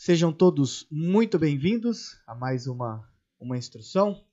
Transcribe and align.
Sejam 0.00 0.32
todos 0.32 0.86
muito 0.88 1.40
bem-vindos 1.40 2.22
a 2.24 2.32
mais 2.32 2.68
uma, 2.68 3.12
uma 3.36 3.58
instrução. 3.58 4.24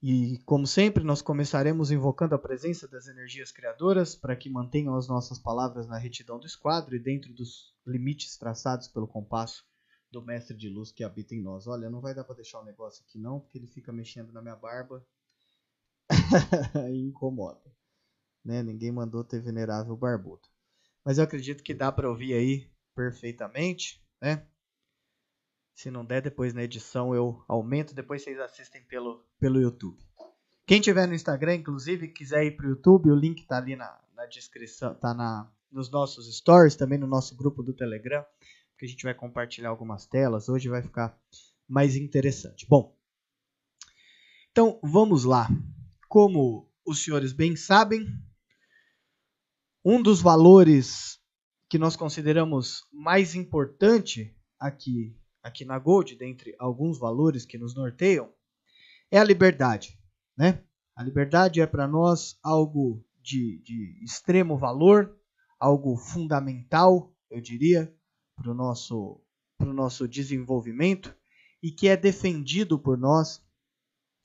E, 0.00 0.38
como 0.46 0.68
sempre, 0.68 1.02
nós 1.02 1.20
começaremos 1.20 1.90
invocando 1.90 2.36
a 2.36 2.38
presença 2.38 2.86
das 2.86 3.08
energias 3.08 3.50
criadoras 3.50 4.14
para 4.14 4.36
que 4.36 4.48
mantenham 4.48 4.94
as 4.94 5.08
nossas 5.08 5.36
palavras 5.36 5.88
na 5.88 5.98
retidão 5.98 6.38
do 6.38 6.46
esquadro 6.46 6.94
e 6.94 7.00
dentro 7.00 7.34
dos 7.34 7.74
limites 7.84 8.38
traçados 8.38 8.86
pelo 8.86 9.08
compasso 9.08 9.64
do 10.12 10.22
Mestre 10.22 10.56
de 10.56 10.68
Luz 10.68 10.92
que 10.92 11.02
habita 11.02 11.34
em 11.34 11.42
nós. 11.42 11.66
Olha, 11.66 11.90
não 11.90 12.00
vai 12.00 12.14
dar 12.14 12.22
para 12.22 12.36
deixar 12.36 12.60
o 12.60 12.64
negócio 12.64 13.04
aqui 13.04 13.18
não, 13.18 13.40
porque 13.40 13.58
ele 13.58 13.66
fica 13.66 13.92
mexendo 13.92 14.32
na 14.32 14.40
minha 14.40 14.56
barba 14.56 15.04
e 16.88 17.00
incomoda. 17.02 17.60
Né? 18.44 18.62
Ninguém 18.62 18.92
mandou 18.92 19.24
ter 19.24 19.42
venerável 19.42 19.96
barbudo. 19.96 20.48
Mas 21.04 21.18
eu 21.18 21.24
acredito 21.24 21.64
que 21.64 21.74
dá 21.74 21.90
para 21.90 22.08
ouvir 22.08 22.32
aí 22.32 22.70
perfeitamente, 22.94 24.00
né? 24.20 24.46
Se 25.74 25.90
não 25.90 26.04
der, 26.04 26.20
depois 26.20 26.52
na 26.52 26.62
edição 26.62 27.14
eu 27.14 27.42
aumento, 27.48 27.94
depois 27.94 28.22
vocês 28.22 28.38
assistem 28.38 28.82
pelo, 28.84 29.24
pelo 29.38 29.60
YouTube. 29.60 29.98
Quem 30.66 30.80
tiver 30.80 31.06
no 31.06 31.14
Instagram, 31.14 31.56
inclusive, 31.56 32.08
quiser 32.08 32.44
ir 32.44 32.56
para 32.56 32.66
o 32.66 32.70
YouTube, 32.70 33.10
o 33.10 33.14
link 33.14 33.40
está 33.40 33.56
ali 33.56 33.74
na, 33.74 33.98
na 34.14 34.26
descrição, 34.26 34.94
tá 34.94 35.14
na, 35.14 35.50
nos 35.70 35.90
nossos 35.90 36.32
stories, 36.36 36.76
também 36.76 36.98
no 36.98 37.06
nosso 37.06 37.34
grupo 37.34 37.62
do 37.62 37.72
Telegram, 37.72 38.24
que 38.78 38.84
a 38.84 38.88
gente 38.88 39.02
vai 39.02 39.14
compartilhar 39.14 39.70
algumas 39.70 40.06
telas. 40.06 40.48
Hoje 40.48 40.68
vai 40.68 40.82
ficar 40.82 41.18
mais 41.66 41.96
interessante. 41.96 42.66
Bom, 42.68 42.96
então 44.50 44.78
vamos 44.82 45.24
lá. 45.24 45.48
Como 46.08 46.68
os 46.84 47.02
senhores 47.02 47.32
bem 47.32 47.56
sabem, 47.56 48.06
um 49.84 50.02
dos 50.02 50.20
valores 50.20 51.19
que 51.70 51.78
nós 51.78 51.96
consideramos 51.96 52.84
mais 52.92 53.34
importante 53.34 54.36
aqui 54.58 55.16
aqui 55.42 55.64
na 55.64 55.78
Gold, 55.78 56.16
dentre 56.16 56.54
alguns 56.58 56.98
valores 56.98 57.46
que 57.46 57.56
nos 57.56 57.74
norteiam, 57.74 58.30
é 59.10 59.18
a 59.18 59.24
liberdade. 59.24 59.98
Né? 60.36 60.62
A 60.94 61.02
liberdade 61.02 61.60
é 61.60 61.66
para 61.66 61.88
nós 61.88 62.38
algo 62.42 63.02
de, 63.22 63.58
de 63.62 63.98
extremo 64.02 64.58
valor, 64.58 65.18
algo 65.58 65.96
fundamental, 65.96 67.14
eu 67.30 67.40
diria, 67.40 67.94
para 68.36 68.50
o 68.50 68.54
nosso, 68.54 69.22
nosso 69.58 70.06
desenvolvimento 70.06 71.16
e 71.62 71.70
que 71.70 71.88
é 71.88 71.96
defendido 71.96 72.78
por 72.78 72.98
nós 72.98 73.42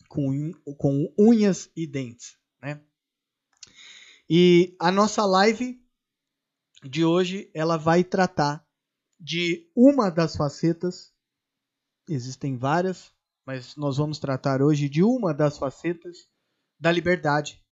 com, 0.09 0.51
com 0.77 1.13
unhas 1.17 1.69
e 1.75 1.87
dentes. 1.87 2.37
Né? 2.61 2.81
E 4.29 4.75
a 4.79 4.91
nossa 4.91 5.25
live 5.25 5.84
de 6.87 7.03
hoje 7.03 7.49
ela 7.53 7.77
vai 7.77 8.03
tratar 8.03 8.65
de 9.19 9.69
uma 9.75 10.09
das 10.09 10.35
facetas, 10.35 11.13
existem 12.07 12.57
várias, 12.57 13.11
mas 13.45 13.75
nós 13.75 13.97
vamos 13.97 14.19
tratar 14.19 14.61
hoje 14.61 14.87
de 14.87 15.03
uma 15.03 15.33
das 15.33 15.57
facetas 15.57 16.27
da 16.79 16.91
liberdade, 16.91 17.63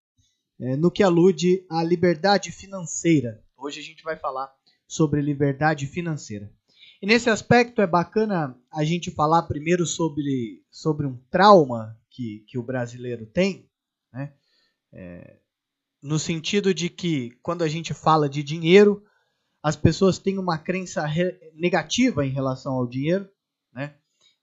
é, 0.59 0.75
no 0.75 0.89
que 0.89 1.03
alude 1.03 1.65
à 1.69 1.83
liberdade 1.83 2.51
financeira. 2.51 3.43
Hoje 3.57 3.79
a 3.79 3.83
gente 3.83 4.03
vai 4.03 4.17
falar 4.17 4.51
sobre 4.87 5.21
liberdade 5.21 5.85
financeira. 5.87 6.51
E 7.01 7.05
nesse 7.05 7.29
aspecto 7.29 7.81
é 7.81 7.87
bacana 7.87 8.57
a 8.71 8.83
gente 8.83 9.11
falar 9.11 9.43
primeiro 9.43 9.85
sobre, 9.85 10.63
sobre 10.71 11.05
um 11.05 11.17
trauma 11.29 11.99
que, 12.09 12.45
que 12.47 12.57
o 12.57 12.63
brasileiro 12.63 13.25
tem, 13.25 13.69
né? 14.11 14.33
É, 14.91 15.39
no 16.03 16.19
sentido 16.19 16.73
de 16.73 16.89
que 16.89 17.31
quando 17.41 17.63
a 17.63 17.67
gente 17.69 17.93
fala 17.93 18.27
de 18.27 18.43
dinheiro, 18.43 19.01
as 19.63 19.77
pessoas 19.77 20.19
têm 20.19 20.37
uma 20.37 20.57
crença 20.57 21.05
negativa 21.55 22.25
em 22.25 22.29
relação 22.29 22.73
ao 22.73 22.85
dinheiro, 22.85 23.29
né? 23.73 23.95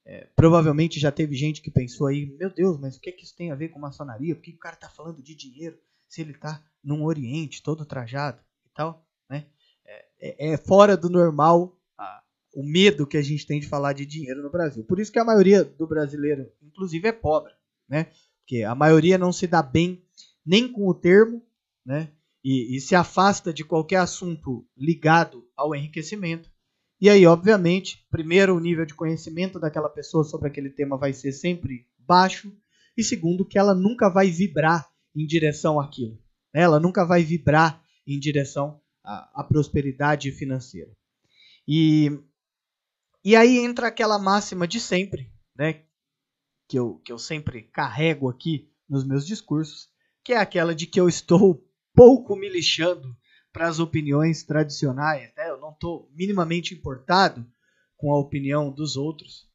É, 0.03 0.27
provavelmente 0.35 0.99
já 0.99 1.11
teve 1.11 1.35
gente 1.35 1.61
que 1.61 1.69
pensou 1.69 2.07
aí, 2.07 2.25
meu 2.25 2.49
Deus, 2.49 2.79
mas 2.79 2.97
o 2.97 2.99
que, 2.99 3.11
que 3.11 3.23
isso 3.23 3.35
tem 3.35 3.51
a 3.51 3.55
ver 3.55 3.69
com 3.69 3.79
maçonaria? 3.79 4.33
Por 4.33 4.41
que 4.41 4.51
o 4.51 4.57
cara 4.57 4.73
está 4.73 4.89
falando 4.89 5.21
de 5.21 5.35
dinheiro 5.35 5.77
se 6.09 6.21
ele 6.21 6.31
está 6.31 6.63
num 6.83 7.05
Oriente 7.05 7.61
todo 7.61 7.85
trajado 7.85 8.41
e 8.65 8.69
tal, 8.73 9.05
né? 9.29 9.45
É, 9.85 10.05
é, 10.19 10.53
é 10.53 10.57
fora 10.57 10.97
do 10.97 11.11
normal 11.11 11.77
a, 11.95 12.23
o 12.55 12.63
medo 12.63 13.05
que 13.05 13.17
a 13.17 13.21
gente 13.21 13.45
tem 13.45 13.59
de 13.59 13.67
falar 13.67 13.93
de 13.93 14.07
dinheiro 14.07 14.41
no 14.41 14.49
Brasil. 14.49 14.83
Por 14.83 14.99
isso 14.99 15.11
que 15.11 15.19
a 15.19 15.23
maioria 15.23 15.63
do 15.63 15.85
brasileiro, 15.85 16.51
inclusive, 16.59 17.07
é 17.07 17.11
pobre, 17.11 17.53
né? 17.87 18.07
Porque 18.39 18.63
a 18.63 18.73
maioria 18.73 19.19
não 19.19 19.31
se 19.31 19.45
dá 19.45 19.61
bem 19.61 20.03
nem 20.43 20.67
com 20.67 20.87
o 20.87 20.95
termo, 20.95 21.45
né? 21.85 22.11
e, 22.43 22.75
e 22.75 22.81
se 22.81 22.95
afasta 22.95 23.53
de 23.53 23.63
qualquer 23.63 23.97
assunto 23.97 24.67
ligado 24.75 25.47
ao 25.55 25.75
enriquecimento. 25.75 26.51
E 26.99 27.09
aí, 27.09 27.25
obviamente, 27.25 28.05
primeiro, 28.11 28.55
o 28.55 28.59
nível 28.59 28.85
de 28.85 28.93
conhecimento 28.93 29.59
daquela 29.59 29.89
pessoa 29.89 30.23
sobre 30.23 30.47
aquele 30.47 30.69
tema 30.69 30.97
vai 30.97 31.13
ser 31.13 31.31
sempre 31.31 31.87
baixo, 31.97 32.55
e 32.97 33.03
segundo, 33.03 33.45
que 33.45 33.57
ela 33.57 33.73
nunca 33.73 34.09
vai 34.09 34.29
vibrar 34.29 34.87
em 35.15 35.25
direção 35.25 35.79
àquilo. 35.79 36.19
Né? 36.53 36.61
Ela 36.61 36.79
nunca 36.79 37.05
vai 37.05 37.23
vibrar 37.23 37.83
em 38.05 38.19
direção 38.19 38.81
à, 39.03 39.41
à 39.41 39.43
prosperidade 39.43 40.31
financeira. 40.31 40.91
E, 41.67 42.11
e 43.23 43.35
aí 43.35 43.59
entra 43.59 43.87
aquela 43.87 44.19
máxima 44.19 44.67
de 44.67 44.79
sempre, 44.79 45.31
né? 45.55 45.83
que, 46.67 46.77
eu, 46.77 46.95
que 47.03 47.11
eu 47.11 47.17
sempre 47.17 47.63
carrego 47.63 48.29
aqui 48.29 48.69
nos 48.87 49.05
meus 49.05 49.25
discursos, 49.25 49.89
que 50.23 50.33
é 50.33 50.37
aquela 50.37 50.75
de 50.75 50.85
que 50.85 50.99
eu 50.99 51.07
estou 51.07 51.65
pouco 51.93 52.35
me 52.35 52.49
lixando 52.49 53.15
para 53.51 53.67
as 53.67 53.79
opiniões 53.79 54.43
tradicionais, 54.43 55.33
né? 55.35 55.49
Eu 55.49 55.59
não 55.59 55.71
estou 55.71 56.09
minimamente 56.13 56.73
importado 56.73 57.45
com 57.97 58.11
a 58.11 58.19
opinião 58.19 58.71
dos 58.71 58.95
outros. 58.95 59.49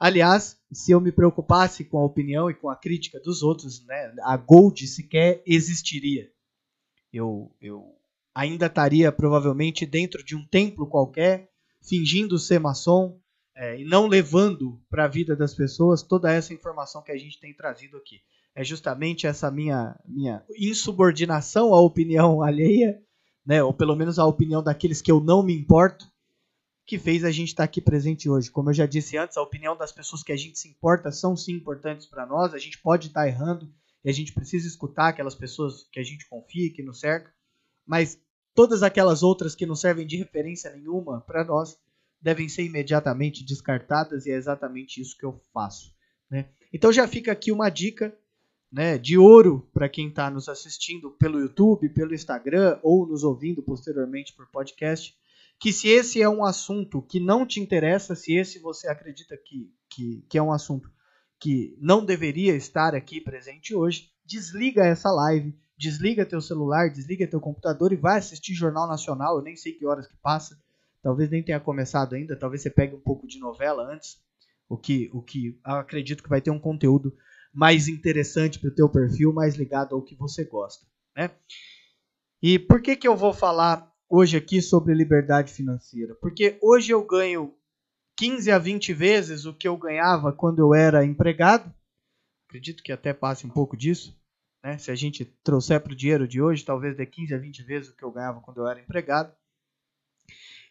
Aliás, 0.00 0.58
se 0.72 0.90
eu 0.90 1.00
me 1.00 1.12
preocupasse 1.12 1.84
com 1.84 1.98
a 1.98 2.04
opinião 2.04 2.50
e 2.50 2.54
com 2.54 2.68
a 2.68 2.76
crítica 2.76 3.20
dos 3.20 3.42
outros, 3.42 3.84
né, 3.86 4.12
a 4.22 4.36
Gold 4.36 4.84
sequer 4.88 5.42
existiria. 5.46 6.28
Eu, 7.12 7.54
eu 7.60 7.94
ainda 8.34 8.66
estaria 8.66 9.12
provavelmente 9.12 9.86
dentro 9.86 10.24
de 10.24 10.34
um 10.34 10.44
templo 10.44 10.88
qualquer, 10.88 11.52
fingindo 11.80 12.38
ser 12.38 12.58
maçom 12.58 13.20
é, 13.54 13.80
e 13.80 13.84
não 13.84 14.08
levando 14.08 14.82
para 14.88 15.04
a 15.04 15.08
vida 15.08 15.36
das 15.36 15.54
pessoas 15.54 16.02
toda 16.02 16.32
essa 16.32 16.52
informação 16.52 17.02
que 17.02 17.12
a 17.12 17.18
gente 17.18 17.38
tem 17.38 17.54
trazido 17.54 17.96
aqui 17.96 18.20
é 18.54 18.62
justamente 18.62 19.26
essa 19.26 19.50
minha, 19.50 19.98
minha 20.04 20.44
insubordinação 20.56 21.74
à 21.74 21.80
opinião 21.80 22.42
alheia, 22.42 23.00
né, 23.44 23.62
ou 23.62 23.72
pelo 23.72 23.96
menos 23.96 24.18
à 24.18 24.26
opinião 24.26 24.62
daqueles 24.62 25.00
que 25.00 25.10
eu 25.10 25.20
não 25.20 25.42
me 25.42 25.54
importo, 25.54 26.06
que 26.84 26.98
fez 26.98 27.24
a 27.24 27.30
gente 27.30 27.48
estar 27.48 27.64
aqui 27.64 27.80
presente 27.80 28.28
hoje. 28.28 28.50
Como 28.50 28.70
eu 28.70 28.74
já 28.74 28.86
disse 28.86 29.16
antes, 29.16 29.36
a 29.36 29.42
opinião 29.42 29.76
das 29.76 29.92
pessoas 29.92 30.22
que 30.22 30.32
a 30.32 30.36
gente 30.36 30.58
se 30.58 30.68
importa 30.68 31.10
são 31.10 31.36
sim 31.36 31.52
importantes 31.52 32.06
para 32.06 32.26
nós, 32.26 32.54
a 32.54 32.58
gente 32.58 32.78
pode 32.78 33.08
estar 33.08 33.26
errando 33.26 33.72
e 34.04 34.10
a 34.10 34.12
gente 34.12 34.32
precisa 34.32 34.66
escutar 34.66 35.08
aquelas 35.08 35.34
pessoas 35.34 35.88
que 35.90 36.00
a 36.00 36.02
gente 36.02 36.28
confia, 36.28 36.72
que 36.72 36.82
nos 36.82 37.00
cercam, 37.00 37.32
mas 37.86 38.20
todas 38.54 38.82
aquelas 38.82 39.22
outras 39.22 39.54
que 39.54 39.64
não 39.64 39.74
servem 39.74 40.06
de 40.06 40.16
referência 40.16 40.70
nenhuma 40.74 41.20
para 41.22 41.44
nós 41.44 41.78
devem 42.20 42.48
ser 42.48 42.64
imediatamente 42.64 43.44
descartadas 43.44 44.26
e 44.26 44.30
é 44.30 44.34
exatamente 44.34 45.00
isso 45.00 45.16
que 45.16 45.24
eu 45.24 45.40
faço. 45.52 45.92
Né? 46.30 46.48
Então 46.72 46.92
já 46.92 47.06
fica 47.08 47.32
aqui 47.32 47.50
uma 47.50 47.68
dica 47.68 48.16
né, 48.72 48.96
de 48.96 49.18
ouro 49.18 49.68
para 49.74 49.88
quem 49.88 50.08
está 50.08 50.30
nos 50.30 50.48
assistindo 50.48 51.10
pelo 51.10 51.38
YouTube, 51.38 51.90
pelo 51.90 52.14
Instagram 52.14 52.78
ou 52.82 53.06
nos 53.06 53.22
ouvindo 53.22 53.62
posteriormente 53.62 54.32
por 54.32 54.50
podcast, 54.50 55.14
que 55.60 55.72
se 55.72 55.88
esse 55.88 56.22
é 56.22 56.28
um 56.28 56.42
assunto 56.42 57.02
que 57.02 57.20
não 57.20 57.46
te 57.46 57.60
interessa, 57.60 58.14
se 58.14 58.34
esse 58.34 58.58
você 58.58 58.88
acredita 58.88 59.36
que, 59.36 59.70
que, 59.90 60.24
que 60.28 60.38
é 60.38 60.42
um 60.42 60.52
assunto 60.52 60.90
que 61.38 61.76
não 61.78 62.04
deveria 62.04 62.56
estar 62.56 62.94
aqui 62.94 63.20
presente 63.20 63.74
hoje, 63.74 64.10
desliga 64.24 64.86
essa 64.86 65.10
live, 65.10 65.54
desliga 65.76 66.24
teu 66.24 66.40
celular, 66.40 66.88
desliga 66.88 67.26
teu 67.26 67.40
computador 67.40 67.92
e 67.92 67.96
vai 67.96 68.18
assistir 68.18 68.54
Jornal 68.54 68.88
Nacional. 68.88 69.36
Eu 69.36 69.42
nem 69.42 69.56
sei 69.56 69.72
que 69.72 69.84
horas 69.84 70.06
que 70.06 70.16
passa, 70.22 70.58
talvez 71.02 71.28
nem 71.28 71.42
tenha 71.42 71.60
começado 71.60 72.14
ainda, 72.14 72.36
talvez 72.36 72.62
você 72.62 72.70
pegue 72.70 72.94
um 72.94 73.00
pouco 73.00 73.26
de 73.26 73.38
novela 73.38 73.92
antes, 73.92 74.18
o 74.68 74.78
que, 74.78 75.10
o 75.12 75.20
que 75.20 75.58
acredito 75.62 76.22
que 76.22 76.28
vai 76.28 76.40
ter 76.40 76.50
um 76.50 76.58
conteúdo 76.58 77.14
mais 77.52 77.88
interessante 77.88 78.58
para 78.58 78.70
o 78.70 78.74
teu 78.74 78.88
perfil, 78.88 79.32
mais 79.32 79.54
ligado 79.54 79.94
ao 79.94 80.02
que 80.02 80.14
você 80.14 80.44
gosta, 80.44 80.86
né? 81.16 81.30
E 82.42 82.58
por 82.58 82.82
que 82.82 82.96
que 82.96 83.06
eu 83.06 83.16
vou 83.16 83.32
falar 83.32 83.92
hoje 84.08 84.36
aqui 84.36 84.60
sobre 84.60 84.94
liberdade 84.94 85.52
financeira? 85.52 86.14
Porque 86.14 86.58
hoje 86.60 86.92
eu 86.92 87.04
ganho 87.04 87.54
15 88.16 88.50
a 88.50 88.58
20 88.58 88.92
vezes 88.92 89.44
o 89.44 89.54
que 89.54 89.68
eu 89.68 89.76
ganhava 89.76 90.32
quando 90.32 90.58
eu 90.58 90.74
era 90.74 91.04
empregado. 91.04 91.72
Acredito 92.48 92.82
que 92.82 92.92
até 92.92 93.12
passe 93.12 93.46
um 93.46 93.50
pouco 93.50 93.76
disso. 93.76 94.18
Né? 94.62 94.78
Se 94.78 94.90
a 94.90 94.94
gente 94.94 95.24
trouxer 95.44 95.80
para 95.80 95.92
o 95.92 95.96
dinheiro 95.96 96.26
de 96.26 96.40
hoje, 96.40 96.64
talvez 96.64 96.96
dê 96.96 97.06
15 97.06 97.34
a 97.34 97.38
20 97.38 97.62
vezes 97.62 97.90
o 97.90 97.96
que 97.96 98.04
eu 98.04 98.10
ganhava 98.10 98.40
quando 98.40 98.58
eu 98.58 98.66
era 98.66 98.80
empregado. 98.80 99.34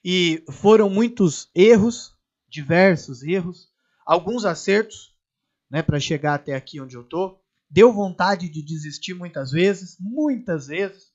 E 0.03 0.43
foram 0.49 0.89
muitos 0.89 1.49
erros, 1.53 2.17
diversos 2.49 3.23
erros, 3.23 3.71
alguns 4.05 4.45
acertos, 4.45 5.10
né, 5.71 5.81
para 5.81 5.99
chegar 5.99 6.33
até 6.33 6.53
aqui 6.53 6.81
onde 6.81 6.95
eu 6.95 7.03
tô. 7.03 7.39
Deu 7.69 7.93
vontade 7.93 8.49
de 8.49 8.61
desistir 8.61 9.13
muitas 9.13 9.51
vezes, 9.51 9.95
muitas 9.97 10.67
vezes. 10.67 11.13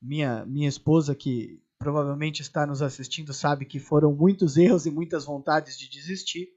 Minha 0.00 0.46
minha 0.46 0.68
esposa 0.68 1.14
que 1.14 1.62
provavelmente 1.78 2.40
está 2.40 2.66
nos 2.66 2.80
assistindo 2.80 3.34
sabe 3.34 3.66
que 3.66 3.78
foram 3.78 4.14
muitos 4.14 4.56
erros 4.56 4.86
e 4.86 4.90
muitas 4.90 5.26
vontades 5.26 5.78
de 5.78 5.90
desistir, 5.90 6.48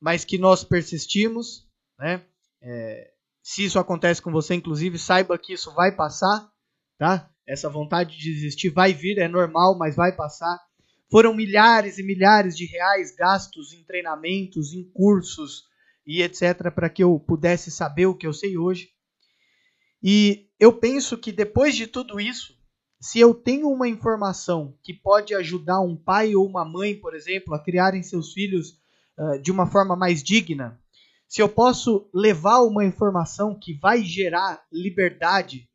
mas 0.00 0.24
que 0.24 0.38
nós 0.38 0.62
persistimos, 0.62 1.68
né? 1.98 2.24
É, 2.62 3.12
se 3.42 3.64
isso 3.64 3.78
acontece 3.78 4.22
com 4.22 4.30
você, 4.30 4.54
inclusive, 4.54 4.98
saiba 4.98 5.38
que 5.38 5.52
isso 5.52 5.72
vai 5.74 5.94
passar, 5.94 6.48
tá? 6.98 7.30
Essa 7.46 7.68
vontade 7.68 8.16
de 8.16 8.32
desistir 8.32 8.70
vai 8.70 8.92
vir, 8.92 9.18
é 9.18 9.28
normal, 9.28 9.76
mas 9.78 9.94
vai 9.96 10.14
passar. 10.14 10.60
Foram 11.10 11.34
milhares 11.34 11.98
e 11.98 12.02
milhares 12.02 12.56
de 12.56 12.66
reais 12.66 13.14
gastos 13.14 13.72
em 13.72 13.84
treinamentos, 13.84 14.72
em 14.72 14.84
cursos 14.90 15.64
e 16.06 16.22
etc. 16.22 16.70
para 16.72 16.88
que 16.88 17.02
eu 17.02 17.18
pudesse 17.18 17.70
saber 17.70 18.06
o 18.06 18.14
que 18.14 18.26
eu 18.26 18.32
sei 18.32 18.56
hoje. 18.56 18.90
E 20.02 20.48
eu 20.60 20.72
penso 20.72 21.18
que 21.18 21.32
depois 21.32 21.74
de 21.74 21.86
tudo 21.86 22.20
isso, 22.20 22.54
se 23.00 23.18
eu 23.18 23.34
tenho 23.34 23.68
uma 23.68 23.88
informação 23.88 24.78
que 24.82 24.94
pode 24.94 25.34
ajudar 25.34 25.80
um 25.80 25.96
pai 25.96 26.34
ou 26.34 26.46
uma 26.46 26.64
mãe, 26.64 26.94
por 26.94 27.14
exemplo, 27.14 27.54
a 27.54 27.58
criarem 27.58 28.02
seus 28.02 28.32
filhos 28.32 28.78
uh, 29.18 29.40
de 29.42 29.50
uma 29.50 29.66
forma 29.66 29.96
mais 29.96 30.22
digna, 30.22 30.80
se 31.28 31.42
eu 31.42 31.48
posso 31.48 32.08
levar 32.14 32.60
uma 32.60 32.84
informação 32.84 33.58
que 33.58 33.74
vai 33.74 34.02
gerar 34.04 34.64
liberdade 34.72 35.68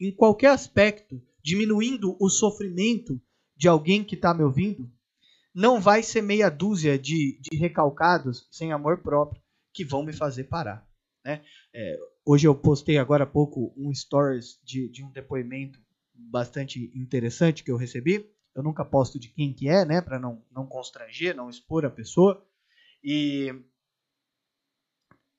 em 0.00 0.10
qualquer 0.10 0.50
aspecto, 0.50 1.22
diminuindo 1.42 2.16
o 2.18 2.30
sofrimento 2.30 3.20
de 3.54 3.68
alguém 3.68 4.02
que 4.02 4.14
está 4.14 4.32
me 4.32 4.42
ouvindo, 4.42 4.90
não 5.54 5.80
vai 5.80 6.02
ser 6.02 6.22
meia 6.22 6.48
dúzia 6.48 6.98
de, 6.98 7.38
de 7.40 7.56
recalcados 7.56 8.48
sem 8.50 8.72
amor 8.72 9.02
próprio 9.02 9.43
que 9.74 9.84
vão 9.84 10.04
me 10.04 10.12
fazer 10.12 10.44
parar. 10.44 10.88
Né? 11.24 11.42
É, 11.74 11.98
hoje 12.24 12.46
eu 12.46 12.54
postei 12.54 12.96
agora 12.96 13.24
há 13.24 13.26
pouco 13.26 13.74
um 13.76 13.92
stories 13.92 14.60
de, 14.62 14.88
de 14.88 15.04
um 15.04 15.10
depoimento 15.10 15.80
bastante 16.14 16.92
interessante 16.94 17.64
que 17.64 17.70
eu 17.70 17.76
recebi. 17.76 18.30
Eu 18.54 18.62
nunca 18.62 18.84
posto 18.84 19.18
de 19.18 19.28
quem 19.28 19.52
que 19.52 19.68
é, 19.68 19.84
né, 19.84 20.00
para 20.00 20.18
não, 20.18 20.40
não 20.52 20.64
constranger, 20.64 21.34
não 21.34 21.50
expor 21.50 21.84
a 21.84 21.90
pessoa. 21.90 22.46
E 23.02 23.52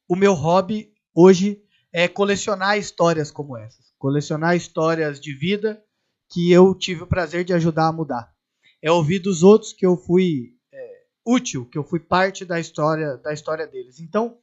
o 0.07 0.15
meu 0.17 0.33
hobby 0.33 0.93
hoje 1.13 1.63
é 1.93 2.09
colecionar 2.09 2.77
histórias 2.77 3.31
como 3.31 3.57
essas, 3.57 3.93
colecionar 3.97 4.55
histórias 4.55 5.19
de 5.19 5.33
vida 5.33 5.81
que 6.29 6.51
eu 6.51 6.75
tive 6.75 7.03
o 7.03 7.07
prazer 7.07 7.45
de 7.45 7.53
ajudar 7.53 7.87
a 7.87 7.93
mudar. 7.93 8.35
É 8.81 8.91
ouvir 8.91 9.19
dos 9.19 9.43
outros 9.43 9.71
que 9.71 9.85
eu 9.85 9.95
fui 9.95 10.54
útil, 11.25 11.65
que 11.65 11.77
eu 11.77 11.83
fui 11.83 11.99
parte 11.99 12.45
da 12.45 12.59
história 12.59 13.17
da 13.17 13.33
história 13.33 13.65
deles. 13.65 13.99
Então, 13.99 14.37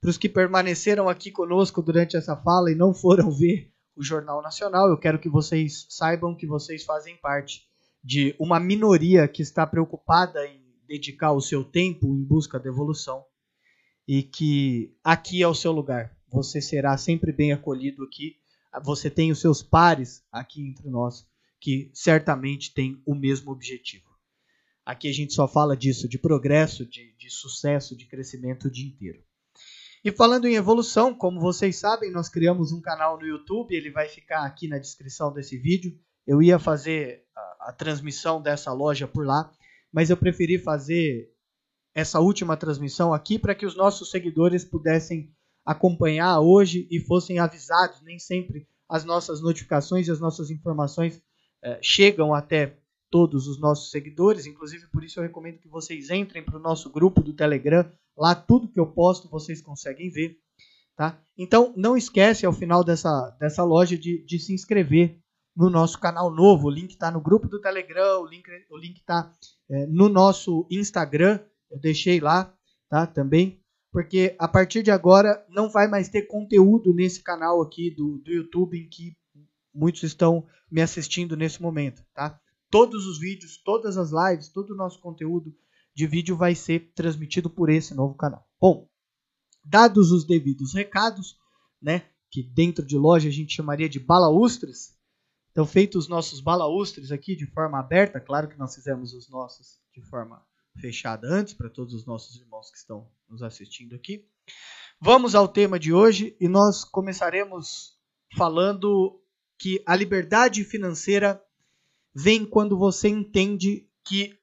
para 0.00 0.10
os 0.10 0.18
que 0.18 0.28
permaneceram 0.28 1.08
aqui 1.08 1.30
conosco 1.30 1.82
durante 1.82 2.16
essa 2.16 2.36
fala 2.36 2.70
e 2.70 2.74
não 2.74 2.92
foram 2.92 3.30
ver 3.36 3.72
o 3.94 4.02
Jornal 4.02 4.42
Nacional, 4.42 4.88
eu 4.88 4.98
quero 4.98 5.18
que 5.18 5.28
vocês 5.28 5.86
saibam 5.88 6.34
que 6.34 6.46
vocês 6.46 6.84
fazem 6.84 7.16
parte 7.16 7.62
de 8.04 8.34
uma 8.38 8.60
minoria 8.60 9.26
que 9.26 9.42
está 9.42 9.66
preocupada 9.66 10.46
em 10.46 10.60
dedicar 10.86 11.32
o 11.32 11.40
seu 11.40 11.64
tempo 11.64 12.14
em 12.14 12.22
busca 12.22 12.58
da 12.58 12.68
evolução 12.68 13.24
e 14.06 14.22
que 14.22 14.94
aqui 15.02 15.42
é 15.42 15.48
o 15.48 15.54
seu 15.54 15.72
lugar. 15.72 16.16
Você 16.30 16.60
será 16.60 16.96
sempre 16.96 17.32
bem 17.32 17.52
acolhido 17.52 18.04
aqui. 18.04 18.36
Você 18.84 19.10
tem 19.10 19.32
os 19.32 19.40
seus 19.40 19.62
pares 19.62 20.22
aqui 20.30 20.68
entre 20.68 20.88
nós 20.88 21.26
que 21.58 21.90
certamente 21.92 22.72
têm 22.72 23.02
o 23.04 23.14
mesmo 23.14 23.50
objetivo. 23.50 24.05
Aqui 24.86 25.08
a 25.08 25.12
gente 25.12 25.34
só 25.34 25.48
fala 25.48 25.76
disso, 25.76 26.08
de 26.08 26.16
progresso, 26.16 26.86
de, 26.86 27.12
de 27.18 27.28
sucesso, 27.28 27.96
de 27.96 28.06
crescimento 28.06 28.68
o 28.68 28.70
dia 28.70 28.86
inteiro. 28.86 29.20
E 30.04 30.12
falando 30.12 30.46
em 30.46 30.54
evolução, 30.54 31.12
como 31.12 31.40
vocês 31.40 31.76
sabem, 31.76 32.12
nós 32.12 32.28
criamos 32.28 32.70
um 32.70 32.80
canal 32.80 33.18
no 33.18 33.26
YouTube, 33.26 33.74
ele 33.74 33.90
vai 33.90 34.06
ficar 34.06 34.46
aqui 34.46 34.68
na 34.68 34.78
descrição 34.78 35.32
desse 35.32 35.58
vídeo. 35.58 35.98
Eu 36.24 36.40
ia 36.40 36.60
fazer 36.60 37.24
a, 37.34 37.70
a 37.70 37.72
transmissão 37.72 38.40
dessa 38.40 38.72
loja 38.72 39.08
por 39.08 39.26
lá, 39.26 39.50
mas 39.92 40.08
eu 40.08 40.16
preferi 40.16 40.56
fazer 40.56 41.32
essa 41.92 42.20
última 42.20 42.56
transmissão 42.56 43.12
aqui 43.12 43.40
para 43.40 43.56
que 43.56 43.66
os 43.66 43.74
nossos 43.74 44.08
seguidores 44.08 44.64
pudessem 44.64 45.34
acompanhar 45.64 46.38
hoje 46.38 46.86
e 46.88 47.00
fossem 47.00 47.40
avisados. 47.40 48.00
Nem 48.02 48.20
sempre 48.20 48.68
as 48.88 49.04
nossas 49.04 49.42
notificações 49.42 50.06
e 50.06 50.12
as 50.12 50.20
nossas 50.20 50.48
informações 50.48 51.20
eh, 51.64 51.80
chegam 51.82 52.32
até 52.32 52.78
todos 53.10 53.46
os 53.46 53.60
nossos 53.60 53.90
seguidores. 53.90 54.46
Inclusive, 54.46 54.86
por 54.88 55.04
isso 55.04 55.18
eu 55.18 55.24
recomendo 55.24 55.58
que 55.58 55.68
vocês 55.68 56.10
entrem 56.10 56.44
para 56.44 56.56
o 56.56 56.62
nosso 56.62 56.90
grupo 56.90 57.22
do 57.22 57.32
Telegram. 57.32 57.90
Lá 58.16 58.34
tudo 58.34 58.68
que 58.68 58.80
eu 58.80 58.86
posto 58.86 59.28
vocês 59.28 59.60
conseguem 59.60 60.10
ver. 60.10 60.38
Tá? 60.96 61.20
Então, 61.36 61.74
não 61.76 61.96
esquece 61.96 62.46
ao 62.46 62.52
final 62.52 62.82
dessa, 62.82 63.30
dessa 63.38 63.62
loja 63.62 63.98
de, 63.98 64.24
de 64.24 64.38
se 64.38 64.54
inscrever 64.54 65.18
no 65.54 65.68
nosso 65.68 65.98
canal 65.98 66.30
novo. 66.30 66.68
O 66.68 66.70
link 66.70 66.90
está 66.90 67.10
no 67.10 67.20
grupo 67.20 67.48
do 67.48 67.60
Telegram, 67.60 68.22
o 68.22 68.26
link 68.26 68.44
o 68.70 68.78
link 68.78 68.98
está 68.98 69.30
é, 69.70 69.86
no 69.86 70.08
nosso 70.08 70.66
Instagram. 70.70 71.40
Eu 71.70 71.78
deixei 71.78 72.18
lá, 72.20 72.54
tá? 72.88 73.06
Também, 73.06 73.60
porque 73.92 74.34
a 74.38 74.46
partir 74.46 74.82
de 74.82 74.90
agora 74.90 75.44
não 75.48 75.68
vai 75.68 75.88
mais 75.88 76.08
ter 76.08 76.22
conteúdo 76.22 76.94
nesse 76.94 77.22
canal 77.22 77.60
aqui 77.60 77.90
do, 77.90 78.18
do 78.18 78.30
YouTube 78.30 78.78
em 78.78 78.88
que 78.88 79.16
muitos 79.74 80.02
estão 80.02 80.46
me 80.70 80.80
assistindo 80.80 81.36
nesse 81.36 81.60
momento, 81.60 82.02
tá? 82.14 82.40
Todos 82.70 83.06
os 83.06 83.18
vídeos, 83.18 83.56
todas 83.56 83.96
as 83.96 84.10
lives, 84.10 84.48
todo 84.48 84.70
o 84.70 84.76
nosso 84.76 85.00
conteúdo 85.00 85.56
de 85.94 86.06
vídeo 86.06 86.36
vai 86.36 86.54
ser 86.54 86.92
transmitido 86.94 87.48
por 87.48 87.70
esse 87.70 87.94
novo 87.94 88.14
canal. 88.14 88.46
Bom, 88.60 88.88
dados 89.64 90.12
os 90.12 90.24
devidos 90.24 90.74
recados, 90.74 91.38
né? 91.80 92.10
Que 92.30 92.42
dentro 92.42 92.84
de 92.84 92.98
loja 92.98 93.28
a 93.28 93.32
gente 93.32 93.54
chamaria 93.54 93.88
de 93.88 93.98
balaustres. 93.98 94.94
Então, 95.50 95.64
feitos 95.64 96.04
os 96.04 96.08
nossos 96.08 96.40
balaustres 96.40 97.10
aqui 97.10 97.34
de 97.34 97.46
forma 97.46 97.78
aberta, 97.78 98.20
claro 98.20 98.48
que 98.48 98.58
nós 98.58 98.74
fizemos 98.74 99.14
os 99.14 99.28
nossos 99.30 99.80
de 99.94 100.02
forma 100.02 100.44
fechada 100.78 101.26
antes 101.26 101.54
para 101.54 101.70
todos 101.70 101.94
os 101.94 102.04
nossos 102.04 102.36
irmãos 102.36 102.70
que 102.70 102.76
estão 102.76 103.10
nos 103.28 103.42
assistindo 103.42 103.94
aqui. 103.94 104.28
Vamos 105.00 105.34
ao 105.34 105.48
tema 105.48 105.78
de 105.78 105.92
hoje 105.92 106.36
e 106.38 106.48
nós 106.48 106.84
começaremos 106.84 107.96
falando 108.36 109.22
que 109.58 109.82
a 109.86 109.96
liberdade 109.96 110.62
financeira 110.64 111.42
vem 112.18 112.46
quando 112.46 112.78
você 112.78 113.08
entende 113.08 113.86
que 114.02 114.34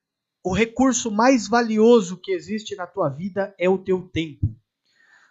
o 0.44 0.54
recurso 0.54 1.10
mais 1.10 1.48
valioso 1.48 2.18
que 2.18 2.32
existe 2.32 2.76
na 2.76 2.86
tua 2.86 3.10
vida 3.10 3.56
é 3.58 3.68
o 3.68 3.80
teu 3.80 4.04
tempo. 4.04 4.56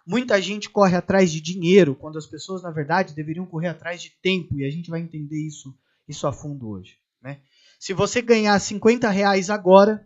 Muita 0.05 0.43
gente 0.43 0.69
corre 0.69 0.97
atrás 0.97 1.31
de 1.31 1.41
dinheiro, 1.41 1.95
quando 1.95 2.19
as 2.19 2.27
pessoas, 2.27 2.61
na 2.61 2.73
verdade, 2.73 3.15
deveriam 3.15 3.47
correr 3.47 3.69
atrás 3.69 4.03
de 4.03 4.11
tempo, 4.21 4.59
e 4.59 4.65
a 4.65 4.71
gente 4.71 4.91
vai 4.91 5.01
entender 5.01 5.39
isso, 5.39 5.73
isso 6.09 6.27
a 6.27 6.33
fundo 6.33 6.69
hoje. 6.69 6.99
Né? 7.23 7.41
Se 7.79 7.93
você 7.93 8.21
ganhar 8.21 8.59
50 8.59 9.09
reais 9.09 9.49
agora, 9.49 10.05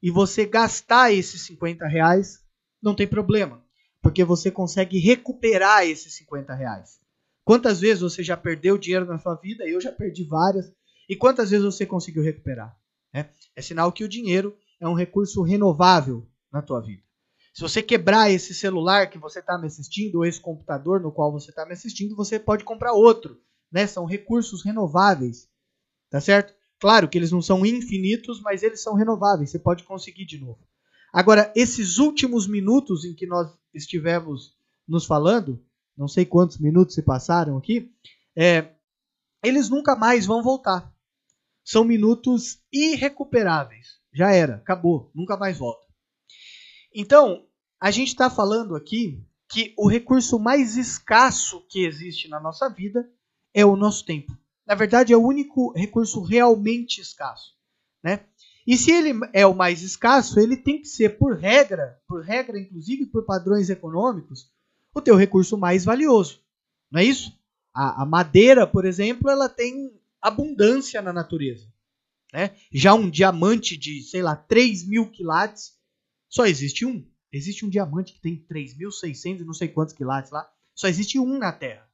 e 0.00 0.12
você 0.12 0.46
gastar 0.46 1.12
esses 1.12 1.42
50 1.42 1.88
reais, 1.88 2.38
não 2.80 2.94
tem 2.94 3.08
problema, 3.08 3.64
porque 4.00 4.22
você 4.22 4.48
consegue 4.48 5.00
recuperar 5.00 5.84
esses 5.84 6.14
50 6.14 6.54
reais. 6.54 7.00
Quantas 7.44 7.80
vezes 7.80 8.00
você 8.00 8.22
já 8.22 8.36
perdeu 8.36 8.78
dinheiro 8.78 9.06
na 9.06 9.18
sua 9.18 9.34
vida? 9.34 9.64
Eu 9.66 9.80
já 9.80 9.90
perdi 9.90 10.22
várias. 10.22 10.72
E 11.08 11.16
quantas 11.16 11.50
vezes 11.50 11.64
você 11.64 11.86
conseguiu 11.86 12.22
recuperar? 12.22 12.76
É, 13.12 13.26
é 13.56 13.62
sinal 13.62 13.90
que 13.90 14.04
o 14.04 14.08
dinheiro 14.08 14.56
é 14.80 14.86
um 14.86 14.94
recurso 14.94 15.42
renovável 15.42 16.28
na 16.52 16.60
tua 16.60 16.80
vida. 16.80 17.02
Se 17.54 17.62
você 17.62 17.82
quebrar 17.82 18.30
esse 18.30 18.54
celular 18.54 19.10
que 19.10 19.18
você 19.18 19.40
está 19.40 19.58
me 19.58 19.66
assistindo, 19.66 20.16
ou 20.16 20.24
esse 20.24 20.40
computador 20.40 21.00
no 21.00 21.10
qual 21.10 21.32
você 21.32 21.50
está 21.50 21.66
me 21.66 21.72
assistindo, 21.72 22.14
você 22.14 22.38
pode 22.38 22.62
comprar 22.62 22.92
outro. 22.92 23.40
Né? 23.72 23.86
São 23.86 24.04
recursos 24.04 24.64
renováveis. 24.64 25.48
Tá 26.10 26.20
certo? 26.20 26.54
Claro 26.78 27.08
que 27.08 27.18
eles 27.18 27.32
não 27.32 27.42
são 27.42 27.66
infinitos, 27.66 28.40
mas 28.40 28.62
eles 28.62 28.82
são 28.82 28.94
renováveis. 28.94 29.50
Você 29.50 29.58
pode 29.58 29.82
conseguir 29.84 30.24
de 30.24 30.38
novo. 30.38 30.60
Agora, 31.12 31.52
esses 31.56 31.98
últimos 31.98 32.46
minutos 32.46 33.04
em 33.04 33.14
que 33.14 33.26
nós 33.26 33.50
estivemos 33.74 34.56
nos 34.86 35.04
falando, 35.04 35.60
não 35.96 36.06
sei 36.06 36.24
quantos 36.24 36.58
minutos 36.58 36.94
se 36.94 37.02
passaram 37.02 37.56
aqui, 37.56 37.90
é, 38.36 38.72
eles 39.42 39.68
nunca 39.68 39.96
mais 39.96 40.26
vão 40.26 40.42
voltar. 40.42 40.94
São 41.68 41.84
minutos 41.84 42.60
irrecuperáveis. 42.72 43.98
Já 44.12 44.32
era, 44.32 44.56
acabou, 44.56 45.10
nunca 45.14 45.36
mais 45.36 45.58
volta. 45.58 45.86
Então, 46.94 47.46
a 47.80 47.90
gente 47.90 48.08
está 48.08 48.30
falando 48.30 48.74
aqui 48.74 49.22
que 49.48 49.74
o 49.76 49.88
recurso 49.88 50.38
mais 50.38 50.76
escasso 50.76 51.66
que 51.68 51.84
existe 51.84 52.28
na 52.28 52.40
nossa 52.40 52.68
vida 52.68 53.10
é 53.52 53.64
o 53.64 53.76
nosso 53.76 54.04
tempo 54.04 54.36
na 54.68 54.74
verdade, 54.74 55.14
é 55.14 55.16
o 55.16 55.26
único 55.26 55.72
recurso 55.72 56.20
realmente 56.20 57.00
escasso. 57.00 57.54
Né? 58.04 58.20
E 58.66 58.76
se 58.76 58.90
ele 58.90 59.18
é 59.32 59.46
o 59.46 59.54
mais 59.54 59.80
escasso, 59.80 60.38
ele 60.38 60.58
tem 60.58 60.82
que 60.82 60.86
ser, 60.86 61.16
por 61.16 61.38
regra, 61.38 61.98
por 62.06 62.22
regra, 62.22 62.60
inclusive 62.60 63.06
por 63.06 63.24
padrões 63.24 63.70
econômicos, 63.70 64.52
o 64.94 65.00
teu 65.00 65.16
recurso 65.16 65.56
mais 65.56 65.86
valioso. 65.86 66.42
Não 66.92 67.00
é 67.00 67.04
isso? 67.04 67.32
A, 67.74 68.02
a 68.02 68.06
madeira, 68.06 68.66
por 68.66 68.84
exemplo, 68.84 69.30
ela 69.30 69.48
tem 69.48 69.97
abundância 70.20 71.00
na 71.02 71.12
natureza. 71.12 71.66
Né? 72.32 72.54
Já 72.72 72.94
um 72.94 73.08
diamante 73.08 73.76
de, 73.76 74.02
sei 74.02 74.22
lá, 74.22 74.36
3 74.36 74.86
mil 74.86 75.10
quilates, 75.10 75.72
só 76.28 76.46
existe 76.46 76.84
um. 76.84 77.06
Existe 77.32 77.64
um 77.64 77.70
diamante 77.70 78.12
que 78.12 78.20
tem 78.20 78.46
3.600 78.50 79.40
e 79.40 79.44
não 79.44 79.52
sei 79.54 79.68
quantos 79.68 79.94
quilates 79.94 80.30
lá. 80.30 80.48
Só 80.74 80.88
existe 80.88 81.18
um 81.18 81.38
na 81.38 81.52
Terra. 81.52 81.88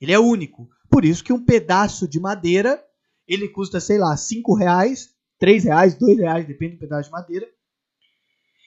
Ele 0.00 0.12
é 0.12 0.18
único. 0.18 0.68
Por 0.90 1.04
isso 1.04 1.22
que 1.22 1.32
um 1.32 1.44
pedaço 1.44 2.08
de 2.08 2.18
madeira 2.18 2.82
ele 3.26 3.48
custa, 3.48 3.80
sei 3.80 3.98
lá, 3.98 4.16
5 4.16 4.54
reais, 4.54 5.14
3 5.38 5.64
reais, 5.64 5.94
2 5.94 6.18
reais, 6.18 6.46
depende 6.46 6.74
do 6.74 6.80
pedaço 6.80 7.08
de 7.08 7.12
madeira. 7.12 7.48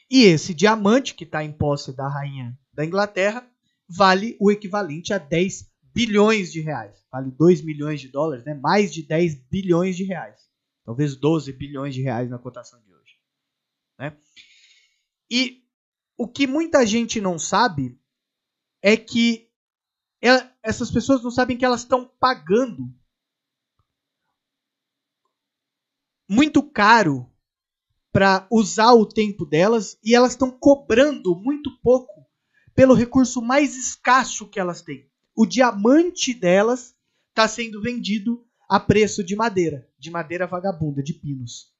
E 0.09 0.23
esse 0.23 0.53
diamante, 0.53 1.13
que 1.13 1.23
está 1.23 1.43
em 1.43 1.51
posse 1.51 1.93
da 1.93 2.07
rainha 2.07 2.57
da 2.73 2.85
Inglaterra, 2.85 3.47
vale 3.87 4.37
o 4.39 4.51
equivalente 4.51 5.13
a 5.13 5.17
10 5.17 5.69
bilhões 5.95 6.51
de 6.51 6.59
reais. 6.59 7.05
Vale 7.09 7.31
2 7.31 7.61
milhões 7.61 8.01
de 8.01 8.09
dólares, 8.09 8.43
né? 8.43 8.53
mais 8.53 8.93
de 8.93 9.01
10 9.01 9.47
bilhões 9.49 9.95
de 9.95 10.03
reais. 10.03 10.51
Talvez 10.83 11.15
12 11.15 11.53
bilhões 11.53 11.95
de 11.95 12.01
reais 12.01 12.29
na 12.29 12.37
cotação 12.37 12.83
de 12.83 12.93
hoje. 12.93 13.15
Né? 13.97 14.17
E 15.31 15.63
o 16.17 16.27
que 16.27 16.45
muita 16.45 16.85
gente 16.85 17.21
não 17.21 17.39
sabe 17.39 17.97
é 18.81 18.97
que 18.97 19.49
ela, 20.21 20.53
essas 20.61 20.91
pessoas 20.91 21.23
não 21.23 21.31
sabem 21.31 21.57
que 21.57 21.63
elas 21.63 21.81
estão 21.81 22.05
pagando 22.19 22.93
muito 26.29 26.61
caro 26.61 27.31
para 28.11 28.47
usar 28.51 28.93
o 28.93 29.05
tempo 29.05 29.45
delas 29.45 29.97
e 30.03 30.13
elas 30.13 30.31
estão 30.31 30.51
cobrando 30.51 31.35
muito 31.35 31.79
pouco 31.81 32.25
pelo 32.73 32.93
recurso 32.93 33.41
mais 33.41 33.75
escasso 33.75 34.49
que 34.49 34.59
elas 34.59 34.81
têm. 34.81 35.09
O 35.35 35.45
diamante 35.45 36.33
delas 36.33 36.95
está 37.29 37.47
sendo 37.47 37.81
vendido 37.81 38.45
a 38.69 38.79
preço 38.79 39.23
de 39.23 39.35
madeira, 39.35 39.87
de 39.97 40.09
madeira 40.09 40.47
vagabunda, 40.47 41.03
de 41.03 41.13
pinos, 41.13 41.73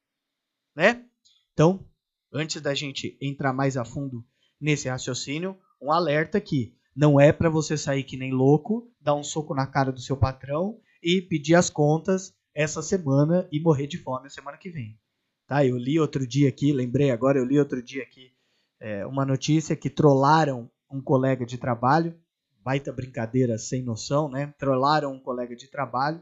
né? 0.74 1.04
Então, 1.52 1.84
antes 2.32 2.60
da 2.60 2.74
gente 2.74 3.16
entrar 3.20 3.52
mais 3.52 3.76
a 3.76 3.84
fundo 3.84 4.24
nesse 4.60 4.88
raciocínio, 4.88 5.56
um 5.80 5.90
alerta 5.90 6.40
que 6.40 6.76
não 6.94 7.18
é 7.18 7.32
para 7.32 7.50
você 7.50 7.76
sair 7.76 8.04
que 8.04 8.16
nem 8.16 8.32
louco, 8.32 8.90
dar 9.00 9.14
um 9.14 9.24
soco 9.24 9.54
na 9.54 9.66
cara 9.66 9.90
do 9.90 10.00
seu 10.00 10.16
patrão 10.16 10.80
e 11.02 11.20
pedir 11.20 11.54
as 11.54 11.70
contas 11.70 12.34
essa 12.54 12.82
semana 12.82 13.48
e 13.50 13.60
morrer 13.60 13.86
de 13.86 13.98
fome 13.98 14.26
a 14.26 14.30
semana 14.30 14.56
que 14.56 14.70
vem. 14.70 14.98
Tá? 15.46 15.64
Eu 15.64 15.76
li 15.76 15.98
outro 15.98 16.26
dia 16.26 16.48
aqui, 16.48 16.72
lembrei 16.72 17.10
agora, 17.10 17.38
eu 17.38 17.44
li 17.44 17.58
outro 17.58 17.82
dia 17.82 18.02
aqui 18.02 18.36
é, 18.80 19.06
uma 19.06 19.24
notícia 19.24 19.76
que 19.76 19.90
trollaram 19.90 20.70
um 20.90 21.00
colega 21.00 21.44
de 21.44 21.58
trabalho, 21.58 22.18
baita 22.66 22.92
brincadeira 22.92 23.56
sem 23.58 23.80
noção, 23.80 24.28
né? 24.28 24.52
Trollaram 24.58 25.12
um 25.12 25.20
colega 25.20 25.54
de 25.54 25.70
trabalho, 25.70 26.20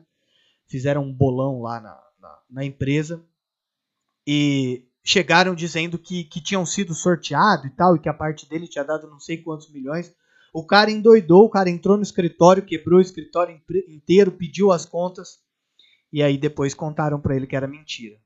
fizeram 0.67 1.03
um 1.03 1.11
bolão 1.11 1.63
lá 1.63 1.81
na, 1.81 1.99
na, 2.21 2.39
na 2.51 2.65
empresa 2.67 3.25
e 4.27 4.87
chegaram 5.03 5.55
dizendo 5.55 5.99
que, 5.99 6.25
que 6.25 6.43
tinham 6.43 6.67
sido 6.67 6.93
sorteado 6.93 7.67
e 7.67 7.71
tal, 7.71 7.97
e 7.97 7.99
que 7.99 8.11
a 8.11 8.15
parte 8.15 8.47
dele 8.47 8.69
tinha 8.69 8.85
dado 8.85 9.09
não 9.09 9.19
sei 9.19 9.39
quantos 9.39 9.73
milhões. 9.73 10.15
O 10.53 10.67
cara 10.67 10.91
endoidou, 10.91 11.47
o 11.47 11.51
cara 11.51 11.71
entrou 11.71 11.97
no 11.97 12.03
escritório, 12.03 12.63
quebrou 12.63 12.99
o 12.99 13.03
escritório 13.03 13.59
inteiro, 13.89 14.31
pediu 14.31 14.71
as 14.71 14.85
contas 14.85 15.39
e 16.13 16.23
aí 16.23 16.37
depois 16.37 16.75
contaram 16.75 17.19
para 17.23 17.35
ele 17.35 17.47
que 17.47 17.57
era 17.57 17.67
mentira. 17.67 18.19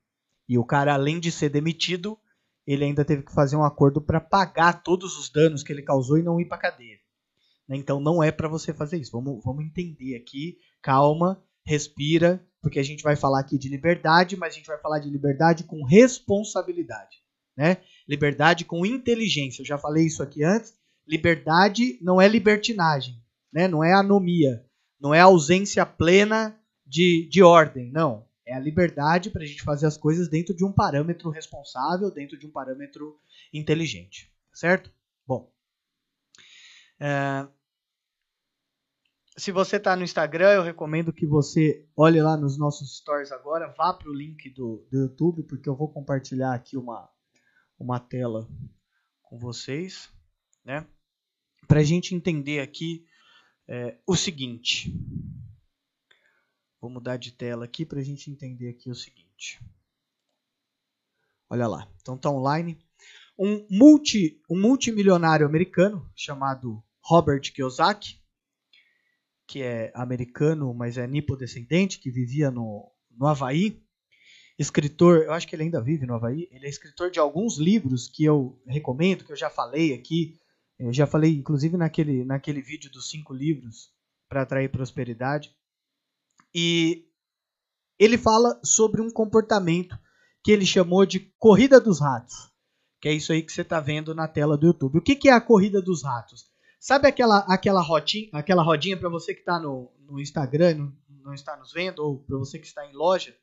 E 0.47 0.57
o 0.57 0.65
cara, 0.65 0.93
além 0.93 1.21
de 1.21 1.31
ser 1.31 1.47
demitido, 1.47 2.19
ele 2.67 2.83
ainda 2.83 3.05
teve 3.05 3.23
que 3.23 3.33
fazer 3.33 3.55
um 3.55 3.63
acordo 3.63 4.01
para 4.01 4.19
pagar 4.19 4.83
todos 4.83 5.17
os 5.17 5.29
danos 5.29 5.63
que 5.63 5.71
ele 5.71 5.83
causou 5.83 6.17
e 6.17 6.21
não 6.21 6.41
ir 6.41 6.49
para 6.49 6.57
cadeia. 6.57 6.99
Né? 7.69 7.77
Então 7.77 7.99
não 7.99 8.23
é 8.23 8.31
para 8.31 8.47
você 8.47 8.73
fazer 8.73 8.97
isso. 8.97 9.11
Vamos, 9.11 9.43
vamos 9.43 9.63
entender 9.63 10.15
aqui, 10.15 10.57
calma, 10.81 11.41
respira, 11.63 12.43
porque 12.61 12.79
a 12.79 12.83
gente 12.83 13.03
vai 13.03 13.15
falar 13.15 13.41
aqui 13.41 13.57
de 13.57 13.69
liberdade, 13.69 14.35
mas 14.35 14.53
a 14.53 14.57
gente 14.57 14.67
vai 14.67 14.79
falar 14.79 14.99
de 14.99 15.09
liberdade 15.09 15.63
com 15.63 15.85
responsabilidade, 15.85 17.17
né? 17.55 17.77
Liberdade 18.07 18.65
com 18.65 18.85
inteligência. 18.85 19.61
Eu 19.61 19.65
já 19.65 19.77
falei 19.77 20.07
isso 20.07 20.23
aqui 20.23 20.43
antes. 20.43 20.73
Liberdade 21.07 21.97
não 22.01 22.19
é 22.19 22.27
libertinagem, 22.27 23.21
né? 23.53 23.67
Não 23.67 23.83
é 23.83 23.93
anomia, 23.93 24.65
não 24.99 25.13
é 25.13 25.19
ausência 25.19 25.85
plena 25.85 26.59
de, 26.85 27.29
de 27.29 27.43
ordem. 27.43 27.91
Não. 27.91 28.27
É 28.45 28.55
a 28.55 28.59
liberdade 28.59 29.29
para 29.29 29.43
a 29.43 29.45
gente 29.45 29.61
fazer 29.61 29.85
as 29.85 29.95
coisas 29.95 30.27
dentro 30.27 30.55
de 30.55 30.65
um 30.65 30.71
parâmetro 30.71 31.29
responsável, 31.29 32.09
dentro 32.09 32.37
de 32.37 32.47
um 32.47 32.51
parâmetro 32.51 33.15
inteligente. 33.53 34.33
Certo? 34.51 34.91
Bom. 35.25 35.51
É, 36.99 37.47
se 39.39 39.53
você 39.53 39.77
está 39.77 39.95
no 39.95 40.03
Instagram, 40.03 40.51
eu 40.51 40.63
recomendo 40.63 41.13
que 41.13 41.25
você 41.25 41.87
olhe 41.95 42.21
lá 42.21 42.35
nos 42.35 42.57
nossos 42.57 42.97
stories 42.97 43.31
agora, 43.31 43.73
vá 43.77 43.93
para 43.93 44.09
o 44.09 44.13
link 44.13 44.49
do, 44.49 44.85
do 44.91 44.99
YouTube, 44.99 45.43
porque 45.43 45.69
eu 45.69 45.75
vou 45.75 45.87
compartilhar 45.87 46.53
aqui 46.53 46.75
uma, 46.75 47.09
uma 47.79 47.99
tela 47.99 48.47
com 49.23 49.39
vocês, 49.39 50.11
né? 50.63 50.85
Para 51.67 51.79
a 51.79 51.83
gente 51.83 52.13
entender 52.13 52.59
aqui 52.59 53.05
é, 53.65 53.97
o 54.05 54.15
seguinte. 54.15 54.93
Vou 56.81 56.89
mudar 56.89 57.15
de 57.15 57.31
tela 57.31 57.63
aqui 57.63 57.85
para 57.85 57.99
a 57.99 58.03
gente 58.03 58.29
entender 58.29 58.69
aqui 58.69 58.89
o 58.89 58.95
seguinte. 58.95 59.63
Olha 61.49 61.67
lá, 61.67 61.89
então 62.01 62.17
tá 62.17 62.29
online. 62.29 62.77
Um, 63.37 63.65
multi, 63.69 64.41
um 64.49 64.59
multimilionário 64.59 65.45
americano 65.45 66.11
chamado 66.13 66.83
Robert 67.01 67.41
Kiyosaki, 67.53 68.18
que 69.49 69.63
é 69.63 69.91
americano, 69.95 70.71
mas 70.75 70.95
é 70.95 71.07
nipodescendente, 71.07 71.99
que 71.99 72.11
vivia 72.11 72.51
no, 72.51 72.87
no 73.09 73.25
Havaí. 73.25 73.81
Escritor, 74.59 75.23
eu 75.23 75.33
acho 75.33 75.47
que 75.47 75.55
ele 75.55 75.63
ainda 75.63 75.81
vive 75.81 76.05
no 76.05 76.13
Havaí. 76.13 76.47
Ele 76.51 76.67
é 76.67 76.69
escritor 76.69 77.09
de 77.09 77.17
alguns 77.17 77.57
livros 77.57 78.07
que 78.07 78.23
eu 78.23 78.61
recomendo, 78.67 79.25
que 79.25 79.31
eu 79.31 79.35
já 79.35 79.49
falei 79.49 79.95
aqui. 79.95 80.37
Eu 80.77 80.93
já 80.93 81.07
falei, 81.07 81.35
inclusive, 81.35 81.75
naquele, 81.77 82.23
naquele 82.23 82.61
vídeo 82.61 82.91
dos 82.91 83.09
cinco 83.09 83.33
livros 83.33 83.89
para 84.29 84.43
atrair 84.43 84.69
prosperidade. 84.69 85.51
E 86.53 87.07
ele 87.97 88.19
fala 88.19 88.61
sobre 88.63 89.01
um 89.01 89.09
comportamento 89.09 89.97
que 90.43 90.51
ele 90.51 90.65
chamou 90.65 91.07
de 91.07 91.21
corrida 91.39 91.81
dos 91.81 91.99
ratos, 91.99 92.51
que 93.01 93.09
é 93.09 93.13
isso 93.13 93.33
aí 93.33 93.41
que 93.41 93.51
você 93.51 93.61
está 93.61 93.79
vendo 93.79 94.13
na 94.13 94.27
tela 94.27 94.55
do 94.55 94.67
YouTube. 94.67 94.99
O 94.99 95.01
que, 95.01 95.15
que 95.15 95.27
é 95.27 95.33
a 95.33 95.41
corrida 95.41 95.81
dos 95.81 96.03
ratos? 96.03 96.48
Sabe 96.79 97.07
aquela, 97.07 97.39
aquela 97.39 97.81
rodinha, 97.81 98.29
aquela 98.31 98.63
rodinha 98.63 98.95
para 98.95 99.09
você 99.09 99.33
que 99.33 99.41
está 99.41 99.59
no, 99.59 99.91
no 100.07 100.19
Instagram, 100.19 100.75
não, 100.75 100.93
não 101.25 101.33
está 101.33 101.57
nos 101.57 101.73
vendo, 101.73 101.99
ou 101.99 102.19
para 102.19 102.37
você 102.37 102.57
que 102.57 102.67
está 102.67 102.85
em 102.85 102.93
loja? 102.93 103.35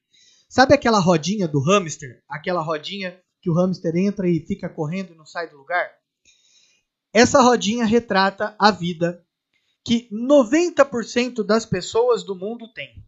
Sabe 0.48 0.74
aquela 0.74 0.98
rodinha 0.98 1.46
do 1.46 1.60
hamster? 1.60 2.22
Aquela 2.28 2.62
rodinha 2.62 3.20
que 3.42 3.50
o 3.50 3.54
hamster 3.54 3.94
entra 3.96 4.28
e 4.28 4.40
fica 4.40 4.68
correndo 4.68 5.12
e 5.12 5.16
não 5.16 5.26
sai 5.26 5.50
do 5.50 5.56
lugar? 5.56 5.90
Essa 7.12 7.40
rodinha 7.42 7.84
retrata 7.84 8.54
a 8.58 8.70
vida 8.70 9.24
que 9.84 10.08
90% 10.10 11.44
das 11.44 11.66
pessoas 11.66 12.24
do 12.24 12.34
mundo 12.34 12.72
têm. 12.72 13.04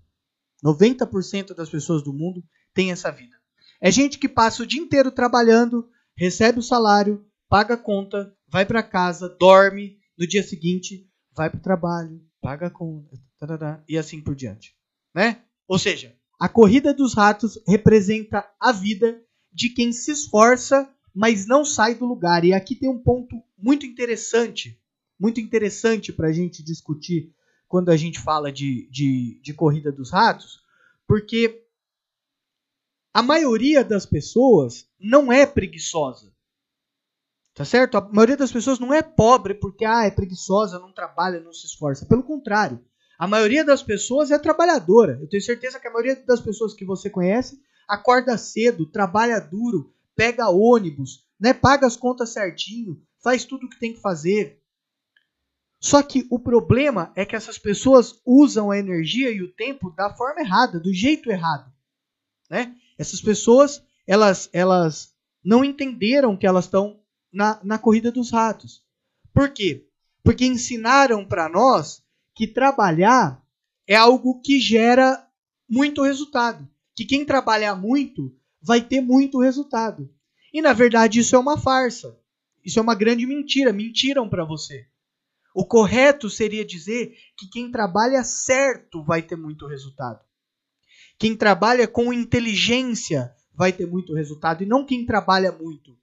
90% 0.65 1.55
das 1.55 1.69
pessoas 1.69 2.03
do 2.03 2.13
mundo 2.13 2.45
têm 2.75 2.93
essa 2.93 3.11
vida. 3.11 3.37
É 3.81 3.91
gente 3.91 4.19
que 4.19 4.29
passa 4.29 4.63
o 4.63 4.67
dia 4.67 4.81
inteiro 4.81 5.11
trabalhando, 5.11 5.89
recebe 6.17 6.59
o 6.59 6.63
salário, 6.63 7.25
paga 7.49 7.75
a 7.75 7.79
conta, 7.79 8.35
vai 8.49 8.65
para 8.67 8.83
casa, 8.83 9.29
dorme, 9.29 9.98
no 10.19 10.27
dia 10.27 10.43
seguinte 10.43 11.09
vai 11.35 11.49
para 11.49 11.59
o 11.59 11.63
trabalho, 11.63 12.21
paga 12.41 12.67
a 12.67 12.71
conta, 12.71 13.17
tarará, 13.39 13.83
e 13.89 13.97
assim 13.97 14.21
por 14.21 14.35
diante, 14.35 14.75
né? 15.15 15.43
Ou 15.67 15.79
seja, 15.79 16.15
a 16.39 16.49
corrida 16.49 16.93
dos 16.93 17.15
ratos 17.15 17.61
representa 17.67 18.45
a 18.61 18.73
vida 18.73 19.23
de 19.53 19.69
quem 19.69 19.93
se 19.93 20.11
esforça, 20.11 20.89
mas 21.15 21.47
não 21.47 21.65
sai 21.65 21.95
do 21.95 22.07
lugar. 22.07 22.45
E 22.45 22.53
aqui 22.53 22.75
tem 22.75 22.89
um 22.89 22.99
ponto 22.99 23.43
muito 23.57 23.87
interessante 23.87 24.81
muito 25.19 25.41
interessante 25.41 26.13
para 26.13 26.29
a 26.29 26.33
gente 26.33 26.63
discutir 26.63 27.35
quando 27.67 27.91
a 27.91 27.97
gente 27.97 28.21
fala 28.21 28.53
de, 28.53 28.89
de, 28.91 29.41
de 29.43 29.53
corrida 29.53 29.91
dos 29.91 30.11
ratos, 30.11 30.61
porque 31.07 31.65
a 33.13 33.23
maioria 33.23 33.83
das 33.83 34.07
pessoas 34.07 34.89
não 34.99 35.33
é 35.33 35.45
preguiçosa. 35.45 36.33
Tá 37.59 37.65
certo? 37.65 37.99
A 37.99 38.01
maioria 38.01 38.37
das 38.37 38.53
pessoas 38.53 38.79
não 38.79 38.95
é 38.95 39.03
pobre 39.03 39.53
porque 39.53 39.85
ah, 39.85 40.05
é 40.05 40.13
preguiçosa, 40.13 40.79
não 40.79 40.93
trabalha, 40.93 41.41
não 41.41 41.53
se 41.53 41.67
esforça. 41.67 42.07
Pelo 42.07 42.23
contrário, 42.23 42.81
a 43.19 43.27
maioria 43.27 43.65
das 43.65 43.83
pessoas 43.83 44.31
é 44.31 44.39
trabalhadora. 44.39 45.19
Eu 45.21 45.29
tenho 45.29 45.43
certeza 45.43 45.81
que 45.81 45.89
a 45.89 45.91
maioria 45.91 46.15
das 46.25 46.41
pessoas 46.41 46.73
que 46.73 46.85
você 46.85 47.11
conhece 47.11 47.61
acorda 47.89 48.39
cedo, 48.39 48.87
trabalha 48.87 49.41
duro, 49.41 49.93
pega 50.15 50.49
ônibus, 50.49 51.27
né, 51.41 51.53
paga 51.53 51.85
as 51.85 51.97
contas 51.97 52.29
certinho, 52.31 53.03
faz 53.21 53.45
tudo 53.45 53.67
o 53.67 53.69
que 53.69 53.81
tem 53.81 53.93
que 53.93 54.01
fazer, 54.01 54.63
só 55.81 56.01
que 56.01 56.29
o 56.31 56.39
problema 56.39 57.13
é 57.17 57.27
que 57.27 57.35
essas 57.35 57.59
pessoas 57.59 58.21
usam 58.25 58.71
a 58.71 58.79
energia 58.79 59.33
e 59.33 59.43
o 59.43 59.53
tempo 59.53 59.91
da 59.91 60.15
forma 60.15 60.43
errada, 60.43 60.79
do 60.79 60.95
jeito 60.95 61.29
errado. 61.29 61.73
Né? 62.49 62.73
Essas 62.97 63.21
pessoas, 63.21 63.83
elas, 64.07 64.49
elas 64.53 65.13
não 65.43 65.65
entenderam 65.65 66.37
que 66.37 66.47
elas 66.47 66.67
estão 66.67 67.01
na, 67.39 67.61
na 67.63 67.79
corrida 67.79 68.11
dos 68.11 68.33
ratos. 68.33 68.83
Por 69.33 69.51
quê? 69.51 69.87
Porque 70.25 70.45
ensinaram 70.45 71.25
para 71.25 71.49
nós 71.49 72.03
que 72.35 72.49
trabalhar 72.49 73.41
é 73.87 73.95
algo 73.95 74.41
que 74.41 74.59
gera 74.59 75.25
muito 75.69 76.03
resultado. 76.03 76.69
Que 76.97 77.05
quem 77.05 77.25
trabalhar 77.25 77.77
muito 77.77 78.37
vai 78.61 78.81
ter 78.81 79.01
muito 79.01 79.39
resultado. 79.39 80.13
E 80.53 80.61
na 80.61 80.73
verdade 80.73 81.21
isso 81.21 81.37
é 81.37 81.39
uma 81.39 81.57
farsa. 81.57 82.19
Isso 82.65 82.81
é 82.81 82.83
uma 82.83 82.97
grande 82.97 83.25
mentira. 83.25 83.73
Mentiram 83.73 84.29
para 84.29 84.45
você. 84.45 84.89
O 85.55 85.65
correto 85.65 86.29
seria 86.29 86.65
dizer 86.65 87.17
que 87.37 87.49
quem 87.49 87.71
trabalha 87.71 88.25
certo 88.25 89.05
vai 89.05 89.23
ter 89.23 89.37
muito 89.37 89.65
resultado. 89.69 90.25
Quem 91.17 91.37
trabalha 91.37 91.87
com 91.87 92.13
inteligência 92.13 93.33
vai 93.55 93.73
ter 93.73 93.87
muito 93.87 94.13
resultado 94.13 94.65
e 94.65 94.67
não 94.67 94.85
quem 94.85 95.07
trabalha 95.07 95.53
muito. 95.53 95.97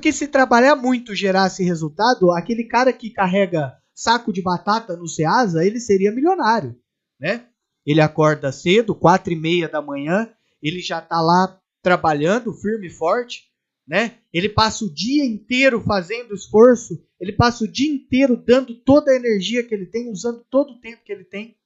Porque 0.00 0.14
se 0.14 0.28
trabalhar 0.28 0.76
muito 0.76 1.14
gerasse 1.14 1.62
resultado, 1.62 2.32
aquele 2.32 2.64
cara 2.64 2.90
que 2.90 3.10
carrega 3.10 3.76
saco 3.94 4.32
de 4.32 4.40
batata 4.40 4.96
no 4.96 5.06
Ceasa, 5.06 5.62
ele 5.62 5.78
seria 5.78 6.10
milionário, 6.10 6.74
né? 7.20 7.44
Ele 7.84 8.00
acorda 8.00 8.50
cedo, 8.50 8.94
quatro 8.94 9.30
e 9.30 9.36
meia 9.36 9.68
da 9.68 9.82
manhã, 9.82 10.32
ele 10.62 10.80
já 10.80 11.00
está 11.00 11.20
lá 11.20 11.60
trabalhando 11.82 12.50
firme 12.54 12.86
e 12.86 12.90
forte, 12.90 13.42
né? 13.86 14.14
Ele 14.32 14.48
passa 14.48 14.86
o 14.86 14.90
dia 14.90 15.22
inteiro 15.22 15.82
fazendo 15.82 16.34
esforço, 16.34 16.98
ele 17.20 17.34
passa 17.34 17.64
o 17.64 17.68
dia 17.68 17.92
inteiro 17.92 18.38
dando 18.38 18.74
toda 18.74 19.10
a 19.10 19.16
energia 19.16 19.62
que 19.62 19.74
ele 19.74 19.84
tem, 19.84 20.10
usando 20.10 20.42
todo 20.50 20.72
o 20.72 20.80
tempo 20.80 21.04
que 21.04 21.12
ele 21.12 21.24
tem. 21.24 21.58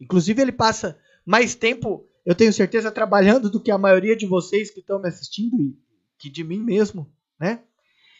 Inclusive 0.00 0.40
ele 0.40 0.52
passa 0.52 0.96
mais 1.26 1.56
tempo, 1.56 2.06
eu 2.24 2.36
tenho 2.36 2.52
certeza, 2.52 2.92
trabalhando 2.92 3.50
do 3.50 3.60
que 3.60 3.72
a 3.72 3.78
maioria 3.78 4.14
de 4.14 4.24
vocês 4.24 4.70
que 4.70 4.78
estão 4.78 5.02
me 5.02 5.08
assistindo 5.08 5.60
e 5.60 5.76
que 6.16 6.30
de 6.30 6.44
mim 6.44 6.62
mesmo, 6.62 7.12
né? 7.38 7.64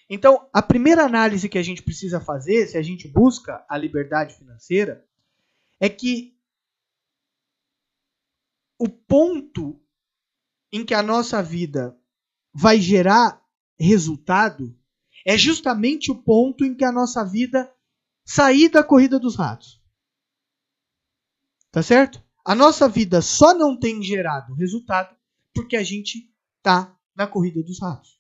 Então, 0.09 0.49
a 0.53 0.63
primeira 0.63 1.05
análise 1.05 1.49
que 1.49 1.59
a 1.59 1.63
gente 1.63 1.83
precisa 1.83 2.21
fazer, 2.21 2.69
se 2.69 2.79
a 2.79 2.83
gente 2.83 3.09
busca 3.09 3.65
a 3.69 3.77
liberdade 3.77 4.35
financeira, 4.35 5.05
é 5.81 5.89
que 5.89 6.37
o 8.79 8.89
ponto 8.89 9.81
em 10.73 10.85
que 10.85 10.95
a 10.95 11.03
nossa 11.03 11.43
vida 11.43 11.99
vai 12.55 12.81
gerar 12.81 13.43
resultado 13.79 14.79
é 15.25 15.37
justamente 15.37 16.11
o 16.11 16.23
ponto 16.23 16.65
em 16.65 16.75
que 16.75 16.85
a 16.85 16.93
nossa 16.93 17.25
vida 17.25 17.73
sair 18.25 18.69
da 18.69 18.85
corrida 18.85 19.19
dos 19.19 19.37
ratos. 19.37 19.83
Tá 21.73 21.83
certo? 21.83 22.23
A 22.45 22.55
nossa 22.55 22.89
vida 22.89 23.21
só 23.21 23.53
não 23.53 23.77
tem 23.77 24.03
gerado 24.03 24.55
resultado 24.55 25.17
porque 25.53 25.77
a 25.77 25.83
gente 25.83 26.33
tá 26.63 26.97
na 27.15 27.27
corrida 27.27 27.63
dos 27.63 27.81
ratos. 27.81 28.16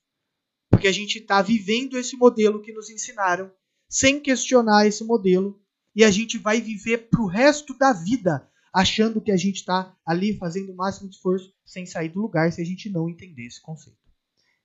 Porque 0.70 0.88
a 0.88 0.92
gente 0.92 1.18
está 1.18 1.40
vivendo 1.42 1.98
esse 1.98 2.16
modelo 2.16 2.60
que 2.60 2.72
nos 2.72 2.90
ensinaram, 2.90 3.52
sem 3.88 4.20
questionar 4.20 4.86
esse 4.86 5.04
modelo, 5.04 5.60
e 5.94 6.04
a 6.04 6.10
gente 6.10 6.36
vai 6.36 6.60
viver 6.60 7.08
para 7.08 7.22
o 7.22 7.26
resto 7.26 7.76
da 7.76 7.92
vida 7.92 8.50
achando 8.76 9.22
que 9.22 9.32
a 9.32 9.36
gente 9.38 9.56
está 9.56 9.96
ali 10.04 10.36
fazendo 10.36 10.70
o 10.70 10.76
máximo 10.76 11.08
de 11.08 11.16
esforço 11.16 11.50
sem 11.64 11.86
sair 11.86 12.10
do 12.10 12.20
lugar 12.20 12.52
se 12.52 12.60
a 12.60 12.64
gente 12.64 12.90
não 12.90 13.08
entender 13.08 13.46
esse 13.46 13.62
conceito. 13.62 13.98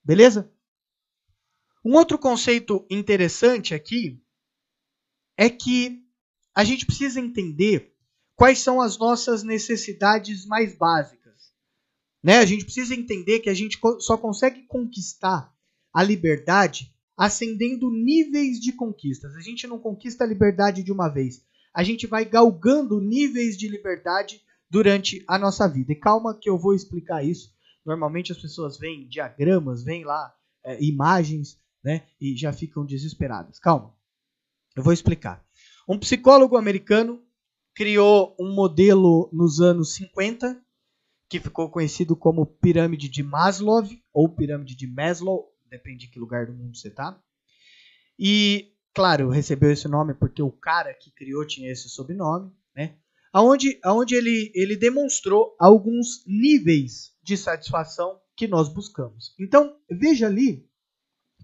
Beleza? 0.03 0.51
Um 1.83 1.93
outro 1.93 2.17
conceito 2.17 2.85
interessante 2.89 3.73
aqui 3.73 4.21
é 5.37 5.49
que 5.49 6.03
a 6.53 6.65
gente 6.65 6.85
precisa 6.85 7.21
entender 7.21 7.95
quais 8.35 8.59
são 8.59 8.81
as 8.81 8.97
nossas 8.97 9.43
necessidades 9.43 10.45
mais 10.45 10.77
básicas. 10.77 11.53
Né? 12.21 12.37
A 12.39 12.45
gente 12.45 12.65
precisa 12.65 12.93
entender 12.93 13.39
que 13.39 13.49
a 13.49 13.53
gente 13.53 13.79
só 13.99 14.17
consegue 14.17 14.63
conquistar 14.63 15.50
a 15.93 16.03
liberdade 16.03 16.91
ascendendo 17.17 17.91
níveis 17.91 18.59
de 18.59 18.71
conquistas. 18.71 19.35
A 19.35 19.41
gente 19.41 19.67
não 19.67 19.77
conquista 19.77 20.23
a 20.23 20.27
liberdade 20.27 20.83
de 20.83 20.91
uma 20.91 21.07
vez 21.07 21.43
a 21.73 21.83
gente 21.83 22.05
vai 22.05 22.25
galgando 22.25 22.99
níveis 22.99 23.57
de 23.57 23.67
liberdade 23.67 24.41
durante 24.69 25.23
a 25.27 25.37
nossa 25.37 25.67
vida. 25.67 25.91
E 25.91 25.95
calma 25.95 26.37
que 26.37 26.49
eu 26.49 26.57
vou 26.57 26.73
explicar 26.73 27.23
isso. 27.23 27.53
Normalmente 27.85 28.31
as 28.31 28.37
pessoas 28.37 28.77
veem 28.77 29.07
diagramas, 29.07 29.83
veem 29.83 30.03
lá 30.03 30.33
é, 30.63 30.83
imagens, 30.83 31.59
né, 31.83 32.05
e 32.19 32.35
já 32.35 32.53
ficam 32.53 32.85
desesperadas. 32.85 33.57
Calma. 33.57 33.93
Eu 34.75 34.83
vou 34.83 34.93
explicar. 34.93 35.43
Um 35.87 35.97
psicólogo 35.97 36.55
americano 36.55 37.21
criou 37.73 38.35
um 38.39 38.53
modelo 38.53 39.29
nos 39.33 39.59
anos 39.59 39.95
50 39.95 40.61
que 41.27 41.39
ficou 41.39 41.69
conhecido 41.69 42.15
como 42.15 42.45
pirâmide 42.45 43.07
de 43.07 43.23
Maslow 43.23 43.87
ou 44.13 44.27
pirâmide 44.27 44.75
de 44.75 44.85
Maslow, 44.85 45.50
depende 45.71 46.05
de 46.05 46.11
que 46.11 46.19
lugar 46.19 46.45
do 46.45 46.53
mundo 46.53 46.77
você 46.77 46.89
está. 46.89 47.17
E 48.19 48.73
claro, 48.93 49.29
recebeu 49.29 49.71
esse 49.71 49.87
nome 49.87 50.13
porque 50.13 50.41
o 50.41 50.51
cara 50.51 50.93
que 50.93 51.09
criou 51.11 51.47
tinha 51.47 51.71
esse 51.71 51.89
sobrenome, 51.89 52.51
né? 52.75 52.97
Aonde, 53.33 53.79
aonde 53.81 54.13
ele, 54.13 54.51
ele 54.53 54.75
demonstrou 54.75 55.55
alguns 55.57 56.25
níveis 56.27 57.15
de 57.23 57.37
satisfação 57.37 58.19
que 58.35 58.45
nós 58.45 58.67
buscamos. 58.67 59.33
Então, 59.39 59.77
veja 59.89 60.27
ali 60.27 60.69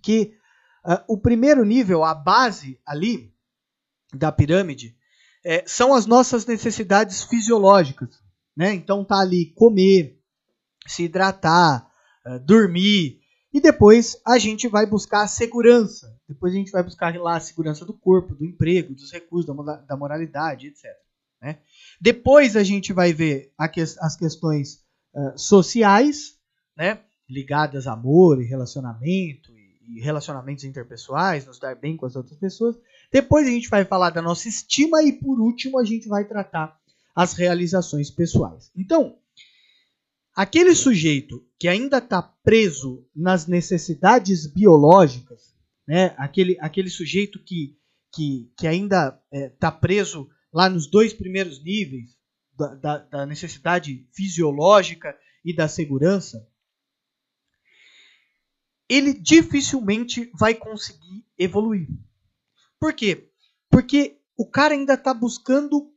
que 0.03 0.37
uh, 0.85 1.01
o 1.07 1.17
primeiro 1.17 1.63
nível, 1.63 2.03
a 2.03 2.13
base 2.13 2.81
ali 2.85 3.33
da 4.13 4.33
pirâmide, 4.33 4.97
é, 5.45 5.63
são 5.65 5.93
as 5.93 6.05
nossas 6.05 6.45
necessidades 6.45 7.23
fisiológicas. 7.23 8.09
Né? 8.53 8.73
Então, 8.73 9.05
tá 9.05 9.19
ali 9.19 9.53
comer, 9.53 10.21
se 10.85 11.03
hidratar, 11.03 11.89
uh, 12.25 12.39
dormir, 12.39 13.21
e 13.53 13.62
depois 13.62 14.19
a 14.25 14.38
gente 14.38 14.67
vai 14.67 14.86
buscar 14.86 15.23
a 15.23 15.27
segurança. 15.27 16.15
Depois 16.27 16.53
a 16.53 16.57
gente 16.57 16.71
vai 16.71 16.83
buscar 16.83 17.15
lá 17.15 17.38
a 17.38 17.41
segurança 17.41 17.86
do 17.86 17.93
corpo, 17.93 18.36
do 18.36 18.45
emprego, 18.45 18.93
dos 18.93 19.12
recursos, 19.12 19.45
da 19.88 19.95
moralidade, 19.95 20.67
etc. 20.67 20.86
Né? 21.41 21.60
Depois 21.99 22.55
a 22.55 22.63
gente 22.63 22.91
vai 22.91 23.13
ver 23.13 23.53
as 23.57 24.15
questões 24.17 24.83
uh, 25.13 25.38
sociais, 25.38 26.38
né? 26.75 26.99
ligadas 27.29 27.88
a 27.88 27.93
amor 27.93 28.41
e 28.41 28.45
relacionamento, 28.45 29.51
e 29.88 30.01
relacionamentos 30.01 30.65
interpessoais, 30.65 31.45
nos 31.45 31.60
dar 31.60 31.75
bem 31.75 31.95
com 31.95 32.05
as 32.05 32.15
outras 32.15 32.38
pessoas. 32.38 32.77
Depois 33.12 33.47
a 33.47 33.51
gente 33.51 33.69
vai 33.69 33.86
falar 33.86 34.10
da 34.10 34.21
nossa 34.21 34.49
estima 34.49 35.01
e, 35.01 35.13
por 35.13 35.39
último, 35.39 35.79
a 35.79 35.86
gente 35.86 36.10
vai 36.10 36.25
tratar 36.25 36.77
as 37.15 37.33
realizações 37.33 38.12
pessoais. 38.12 38.69
Então, 38.75 39.17
aquele 40.38 40.76
sujeito 40.76 41.43
que 41.60 41.67
ainda 41.67 41.97
está 41.97 42.21
preso 42.21 43.10
nas 43.15 43.47
necessidades 43.47 44.45
biológicas, 44.45 45.56
né? 45.88 46.13
aquele, 46.15 46.56
aquele 46.60 46.91
sujeito 46.91 47.43
que, 47.43 47.76
que, 48.13 48.54
que 48.56 48.67
ainda 48.67 49.19
está 49.34 49.45
é, 49.45 49.50
tá 49.50 49.71
preso 49.71 50.30
lá 50.54 50.69
nos 50.69 50.86
dois 50.86 51.12
primeiros 51.12 51.63
níveis 51.63 52.15
da, 52.56 52.76
da, 52.76 52.97
da 53.00 53.26
necessidade 53.26 54.08
fisiológica 54.13 55.17
e 55.43 55.56
da 55.56 55.67
segurança, 55.67 56.47
ele 58.88 59.13
dificilmente 59.13 60.30
vai 60.36 60.54
conseguir 60.54 61.26
evoluir. 61.36 61.88
Por 62.80 62.93
quê? 62.93 63.32
Porque 63.71 64.19
o 64.38 64.47
cara 64.47 64.76
ainda 64.76 64.93
está 64.93 65.15
buscando 65.15 65.91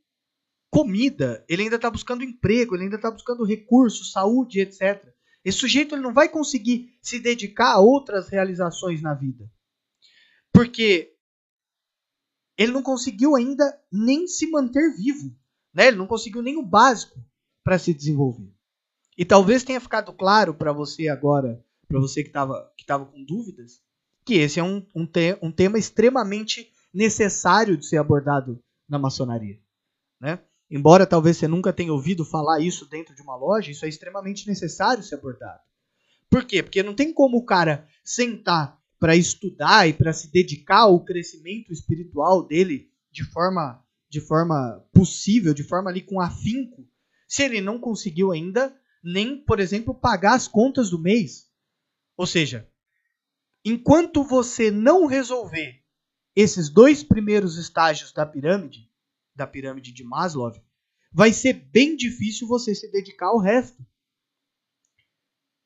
comida, 0.71 1.45
ele 1.49 1.63
ainda 1.63 1.75
está 1.75 1.91
buscando 1.91 2.23
emprego, 2.23 2.75
ele 2.75 2.85
ainda 2.85 2.95
está 2.95 3.11
buscando 3.11 3.43
recursos, 3.43 4.13
saúde, 4.13 4.61
etc. 4.61 5.05
Esse 5.43 5.57
sujeito 5.57 5.93
ele 5.93 6.01
não 6.01 6.13
vai 6.13 6.29
conseguir 6.29 6.97
se 7.01 7.19
dedicar 7.19 7.73
a 7.73 7.79
outras 7.79 8.29
realizações 8.29 9.01
na 9.01 9.13
vida. 9.13 9.51
Porque 10.53 11.13
ele 12.57 12.71
não 12.71 12.81
conseguiu 12.81 13.35
ainda 13.35 13.77
nem 13.91 14.27
se 14.27 14.49
manter 14.49 14.95
vivo. 14.95 15.35
Né? 15.73 15.87
Ele 15.87 15.97
não 15.97 16.07
conseguiu 16.07 16.41
nem 16.41 16.57
o 16.57 16.65
básico 16.65 17.19
para 17.63 17.77
se 17.77 17.93
desenvolver. 17.93 18.53
E 19.17 19.25
talvez 19.25 19.63
tenha 19.63 19.81
ficado 19.81 20.13
claro 20.13 20.53
para 20.53 20.71
você 20.71 21.09
agora, 21.09 21.63
para 21.87 21.99
você 21.99 22.23
que 22.23 22.29
estava 22.29 22.71
que 22.77 22.85
tava 22.85 23.05
com 23.05 23.23
dúvidas, 23.23 23.81
que 24.23 24.35
esse 24.35 24.59
é 24.59 24.63
um, 24.63 24.85
um, 24.95 25.05
te, 25.05 25.37
um 25.41 25.51
tema 25.51 25.77
extremamente 25.77 26.71
necessário 26.93 27.77
de 27.77 27.85
ser 27.85 27.97
abordado 27.97 28.63
na 28.87 28.97
maçonaria. 28.97 29.59
Né? 30.19 30.39
Embora 30.71 31.05
talvez 31.05 31.35
você 31.35 31.49
nunca 31.49 31.73
tenha 31.73 31.91
ouvido 31.91 32.23
falar 32.23 32.61
isso 32.61 32.85
dentro 32.85 33.13
de 33.13 33.21
uma 33.21 33.35
loja, 33.35 33.69
isso 33.69 33.83
é 33.83 33.89
extremamente 33.89 34.47
necessário 34.47 35.03
ser 35.03 35.15
abordado. 35.15 35.59
Por 36.29 36.45
quê? 36.45 36.63
Porque 36.63 36.81
não 36.81 36.95
tem 36.95 37.11
como 37.11 37.37
o 37.37 37.45
cara 37.45 37.85
sentar 38.05 38.79
para 38.97 39.13
estudar 39.13 39.89
e 39.89 39.93
para 39.93 40.13
se 40.13 40.31
dedicar 40.31 40.83
ao 40.83 41.03
crescimento 41.03 41.73
espiritual 41.73 42.47
dele 42.47 42.89
de 43.11 43.25
forma 43.25 43.83
de 44.09 44.19
forma 44.19 44.85
possível, 44.93 45.53
de 45.53 45.63
forma 45.63 45.89
ali 45.89 46.01
com 46.01 46.19
afinco, 46.19 46.85
se 47.27 47.43
ele 47.43 47.61
não 47.61 47.79
conseguiu 47.79 48.31
ainda 48.31 48.75
nem, 49.01 49.37
por 49.37 49.59
exemplo, 49.59 49.95
pagar 49.95 50.35
as 50.35 50.49
contas 50.49 50.89
do 50.89 50.99
mês. 50.99 51.49
Ou 52.17 52.27
seja, 52.27 52.67
enquanto 53.63 54.21
você 54.21 54.69
não 54.69 55.05
resolver 55.05 55.81
esses 56.35 56.69
dois 56.69 57.03
primeiros 57.03 57.57
estágios 57.57 58.11
da 58.11 58.25
pirâmide, 58.25 58.90
da 59.41 59.47
pirâmide 59.47 59.91
de 59.91 60.03
Maslow, 60.03 60.53
vai 61.11 61.33
ser 61.33 61.53
bem 61.53 61.95
difícil 61.95 62.47
você 62.47 62.75
se 62.75 62.89
dedicar 62.91 63.27
ao 63.27 63.39
resto. 63.39 63.83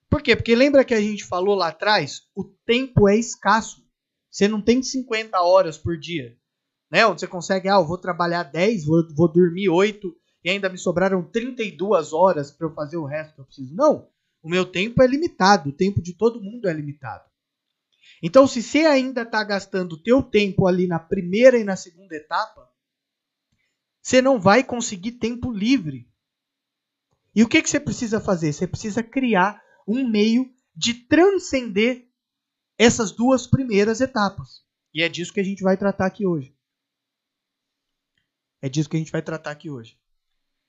Por 0.10 0.22
quê? 0.22 0.36
Porque 0.36 0.56
lembra 0.56 0.86
que 0.86 0.94
a 0.94 1.02
gente 1.02 1.26
falou 1.26 1.56
lá 1.56 1.68
atrás? 1.68 2.22
O 2.34 2.44
tempo 2.44 3.10
é 3.10 3.18
escasso. 3.18 3.86
Você 4.32 4.48
não 4.48 4.62
tem 4.62 4.82
50 4.82 5.42
horas 5.42 5.78
por 5.78 5.98
dia. 5.98 6.38
Né? 6.90 7.06
Onde 7.06 7.20
você 7.20 7.28
consegue, 7.28 7.68
ah, 7.68 7.76
eu 7.76 7.86
vou 7.86 7.98
trabalhar 7.98 8.44
10, 8.44 8.86
vou, 8.86 9.14
vou 9.14 9.28
dormir 9.28 9.68
8 9.68 10.16
e 10.44 10.50
ainda 10.50 10.70
me 10.70 10.78
sobraram 10.78 11.22
32 11.22 12.14
horas 12.14 12.52
para 12.52 12.68
eu 12.68 12.74
fazer 12.74 12.98
o 12.98 13.06
resto 13.06 13.36
que 13.36 13.42
eu 13.42 13.46
preciso. 13.46 13.76
Não. 13.76 14.08
O 14.42 14.50
meu 14.50 14.66
tempo 14.66 15.02
é 15.02 15.08
limitado. 15.08 15.70
O 15.70 15.74
tempo 15.74 16.02
de 16.02 16.14
todo 16.14 16.42
mundo 16.42 16.70
é 16.70 16.74
limitado. 16.74 17.26
Então, 18.24 18.48
se 18.48 18.64
você 18.64 18.86
ainda 18.86 19.24
está 19.24 19.44
gastando 19.44 19.94
o 19.94 20.02
teu 20.02 20.22
tempo 20.22 20.66
ali 20.66 20.88
na 20.88 21.00
primeira 21.00 21.58
e 21.58 21.64
na 21.64 21.76
segunda 21.76 22.16
etapa, 22.16 22.70
você 24.06 24.22
não 24.22 24.40
vai 24.40 24.64
conseguir 24.64 25.14
tempo 25.14 25.52
livre. 25.52 26.08
E 27.34 27.42
o 27.42 27.50
que, 27.50 27.60
que 27.60 27.68
você 27.68 27.80
precisa 27.80 28.22
fazer? 28.22 28.54
Você 28.54 28.68
precisa 28.68 29.02
criar 29.02 29.60
um 29.88 30.08
meio 30.08 30.48
de 30.76 30.94
transcender 30.94 32.08
essas 32.78 33.12
duas 33.12 33.48
primeiras 33.48 34.02
etapas. 34.02 34.64
E 34.94 35.02
é 35.02 35.10
disso 35.10 35.34
que 35.34 35.40
a 35.40 35.44
gente 35.44 35.64
vai 35.64 35.76
tratar 35.76 36.06
aqui 36.06 36.24
hoje. 36.24 36.56
É 38.62 38.70
disso 38.70 38.88
que 38.88 38.96
a 38.96 39.00
gente 39.00 39.12
vai 39.12 39.24
tratar 39.24 39.50
aqui 39.50 39.72
hoje. 39.72 39.98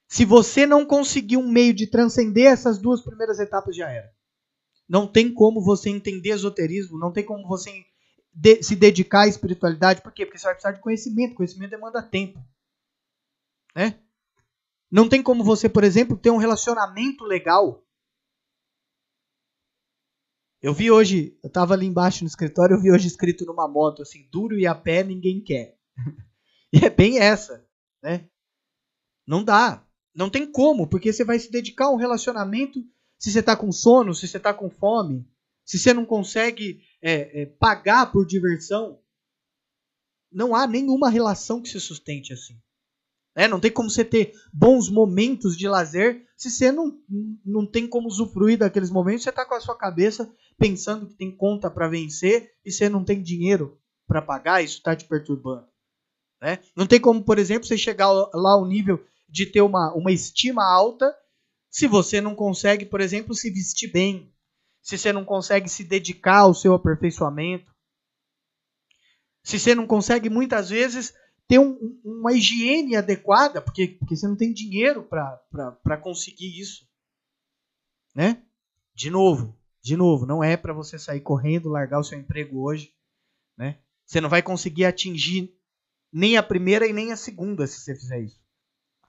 Se 0.09 0.25
você 0.25 0.65
não 0.65 0.87
conseguir 0.87 1.37
um 1.37 1.47
meio 1.47 1.75
de 1.75 1.87
transcender 1.87 2.51
essas 2.51 2.79
duas 2.79 3.03
primeiras 3.03 3.39
etapas, 3.39 3.77
já 3.77 3.91
era. 3.91 4.11
Não 4.89 5.07
tem 5.07 5.31
como 5.31 5.61
você 5.61 5.91
entender 5.91 6.31
esoterismo, 6.31 6.99
não 6.99 7.13
tem 7.13 7.23
como 7.23 7.47
você 7.47 7.85
de, 8.33 8.63
se 8.63 8.75
dedicar 8.75 9.25
à 9.25 9.29
espiritualidade. 9.29 10.01
Por 10.01 10.11
quê? 10.11 10.25
Porque 10.25 10.39
você 10.39 10.47
vai 10.47 10.55
precisar 10.55 10.73
de 10.73 10.81
conhecimento. 10.81 11.35
Conhecimento 11.35 11.73
demanda 11.73 12.03
tempo. 12.03 12.43
Né? 13.77 14.01
Não 14.91 15.07
tem 15.07 15.23
como 15.23 15.45
você, 15.45 15.69
por 15.69 15.85
exemplo, 15.85 16.17
ter 16.17 16.31
um 16.31 16.39
relacionamento 16.39 17.25
legal. 17.25 17.85
Eu 20.63 20.73
vi 20.73 20.91
hoje, 20.91 21.39
eu 21.43 21.49
estava 21.49 21.75
ali 21.75 21.85
embaixo 21.85 22.25
no 22.25 22.29
escritório, 22.29 22.75
eu 22.75 22.81
vi 22.81 22.91
hoje 22.91 23.07
escrito 23.07 23.45
numa 23.45 23.69
moto 23.69 24.01
assim, 24.01 24.27
duro 24.33 24.59
e 24.59 24.67
a 24.67 24.75
pé 24.75 25.05
ninguém 25.05 25.43
quer. 25.43 25.79
e 26.73 26.79
é 26.85 26.89
bem 26.89 27.19
essa, 27.19 27.69
né? 28.03 28.27
Não 29.27 29.45
dá. 29.45 29.87
Não 30.15 30.31
tem 30.31 30.51
como, 30.51 30.89
porque 30.89 31.13
você 31.13 31.23
vai 31.23 31.39
se 31.39 31.51
dedicar 31.51 31.87
a 31.87 31.91
um 31.91 31.97
relacionamento 31.97 32.83
se 33.19 33.31
você 33.31 33.41
está 33.41 33.55
com 33.55 33.71
sono, 33.71 34.15
se 34.15 34.27
você 34.27 34.39
está 34.39 34.55
com 34.55 34.71
fome, 34.71 35.29
se 35.65 35.79
você 35.79 35.93
não 35.93 36.07
consegue 36.07 36.83
é, 37.03 37.43
é, 37.43 37.47
pagar 37.47 38.11
por 38.11 38.27
diversão. 38.27 38.99
Não 40.33 40.55
há 40.55 40.67
nenhuma 40.67 41.11
relação 41.11 41.61
que 41.61 41.69
se 41.69 41.81
sustente 41.81 42.33
assim. 42.33 42.59
É, 43.37 43.47
não 43.47 43.61
tem 43.61 43.71
como 43.71 43.91
você 43.91 44.03
ter 44.03 44.33
bons 44.51 44.89
momentos 44.89 45.59
de 45.59 45.69
lazer 45.69 46.27
se 46.39 46.51
você 46.51 46.73
não, 46.73 46.99
não 47.45 47.67
tem 47.67 47.87
como 47.87 48.09
usufruir 48.09 48.57
daqueles 48.57 48.91
momentos. 48.91 49.25
Você 49.25 49.29
está 49.29 49.45
com 49.45 49.55
a 49.55 49.61
sua 49.61 49.77
cabeça 49.77 50.33
pensando 50.59 51.07
que 51.07 51.15
tem 51.15 51.37
conta 51.37 51.71
para 51.71 51.87
vencer 51.87 52.51
e 52.65 52.73
você 52.73 52.89
não 52.89 53.05
tem 53.05 53.23
dinheiro 53.23 53.79
para 54.09 54.23
pagar, 54.23 54.65
isso 54.65 54.79
está 54.79 54.97
te 54.97 55.05
perturbando. 55.05 55.67
Né? 56.41 56.61
Não 56.75 56.87
tem 56.87 56.99
como, 56.99 57.23
por 57.23 57.39
exemplo, 57.39 57.69
você 57.69 57.77
chegar 57.77 58.11
lá 58.11 58.53
ao 58.53 58.67
nível 58.67 59.05
de 59.29 59.45
ter 59.45 59.61
uma, 59.61 59.93
uma 59.93 60.13
estima 60.13 60.65
alta 60.65 61.15
se 61.69 61.87
você 61.87 62.23
não 62.23 62.35
consegue, 62.35 62.87
por 62.87 63.03
exemplo, 63.03 63.35
se 63.35 63.51
vestir 63.51 63.93
bem, 63.93 64.33
se 64.81 64.97
você 64.97 65.13
não 65.13 65.27
consegue 65.27 65.69
se 65.69 65.85
dedicar 65.85 66.39
ao 66.39 66.55
seu 66.55 66.73
aperfeiçoamento, 66.73 67.71
se 69.45 69.59
você 69.59 69.75
não 69.75 69.87
consegue 69.87 70.31
muitas 70.31 70.71
vezes 70.71 71.13
ter 71.49 71.59
um, 71.59 72.01
uma 72.05 72.33
higiene 72.33 72.97
adequada, 72.97 73.61
porque, 73.61 73.89
porque 73.89 74.17
você 74.17 74.27
não 74.27 74.37
tem 74.37 74.53
dinheiro 74.53 75.03
para 75.05 75.97
conseguir 75.97 76.61
isso. 76.61 76.87
Né? 78.15 78.43
De 78.95 79.11
novo, 79.11 79.57
de 79.83 79.97
novo, 79.97 80.27
não 80.27 80.43
é 80.43 80.57
para 80.57 80.73
você 80.73 80.99
sair 80.99 81.21
correndo, 81.21 81.69
largar 81.69 82.01
o 82.01 82.05
seu 82.05 82.19
emprego 82.19 82.63
hoje. 82.63 82.93
Né? 83.57 83.79
Você 84.05 84.21
não 84.21 84.29
vai 84.29 84.43
conseguir 84.43 84.85
atingir 84.85 85.55
nem 86.13 86.37
a 86.37 86.43
primeira 86.43 86.87
e 86.87 86.93
nem 86.93 87.13
a 87.13 87.17
segunda 87.17 87.67
se 87.67 87.81
você 87.81 87.95
fizer 87.95 88.21
isso. 88.21 88.41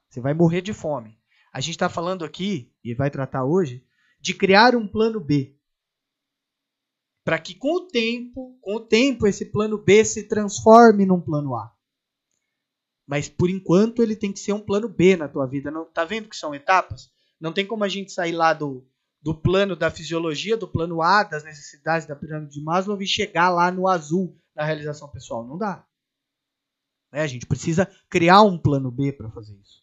Você 0.10 0.22
vai 0.22 0.34
morrer 0.34 0.62
de 0.62 0.74
fome. 0.74 1.18
A 1.52 1.60
gente 1.60 1.76
está 1.76 1.90
falando 1.90 2.24
aqui, 2.24 2.72
e 2.84 2.94
vai 2.94 3.10
tratar 3.10 3.46
hoje, 3.46 3.84
de 4.20 4.34
criar 4.34 4.76
um 4.76 4.88
plano 4.88 5.20
B. 5.20 5.56
Para 7.24 7.40
que 7.40 7.56
com 7.56 7.76
o 7.76 7.88
tempo, 7.88 8.58
com 8.62 8.76
o 8.76 8.80
tempo, 8.80 9.28
esse 9.28 9.46
plano 9.46 9.78
B 9.78 10.06
se 10.06 10.28
transforme 10.28 11.06
num 11.06 11.20
plano 11.20 11.56
A. 11.56 11.77
Mas 13.08 13.30
por 13.30 13.50
enquanto 13.50 14.04
ele 14.04 14.16
tem 14.16 14.34
que 14.34 14.40
ser 14.40 14.52
um 14.52 14.60
plano 14.60 14.90
B 14.90 15.16
na 15.16 15.30
tua 15.30 15.48
vida. 15.48 15.72
Não, 15.72 15.86
tá 15.86 16.04
vendo 16.04 16.28
que 16.28 16.36
são 16.36 16.54
etapas? 16.54 17.10
Não 17.40 17.54
tem 17.54 17.66
como 17.66 17.86
a 17.86 17.88
gente 17.88 18.12
sair 18.12 18.34
lá 18.34 18.54
do, 18.54 18.86
do 19.22 19.34
plano 19.34 19.76
da 19.76 19.90
fisiologia, 19.90 20.58
do 20.58 20.68
plano 20.68 21.02
A, 21.02 21.24
das 21.24 21.46
necessidades 21.46 22.06
da 22.06 22.16
pirâmide 22.16 22.54
de 22.54 22.62
Maslow 22.62 23.02
e 23.02 23.08
chegar 23.08 23.50
lá 23.50 23.72
no 23.72 23.88
azul 23.88 24.38
da 24.54 24.66
realização 24.66 25.10
pessoal. 25.10 25.48
Não 25.48 25.58
dá. 25.58 25.86
É, 27.14 27.22
a 27.22 27.28
gente 27.28 27.46
precisa 27.46 27.90
criar 28.10 28.42
um 28.42 28.58
plano 28.58 28.92
B 28.92 29.14
para 29.14 29.32
fazer 29.32 29.56
isso. 29.56 29.82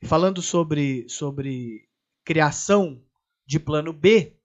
E 0.00 0.06
falando 0.06 0.40
sobre, 0.40 1.08
sobre 1.08 1.88
criação 2.24 3.02
de 3.44 3.58
plano 3.58 3.92
B, 3.92 4.38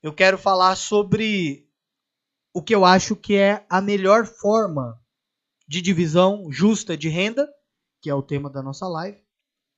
eu 0.00 0.12
quero 0.12 0.38
falar 0.38 0.76
sobre 0.76 1.68
o 2.54 2.62
que 2.62 2.74
eu 2.74 2.84
acho 2.84 3.16
que 3.16 3.34
é 3.34 3.66
a 3.68 3.80
melhor 3.80 4.24
forma 4.24 5.02
de 5.66 5.82
divisão 5.82 6.50
justa 6.50 6.96
de 6.96 7.08
renda, 7.08 7.48
que 8.00 8.10
é 8.10 8.14
o 8.14 8.22
tema 8.22 8.48
da 8.48 8.62
nossa 8.62 8.86
live, 8.86 9.18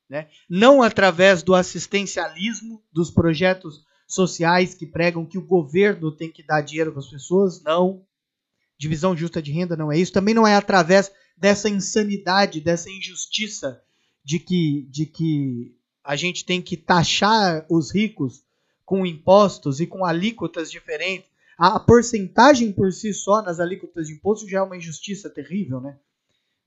né? 0.08 0.28
não 0.48 0.82
através 0.82 1.42
do 1.42 1.54
assistencialismo 1.54 2.82
dos 2.92 3.10
projetos 3.10 3.84
sociais 4.06 4.74
que 4.74 4.86
pregam 4.86 5.26
que 5.26 5.38
o 5.38 5.46
governo 5.46 6.10
tem 6.10 6.30
que 6.30 6.42
dar 6.42 6.62
dinheiro 6.62 6.92
para 6.92 7.00
as 7.00 7.08
pessoas, 7.08 7.62
não. 7.62 8.04
Divisão 8.78 9.16
justa 9.16 9.42
de 9.42 9.52
renda 9.52 9.76
não 9.76 9.92
é 9.92 9.98
isso. 9.98 10.12
Também 10.12 10.34
não 10.34 10.46
é 10.46 10.54
através 10.54 11.12
dessa 11.36 11.68
insanidade, 11.68 12.60
dessa 12.60 12.90
injustiça 12.90 13.82
de 14.24 14.38
que, 14.38 14.86
de 14.90 15.04
que 15.04 15.76
a 16.02 16.16
gente 16.16 16.44
tem 16.44 16.62
que 16.62 16.76
taxar 16.76 17.66
os 17.68 17.92
ricos 17.94 18.42
com 18.84 19.04
impostos 19.04 19.80
e 19.80 19.86
com 19.86 20.04
alíquotas 20.04 20.70
diferentes 20.70 21.28
a 21.58 21.80
porcentagem 21.80 22.72
por 22.72 22.92
si 22.92 23.12
só 23.12 23.42
nas 23.42 23.58
alíquotas 23.58 24.06
de 24.06 24.14
imposto 24.14 24.48
já 24.48 24.58
é 24.58 24.62
uma 24.62 24.76
injustiça 24.76 25.28
terrível, 25.28 25.80
né? 25.80 25.98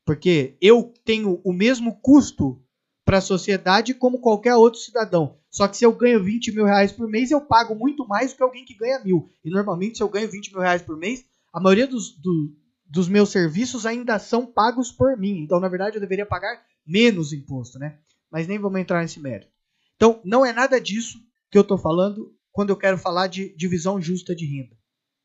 Porque 0.05 0.57
eu 0.59 0.93
tenho 1.05 1.39
o 1.45 1.53
mesmo 1.53 1.97
custo 2.01 2.61
para 3.05 3.19
a 3.19 3.21
sociedade 3.21 3.93
como 3.93 4.19
qualquer 4.19 4.55
outro 4.55 4.81
cidadão. 4.81 5.37
Só 5.49 5.65
que 5.65 5.77
se 5.77 5.85
eu 5.85 5.93
ganho 5.93 6.21
20 6.21 6.51
mil 6.51 6.65
reais 6.65 6.91
por 6.91 7.07
mês, 7.07 7.31
eu 7.31 7.39
pago 7.39 7.73
muito 7.73 8.05
mais 8.05 8.33
do 8.33 8.37
que 8.37 8.43
alguém 8.43 8.65
que 8.65 8.73
ganha 8.73 9.01
mil. 9.01 9.29
E 9.45 9.49
normalmente, 9.49 9.97
se 9.97 10.03
eu 10.03 10.09
ganho 10.09 10.29
20 10.29 10.51
mil 10.51 10.59
reais 10.59 10.81
por 10.81 10.97
mês, 10.97 11.25
a 11.53 11.61
maioria 11.61 11.87
dos, 11.87 12.11
do, 12.17 12.53
dos 12.85 13.07
meus 13.07 13.29
serviços 13.29 13.85
ainda 13.85 14.19
são 14.19 14.45
pagos 14.45 14.91
por 14.91 15.17
mim. 15.17 15.39
Então, 15.39 15.61
na 15.61 15.69
verdade, 15.69 15.95
eu 15.95 16.01
deveria 16.01 16.25
pagar 16.25 16.61
menos 16.85 17.31
imposto, 17.31 17.79
né? 17.79 17.97
Mas 18.29 18.45
nem 18.45 18.59
vamos 18.59 18.81
entrar 18.81 19.01
nesse 19.01 19.21
mérito. 19.21 19.51
Então, 19.95 20.19
não 20.25 20.45
é 20.45 20.51
nada 20.51 20.81
disso 20.81 21.17
que 21.49 21.57
eu 21.57 21.61
estou 21.61 21.77
falando 21.77 22.35
quando 22.51 22.71
eu 22.71 22.77
quero 22.77 22.97
falar 22.97 23.27
de 23.27 23.55
divisão 23.55 24.01
justa 24.01 24.35
de 24.35 24.45
renda 24.45 24.80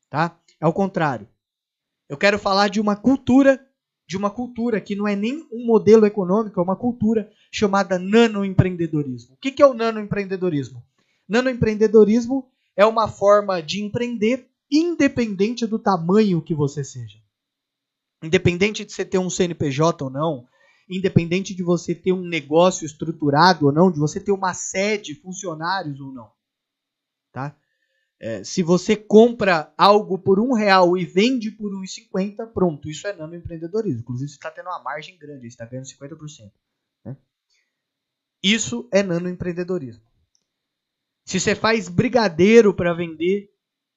tá? 0.09 0.39
É 0.59 0.67
o 0.67 0.73
contrário. 0.73 1.27
Eu 2.09 2.17
quero 2.17 2.39
falar 2.39 2.69
de 2.69 2.79
uma 2.79 2.95
cultura, 2.95 3.59
de 4.07 4.15
uma 4.15 4.29
cultura 4.29 4.79
que 4.79 4.95
não 4.95 5.07
é 5.07 5.15
nem 5.15 5.47
um 5.51 5.65
modelo 5.65 6.05
econômico, 6.05 6.59
é 6.59 6.63
uma 6.63 6.75
cultura 6.75 7.29
chamada 7.51 7.99
nanoempreendedorismo. 7.99 9.35
O 9.35 9.37
que 9.37 9.61
é 9.61 9.65
o 9.65 9.73
nanoempreendedorismo? 9.73 10.83
Nanoempreendedorismo 11.27 12.49
é 12.75 12.85
uma 12.85 13.07
forma 13.07 13.61
de 13.61 13.83
empreender 13.83 14.49
independente 14.71 15.65
do 15.65 15.79
tamanho 15.79 16.41
que 16.41 16.53
você 16.53 16.83
seja. 16.83 17.19
Independente 18.23 18.85
de 18.85 18.91
você 18.91 19.05
ter 19.05 19.17
um 19.17 19.29
CNPJ 19.29 20.03
ou 20.03 20.09
não, 20.09 20.47
independente 20.89 21.53
de 21.53 21.63
você 21.63 21.93
ter 21.93 22.13
um 22.13 22.21
negócio 22.21 22.85
estruturado 22.85 23.65
ou 23.65 23.71
não, 23.71 23.91
de 23.91 23.99
você 23.99 24.19
ter 24.19 24.31
uma 24.31 24.53
sede, 24.53 25.15
funcionários 25.15 25.99
ou 25.99 26.11
não. 26.13 26.31
Tá? 27.31 27.55
É, 28.19 28.43
se 28.43 28.63
você 28.63 28.95
compra 28.95 29.71
algo 29.77 30.17
por 30.17 30.39
um 30.39 30.53
real 30.53 30.97
e 30.97 31.05
vende 31.05 31.51
por 31.51 31.71
1,50, 31.71 32.47
pronto, 32.51 32.89
isso 32.89 33.07
é 33.07 33.13
nanoempreendedorismo. 33.13 33.99
Inclusive, 33.99 34.29
você 34.29 34.35
está 34.35 34.49
tendo 34.49 34.67
uma 34.67 34.81
margem 34.81 35.17
grande, 35.17 35.41
você 35.41 35.47
está 35.47 35.65
ganhando 35.65 35.85
50%. 35.85 36.51
Né? 37.05 37.15
Isso 38.41 38.87
é 38.91 39.03
nanoempreendedorismo. 39.03 40.03
Se 41.25 41.39
você 41.39 41.53
faz 41.53 41.89
brigadeiro 41.89 42.73
para 42.73 42.93
vender 42.93 43.53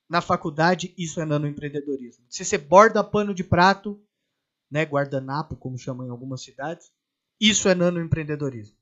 na 0.09 0.21
faculdade, 0.21 0.93
isso 0.99 1.21
é 1.21 1.25
nanoempreendedorismo. 1.25 2.25
Se 2.29 2.45
você 2.45 2.59
borda 2.59 3.03
pano 3.05 3.33
de 3.33 3.45
prato, 3.45 4.03
né, 4.71 4.83
guardanapo, 4.85 5.57
como 5.57 5.79
chamam 5.79 6.07
em 6.07 6.11
algumas 6.11 6.43
cidades, 6.43 6.93
isso 7.41 7.69
é 7.69 7.75
nanoempreendedorismo. 7.75 8.77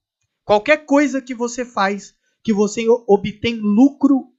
Qualquer 0.45 0.87
coisa 0.87 1.21
que 1.23 1.35
você 1.35 1.65
faz, 1.65 2.15
que 2.43 2.53
você 2.53 2.87
obtém 3.07 3.57
lucro 3.57 4.33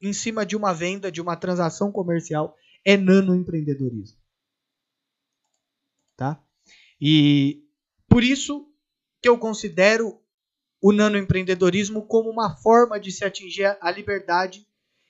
em 0.00 0.12
cima 0.12 0.46
de 0.46 0.56
uma 0.56 0.72
venda, 0.72 1.10
de 1.10 1.20
uma 1.20 1.36
transação 1.36 1.92
comercial, 1.92 2.56
é 2.84 2.96
nanoempreendedorismo. 2.96 4.18
Tá? 6.16 6.42
E 7.00 7.64
por 8.08 8.22
isso 8.22 8.66
que 9.22 9.28
eu 9.28 9.38
considero 9.38 10.20
o 10.80 10.92
nanoempreendedorismo 10.92 12.06
como 12.06 12.30
uma 12.30 12.56
forma 12.56 12.98
de 12.98 13.12
se 13.12 13.24
atingir 13.24 13.76
a 13.80 13.90
liberdade 13.90 14.66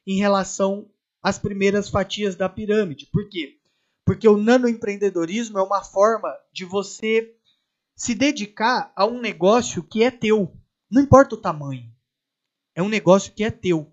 em 0.07 0.19
relação 0.19 0.91
às 1.23 1.39
primeiras 1.39 1.89
fatias 1.89 2.35
da 2.35 2.49
pirâmide. 2.49 3.07
Por 3.07 3.29
quê? 3.29 3.59
Porque 4.05 4.29
o 4.29 4.37
nanoempreendedorismo 4.37 5.59
é 5.59 5.63
uma 5.63 5.85
forma 5.85 6.37
de 6.53 6.65
você 6.65 7.37
se 7.95 8.15
dedicar 8.15 8.93
a 8.97 9.07
um 9.07 9.21
negócio 9.21 9.83
que 9.83 10.03
é 10.03 10.11
teu. 10.11 10.57
Não 10.91 11.03
importa 11.03 11.35
o 11.35 11.41
tamanho. 11.41 11.89
É 12.75 12.83
um 12.83 12.89
negócio 12.89 13.33
que 13.33 13.45
é 13.45 13.51
teu. 13.51 13.93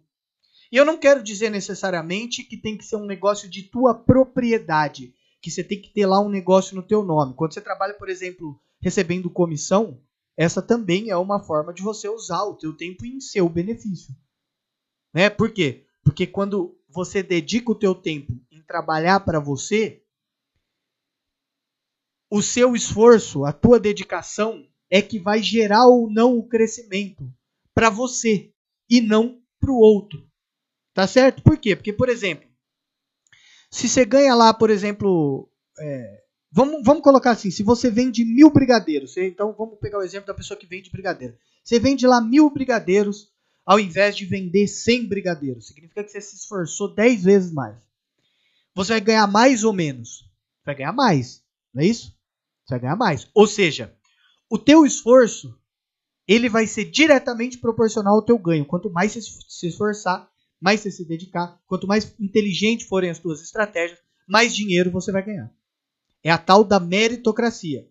E 0.71 0.75
eu 0.75 0.85
não 0.85 0.97
quero 0.97 1.23
dizer 1.23 1.49
necessariamente 1.49 2.43
que 2.43 2.57
tem 2.57 2.77
que 2.77 2.85
ser 2.85 2.97
um 2.97 3.05
negócio 3.05 3.49
de 3.49 3.63
tua 3.63 3.93
propriedade, 3.93 5.13
que 5.41 5.49
você 5.49 5.63
tem 5.63 5.81
que 5.81 5.93
ter 5.93 6.05
lá 6.05 6.19
um 6.19 6.29
negócio 6.29 6.75
no 6.75 6.83
teu 6.83 7.03
nome. 7.03 7.33
Quando 7.35 7.53
você 7.53 7.61
trabalha, 7.61 7.93
por 7.93 8.09
exemplo, 8.09 8.59
recebendo 8.81 9.29
comissão, 9.29 10.01
essa 10.35 10.61
também 10.61 11.09
é 11.09 11.17
uma 11.17 11.43
forma 11.43 11.73
de 11.73 11.81
você 11.81 12.07
usar 12.09 12.43
o 12.43 12.55
teu 12.55 12.75
tempo 12.75 13.05
em 13.05 13.19
seu 13.19 13.47
benefício. 13.49 14.13
Né? 15.13 15.29
Por 15.29 15.51
quê? 15.51 15.85
Porque 16.03 16.27
quando 16.27 16.77
você 16.87 17.23
dedica 17.23 17.71
o 17.71 17.75
teu 17.75 17.95
tempo 17.95 18.33
em 18.51 18.61
trabalhar 18.61 19.21
para 19.21 19.39
você, 19.39 20.03
o 22.29 22.41
seu 22.41 22.75
esforço, 22.75 23.45
a 23.45 23.53
tua 23.53 23.79
dedicação 23.79 24.67
é 24.89 25.01
que 25.01 25.19
vai 25.19 25.41
gerar 25.41 25.87
ou 25.87 26.09
não 26.09 26.37
o 26.37 26.47
crescimento 26.47 27.31
para 27.73 27.89
você 27.89 28.53
e 28.89 29.01
não 29.01 29.41
para 29.59 29.71
o 29.71 29.79
outro. 29.79 30.26
Tá 30.97 31.05
certo? 31.05 31.43
Por 31.43 31.59
quê? 31.59 31.75
Porque, 31.75 31.93
por 31.93 32.09
exemplo, 32.09 32.49
se 33.69 33.87
você 33.87 34.03
ganha 34.03 34.33
lá, 34.33 34.51
por 34.51 34.71
exemplo, 34.71 35.47
é, 35.79 36.23
vamos, 36.51 36.81
vamos 36.83 37.03
colocar 37.03 37.29
assim, 37.29 37.51
se 37.51 37.61
você 37.61 37.91
vende 37.91 38.25
mil 38.25 38.49
brigadeiros, 38.49 39.15
então 39.15 39.53
vamos 39.55 39.77
pegar 39.77 39.99
o 39.99 40.01
exemplo 40.01 40.25
da 40.25 40.33
pessoa 40.33 40.57
que 40.57 40.65
vende 40.65 40.89
brigadeiro. 40.89 41.37
Você 41.63 41.79
vende 41.79 42.07
lá 42.07 42.19
mil 42.19 42.49
brigadeiros 42.49 43.31
ao 43.63 43.79
invés 43.79 44.17
de 44.17 44.25
vender 44.25 44.67
100 44.67 45.05
brigadeiros. 45.07 45.67
Significa 45.67 46.03
que 46.03 46.09
você 46.09 46.19
se 46.19 46.35
esforçou 46.35 46.91
10 46.95 47.23
vezes 47.25 47.51
mais. 47.53 47.77
Você 48.73 48.93
vai 48.93 49.01
ganhar 49.01 49.27
mais 49.27 49.63
ou 49.63 49.73
menos? 49.73 50.27
Vai 50.65 50.73
ganhar 50.73 50.93
mais, 50.93 51.43
não 51.71 51.83
é 51.83 51.85
isso? 51.85 52.07
Você 52.65 52.73
vai 52.73 52.79
ganhar 52.79 52.95
mais. 52.95 53.29
Ou 53.35 53.45
seja, 53.45 53.95
o 54.49 54.57
teu 54.57 54.83
esforço 54.83 55.55
ele 56.27 56.49
vai 56.49 56.65
ser 56.65 56.85
diretamente 56.85 57.59
proporcional 57.59 58.15
ao 58.15 58.23
teu 58.23 58.39
ganho. 58.39 58.65
Quanto 58.65 58.89
mais 58.89 59.11
você 59.11 59.21
se 59.21 59.67
esforçar, 59.67 60.27
mais 60.59 60.81
você 60.81 60.91
se 60.91 61.05
dedicar, 61.05 61.61
quanto 61.67 61.87
mais 61.87 62.15
inteligente 62.19 62.85
forem 62.85 63.09
as 63.09 63.19
tuas 63.19 63.41
estratégias, 63.41 63.99
mais 64.27 64.55
dinheiro 64.55 64.91
você 64.91 65.11
vai 65.11 65.23
ganhar. 65.23 65.51
É 66.23 66.31
a 66.31 66.37
tal 66.37 66.63
da 66.63 66.79
meritocracia, 66.79 67.87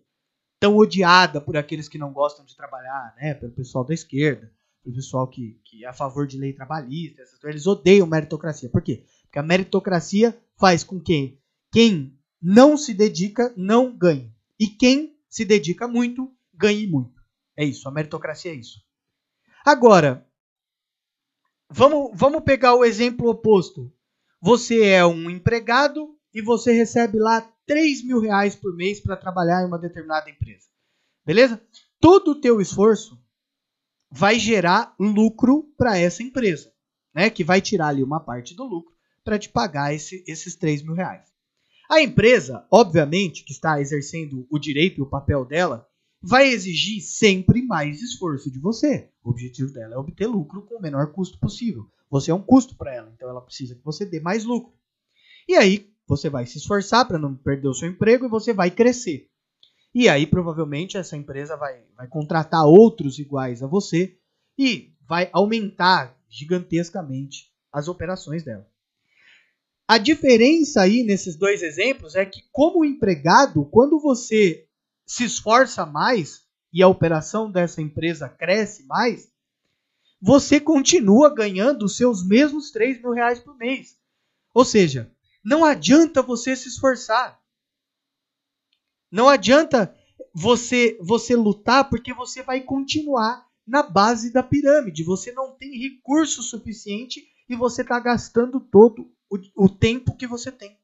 tão 0.59 0.75
odiada 0.75 1.39
por 1.39 1.55
aqueles 1.55 1.87
que 1.87 1.97
não 1.97 2.11
gostam 2.11 2.45
de 2.45 2.55
trabalhar, 2.55 3.15
né? 3.17 3.33
Pelo 3.33 3.51
pessoal 3.51 3.83
da 3.83 3.93
esquerda, 3.93 4.51
pelo 4.83 4.95
pessoal 4.95 5.27
que, 5.27 5.59
que 5.65 5.85
é 5.85 5.87
a 5.87 5.93
favor 5.93 6.27
de 6.27 6.37
lei 6.37 6.53
trabalhista, 6.53 7.23
eles 7.45 7.65
odeiam 7.65 8.05
meritocracia. 8.05 8.69
Por 8.69 8.81
quê? 8.81 9.05
Porque 9.23 9.39
a 9.39 9.43
meritocracia 9.43 10.37
faz 10.57 10.83
com 10.83 10.99
que 10.99 11.39
quem 11.71 12.17
não 12.41 12.77
se 12.77 12.93
dedica 12.93 13.53
não 13.55 13.95
ganhe. 13.95 14.33
E 14.59 14.67
quem 14.67 15.17
se 15.29 15.45
dedica 15.45 15.87
muito, 15.87 16.31
ganhe 16.53 16.87
muito. 16.87 17.21
É 17.55 17.63
isso, 17.63 17.87
a 17.87 17.91
meritocracia 17.91 18.51
é 18.51 18.55
isso. 18.55 18.81
Agora, 19.65 20.26
vamos, 21.69 22.11
vamos 22.13 22.43
pegar 22.43 22.75
o 22.75 22.85
exemplo 22.85 23.29
oposto. 23.29 23.91
Você 24.41 24.85
é 24.85 25.05
um 25.05 25.29
empregado 25.29 26.15
e 26.33 26.41
você 26.41 26.71
recebe 26.71 27.17
lá 27.17 27.41
3 27.65 28.03
mil 28.03 28.19
reais 28.19 28.55
por 28.55 28.75
mês 28.75 28.99
para 28.99 29.17
trabalhar 29.17 29.63
em 29.63 29.67
uma 29.67 29.79
determinada 29.79 30.29
empresa. 30.29 30.67
Beleza? 31.25 31.61
Todo 31.99 32.31
o 32.31 32.41
teu 32.41 32.61
esforço 32.61 33.19
vai 34.09 34.39
gerar 34.39 34.95
lucro 34.99 35.63
para 35.77 35.97
essa 35.97 36.23
empresa, 36.23 36.71
né? 37.13 37.29
Que 37.29 37.43
vai 37.43 37.59
tirar 37.59 37.87
ali 37.87 38.03
uma 38.03 38.19
parte 38.19 38.55
do 38.55 38.63
lucro 38.63 38.95
para 39.23 39.37
te 39.37 39.49
pagar 39.49 39.93
esse, 39.93 40.23
esses 40.25 40.55
3 40.55 40.83
mil 40.83 40.93
reais. 40.93 41.27
A 41.89 42.01
empresa, 42.01 42.65
obviamente, 42.71 43.43
que 43.43 43.51
está 43.51 43.79
exercendo 43.81 44.47
o 44.49 44.59
direito 44.59 44.99
e 44.99 45.01
o 45.01 45.09
papel 45.09 45.43
dela, 45.45 45.87
vai 46.27 46.49
exigir 46.49 47.01
sempre 47.01 47.61
mais 47.61 48.01
esforço 48.01 48.51
de 48.51 48.59
você. 48.59 49.09
O 49.23 49.29
objetivo 49.29 49.71
dela 49.71 49.95
é 49.95 49.97
obter 49.97 50.27
lucro 50.27 50.61
com 50.63 50.75
o 50.75 50.81
menor 50.81 51.13
custo 51.13 51.39
possível. 51.39 51.89
Você 52.09 52.31
é 52.31 52.33
um 52.33 52.41
custo 52.41 52.75
para 52.75 52.93
ela, 52.93 53.09
então 53.15 53.29
ela 53.29 53.39
precisa 53.39 53.75
que 53.75 53.83
você 53.83 54.05
dê 54.05 54.19
mais 54.19 54.43
lucro. 54.43 54.73
E 55.47 55.55
aí 55.55 55.89
você 56.05 56.29
vai 56.29 56.45
se 56.45 56.57
esforçar 56.57 57.07
para 57.07 57.17
não 57.17 57.33
perder 57.33 57.69
o 57.69 57.73
seu 57.73 57.87
emprego 57.87 58.25
e 58.25 58.29
você 58.29 58.53
vai 58.53 58.69
crescer. 58.69 59.29
E 59.95 60.09
aí 60.09 60.27
provavelmente 60.27 60.97
essa 60.97 61.15
empresa 61.15 61.55
vai, 61.55 61.81
vai 61.95 62.09
contratar 62.09 62.65
outros 62.65 63.19
iguais 63.19 63.63
a 63.63 63.67
você 63.67 64.17
e 64.59 64.91
vai 65.07 65.29
aumentar 65.31 66.13
gigantescamente 66.27 67.53
as 67.71 67.87
operações 67.87 68.43
dela. 68.43 68.67
A 69.87 69.97
diferença 69.97 70.81
aí 70.81 71.03
nesses 71.03 71.37
dois 71.37 71.61
exemplos 71.61 72.15
é 72.15 72.25
que, 72.25 72.43
como 72.51 72.83
empregado, 72.83 73.63
quando 73.63 73.97
você 73.97 74.66
se 75.07 75.23
esforça 75.23 75.85
mais 75.85 76.45
e 76.71 76.83
a 76.83 76.87
operação 76.87 77.49
dessa 77.49 77.81
empresa 77.81 78.27
cresce 78.27 78.85
mais, 78.85 79.31
você 80.21 80.59
continua 80.59 81.33
ganhando 81.33 81.85
os 81.85 81.95
seus 81.95 82.27
mesmos 82.27 82.71
3 82.71 83.01
mil 83.01 83.11
reais 83.11 83.39
por 83.39 83.55
mês. 83.55 83.97
Ou 84.53 84.65
seja, 84.65 85.11
não 85.43 85.63
adianta 85.63 86.21
você 86.21 86.55
se 86.55 86.67
esforçar. 86.67 87.41
Não 89.09 89.29
adianta 89.29 89.95
você 90.33 90.97
você 91.01 91.35
lutar 91.35 91.89
porque 91.89 92.13
você 92.13 92.43
vai 92.43 92.61
continuar 92.61 93.47
na 93.65 93.81
base 93.81 94.33
da 94.33 94.43
pirâmide. 94.43 95.03
Você 95.03 95.31
não 95.31 95.55
tem 95.55 95.77
recurso 95.77 96.43
suficiente 96.43 97.25
e 97.47 97.55
você 97.55 97.81
está 97.81 97.99
gastando 97.99 98.59
todo 98.59 99.09
o, 99.29 99.65
o 99.65 99.69
tempo 99.69 100.17
que 100.17 100.27
você 100.27 100.51
tem. 100.51 100.77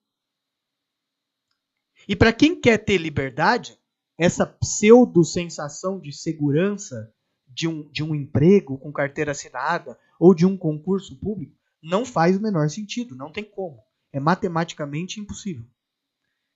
E 2.07 2.15
para 2.15 2.33
quem 2.33 2.59
quer 2.59 2.77
ter 2.77 2.97
liberdade, 2.97 3.77
essa 4.17 4.45
pseudo-sensação 4.45 5.99
de 5.99 6.11
segurança 6.11 7.11
de 7.47 7.67
um, 7.67 7.89
de 7.91 8.03
um 8.03 8.15
emprego 8.15 8.77
com 8.77 8.91
carteira 8.91 9.31
assinada 9.31 9.97
ou 10.19 10.33
de 10.33 10.45
um 10.45 10.57
concurso 10.57 11.19
público 11.19 11.55
não 11.81 12.05
faz 12.05 12.37
o 12.37 12.41
menor 12.41 12.69
sentido, 12.69 13.15
não 13.15 13.31
tem 13.31 13.43
como. 13.43 13.83
É 14.11 14.19
matematicamente 14.19 15.19
impossível. 15.19 15.65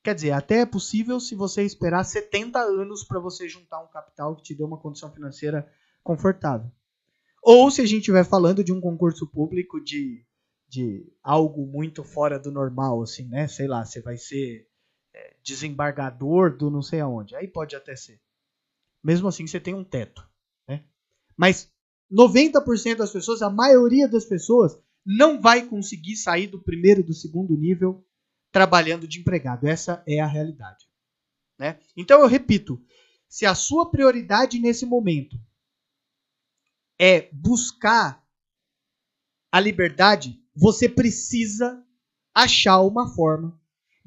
Quer 0.03 0.15
dizer, 0.15 0.31
até 0.31 0.59
é 0.61 0.65
possível 0.65 1.19
se 1.19 1.35
você 1.35 1.63
esperar 1.63 2.03
70 2.05 2.59
anos 2.59 3.03
para 3.03 3.19
você 3.19 3.49
juntar 3.49 3.83
um 3.83 3.87
capital 3.87 4.35
que 4.37 4.43
te 4.43 4.55
dê 4.55 4.63
uma 4.63 4.79
condição 4.79 5.11
financeira 5.11 5.69
confortável. 6.01 6.71
Ou 7.43 7.69
se 7.69 7.81
a 7.81 7.85
gente 7.85 7.99
estiver 7.99 8.23
falando 8.23 8.63
de 8.63 8.71
um 8.71 8.79
concurso 8.79 9.27
público 9.27 9.83
de, 9.83 10.25
de 10.69 11.11
algo 11.21 11.65
muito 11.65 12.03
fora 12.03 12.39
do 12.39 12.51
normal, 12.51 13.01
assim, 13.01 13.27
né? 13.27 13.47
Sei 13.47 13.67
lá, 13.67 13.83
você 13.83 14.01
vai 14.01 14.17
ser 14.17 14.66
desembargador 15.47 16.57
do 16.57 16.69
não 16.69 16.81
sei 16.81 16.99
aonde. 16.99 17.35
Aí 17.35 17.47
pode 17.47 17.75
até 17.75 17.95
ser. 17.95 18.21
Mesmo 19.01 19.29
assim, 19.29 19.47
você 19.47 19.59
tem 19.59 19.73
um 19.73 19.83
teto. 19.83 20.27
Né? 20.67 20.83
Mas 21.37 21.71
90% 22.11 22.97
das 22.97 23.11
pessoas, 23.11 23.41
a 23.41 23.49
maioria 23.49 24.07
das 24.09 24.25
pessoas, 24.25 24.77
não 25.05 25.39
vai 25.39 25.65
conseguir 25.65 26.17
sair 26.17 26.47
do 26.47 26.61
primeiro 26.61 26.99
e 26.99 27.03
do 27.03 27.13
segundo 27.13 27.55
nível 27.55 28.05
trabalhando 28.51 29.07
de 29.07 29.19
empregado. 29.19 29.65
Essa 29.65 30.03
é 30.05 30.19
a 30.19 30.27
realidade. 30.27 30.85
Né? 31.57 31.79
Então 31.95 32.19
eu 32.21 32.27
repito: 32.27 32.83
se 33.29 33.45
a 33.45 33.55
sua 33.55 33.89
prioridade 33.89 34.59
nesse 34.59 34.85
momento 34.85 35.39
é 36.99 37.29
buscar 37.31 38.21
a 39.49 39.59
liberdade, 39.61 40.43
você 40.53 40.89
precisa 40.89 41.81
achar 42.33 42.81
uma 42.81 43.13
forma 43.15 43.57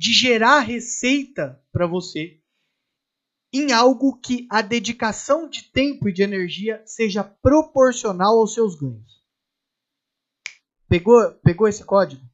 de 0.00 0.14
gerar 0.14 0.60
receita 0.60 1.62
para 1.70 1.86
você 1.86 2.40
em 3.52 3.70
algo 3.70 4.18
que 4.18 4.46
a 4.50 4.62
dedicação 4.62 5.46
de 5.46 5.64
tempo 5.64 6.08
e 6.08 6.12
de 6.12 6.22
energia 6.22 6.82
seja 6.86 7.22
proporcional 7.22 8.38
aos 8.38 8.54
seus 8.54 8.74
ganhos. 8.74 9.22
Pegou, 10.88 11.34
pegou 11.44 11.68
esse 11.68 11.84
código? 11.84 12.24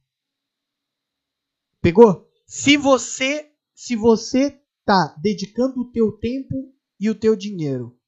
Pegou? 1.81 2.31
Se 2.45 2.77
você 2.77 3.51
se 3.75 3.97
você 3.97 4.63
tá 4.85 5.13
dedicando 5.21 5.81
o 5.81 5.91
teu 5.91 6.13
tempo 6.13 6.73
e 6.97 7.09
o 7.09 7.19
teu 7.19 7.35
dinheiro 7.35 7.99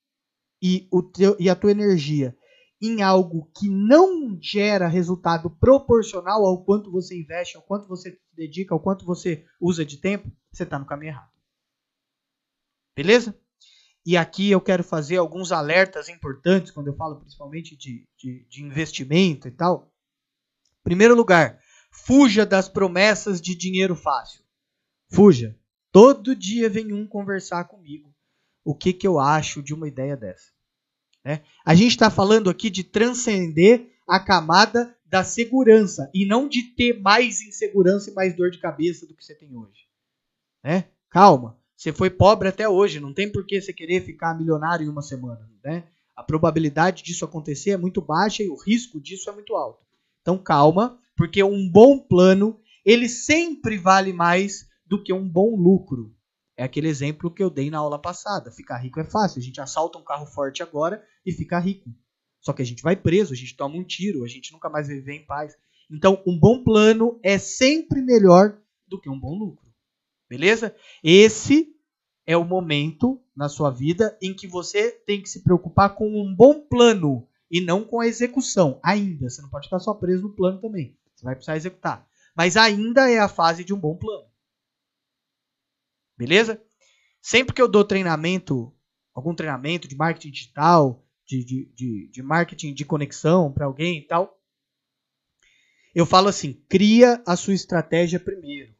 e, 0.61 0.87
o 0.89 1.03
teu, 1.03 1.35
e 1.37 1.49
a 1.49 1.55
tua 1.55 1.71
energia 1.71 2.33
em 2.81 3.01
algo 3.01 3.51
que 3.57 3.69
não 3.69 4.37
gera 4.41 4.87
resultado 4.87 5.49
proporcional 5.49 6.45
ao 6.45 6.63
quanto 6.63 6.91
você 6.91 7.19
investe, 7.19 7.57
ao 7.57 7.63
quanto 7.63 7.87
você 7.87 8.17
dedica, 8.33 8.73
ao 8.73 8.79
quanto 8.79 9.05
você 9.05 9.45
usa 9.59 9.85
de 9.85 9.97
tempo, 9.97 10.31
você 10.51 10.63
está 10.63 10.79
no 10.79 10.85
caminho 10.85 11.11
errado. 11.11 11.31
Beleza? 12.95 13.37
E 14.05 14.15
aqui 14.15 14.49
eu 14.49 14.61
quero 14.61 14.83
fazer 14.83 15.17
alguns 15.17 15.51
alertas 15.51 16.09
importantes 16.09 16.71
quando 16.71 16.87
eu 16.87 16.95
falo 16.95 17.19
principalmente 17.19 17.75
de, 17.75 18.07
de, 18.17 18.45
de 18.49 18.63
investimento 18.63 19.47
e 19.47 19.51
tal. 19.51 19.93
Primeiro 20.83 21.15
lugar, 21.15 21.61
fuja 21.91 22.45
das 22.45 22.69
promessas 22.69 23.41
de 23.41 23.55
dinheiro 23.55 23.95
fácil. 23.95 24.43
Fuja. 25.11 25.57
Todo 25.91 26.35
dia 26.35 26.69
vem 26.69 26.93
um 26.93 27.07
conversar 27.07 27.65
comigo 27.65 28.13
o 28.63 28.75
que, 28.75 28.93
que 28.93 29.07
eu 29.07 29.19
acho 29.19 29.63
de 29.63 29.73
uma 29.73 29.87
ideia 29.87 30.15
dessa. 30.15 30.51
Né? 31.23 31.41
A 31.65 31.75
gente 31.75 31.91
está 31.91 32.09
falando 32.09 32.49
aqui 32.49 32.69
de 32.69 32.83
transcender 32.83 33.87
a 34.07 34.19
camada 34.19 34.95
da 35.05 35.23
segurança 35.23 36.09
e 36.13 36.25
não 36.25 36.47
de 36.47 36.63
ter 36.63 36.99
mais 36.99 37.41
insegurança 37.41 38.09
e 38.09 38.13
mais 38.13 38.35
dor 38.35 38.51
de 38.51 38.59
cabeça 38.59 39.05
do 39.05 39.13
que 39.13 39.23
você 39.23 39.33
tem 39.33 39.55
hoje. 39.55 39.87
Né? 40.63 40.85
Calma, 41.09 41.57
você 41.75 41.91
foi 41.91 42.09
pobre 42.09 42.47
até 42.47 42.67
hoje, 42.67 42.99
não 42.99 43.13
tem 43.13 43.31
por 43.31 43.45
que 43.45 43.59
você 43.59 43.73
querer 43.73 44.03
ficar 44.03 44.37
milionário 44.37 44.85
em 44.85 44.89
uma 44.89 45.01
semana. 45.01 45.49
Né? 45.63 45.83
A 46.15 46.23
probabilidade 46.23 47.03
disso 47.03 47.25
acontecer 47.25 47.71
é 47.71 47.77
muito 47.77 48.01
baixa 48.01 48.43
e 48.43 48.49
o 48.49 48.55
risco 48.55 48.99
disso 48.99 49.29
é 49.29 49.33
muito 49.33 49.55
alto. 49.55 49.79
Então 50.21 50.37
calma, 50.37 50.99
porque 51.15 51.41
um 51.43 51.69
bom 51.69 51.97
plano 51.97 52.59
ele 52.85 53.09
sempre 53.09 53.77
vale 53.77 54.13
mais 54.13 54.67
do 54.85 55.01
que 55.01 55.13
um 55.13 55.27
bom 55.27 55.55
lucro. 55.55 56.13
É 56.59 56.63
aquele 56.63 56.89
exemplo 56.89 57.31
que 57.31 57.41
eu 57.41 57.49
dei 57.49 57.69
na 57.69 57.77
aula 57.77 57.97
passada. 57.97 58.51
Ficar 58.51 58.75
rico 58.79 58.99
é 58.99 59.05
fácil. 59.05 59.39
A 59.39 59.41
gente 59.41 59.61
assalta 59.61 59.97
um 59.97 60.03
carro 60.03 60.25
forte 60.25 60.61
agora 60.61 61.01
e 61.25 61.31
fica 61.31 61.57
rico. 61.57 61.89
Só 62.41 62.51
que 62.51 62.61
a 62.61 62.65
gente 62.65 62.83
vai 62.83 62.97
preso, 62.97 63.31
a 63.31 63.35
gente 63.35 63.55
toma 63.55 63.77
um 63.77 63.83
tiro, 63.85 64.25
a 64.25 64.27
gente 64.27 64.51
nunca 64.51 64.67
mais 64.67 64.87
vai 64.87 64.97
viver 64.97 65.13
em 65.13 65.25
paz. 65.25 65.55
Então, 65.89 66.21
um 66.27 66.37
bom 66.37 66.61
plano 66.61 67.17
é 67.23 67.37
sempre 67.37 68.01
melhor 68.01 68.57
do 68.85 68.99
que 68.99 69.09
um 69.09 69.17
bom 69.17 69.39
lucro. 69.39 69.65
Beleza? 70.29 70.75
Esse 71.01 71.73
é 72.27 72.35
o 72.35 72.43
momento 72.43 73.23
na 73.33 73.47
sua 73.47 73.69
vida 73.69 74.17
em 74.21 74.33
que 74.33 74.45
você 74.45 74.91
tem 74.91 75.21
que 75.21 75.29
se 75.29 75.41
preocupar 75.45 75.95
com 75.95 76.09
um 76.09 76.35
bom 76.35 76.59
plano 76.59 77.25
e 77.49 77.61
não 77.61 77.85
com 77.85 78.01
a 78.01 78.07
execução. 78.07 78.81
Ainda, 78.83 79.29
você 79.29 79.41
não 79.41 79.49
pode 79.49 79.67
ficar 79.67 79.79
só 79.79 79.93
preso 79.93 80.23
no 80.23 80.35
plano 80.35 80.59
também. 80.59 80.93
Você 81.15 81.23
vai 81.23 81.35
precisar 81.35 81.55
executar. 81.55 82.05
Mas 82.35 82.57
ainda 82.57 83.09
é 83.09 83.17
a 83.17 83.29
fase 83.29 83.63
de 83.63 83.73
um 83.73 83.79
bom 83.79 83.95
plano. 83.95 84.27
Beleza? 86.19 86.61
Sempre 87.21 87.55
que 87.55 87.61
eu 87.61 87.67
dou 87.69 87.85
treinamento, 87.85 88.75
algum 89.15 89.33
treinamento 89.33 89.87
de 89.87 89.95
marketing 89.95 90.31
digital, 90.31 91.01
de, 91.25 91.45
de, 91.45 91.73
de, 91.73 92.09
de 92.11 92.21
marketing 92.21 92.73
de 92.73 92.83
conexão 92.83 93.53
para 93.53 93.65
alguém 93.65 93.99
e 93.99 94.01
tal, 94.05 94.37
eu 95.95 96.05
falo 96.05 96.27
assim: 96.27 96.61
cria 96.67 97.23
a 97.25 97.37
sua 97.37 97.53
estratégia 97.53 98.19
primeiro. 98.19 98.75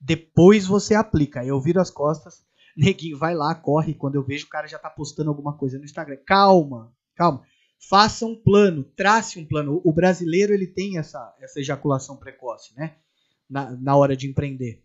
Depois 0.00 0.68
você 0.68 0.94
aplica. 0.94 1.44
Eu 1.44 1.60
viro 1.60 1.80
as 1.80 1.90
costas, 1.90 2.46
neguinho 2.78 3.18
vai 3.18 3.34
lá, 3.34 3.56
corre. 3.56 3.94
Quando 3.94 4.14
eu 4.14 4.22
vejo 4.22 4.46
o 4.46 4.50
cara 4.50 4.68
já 4.68 4.78
tá 4.78 4.88
postando 4.88 5.30
alguma 5.30 5.58
coisa 5.58 5.76
no 5.76 5.84
Instagram. 5.84 6.18
Calma, 6.24 6.94
calma. 7.16 7.42
Faça 7.88 8.24
um 8.24 8.40
plano, 8.40 8.84
trace 8.84 9.40
um 9.40 9.44
plano. 9.44 9.82
O 9.84 9.92
brasileiro 9.92 10.54
ele 10.54 10.68
tem 10.68 10.96
essa, 10.96 11.34
essa 11.40 11.58
ejaculação 11.58 12.16
precoce, 12.16 12.72
né? 12.76 12.98
Na, 13.50 13.72
na 13.72 13.96
hora 13.96 14.16
de 14.16 14.28
empreender. 14.28 14.83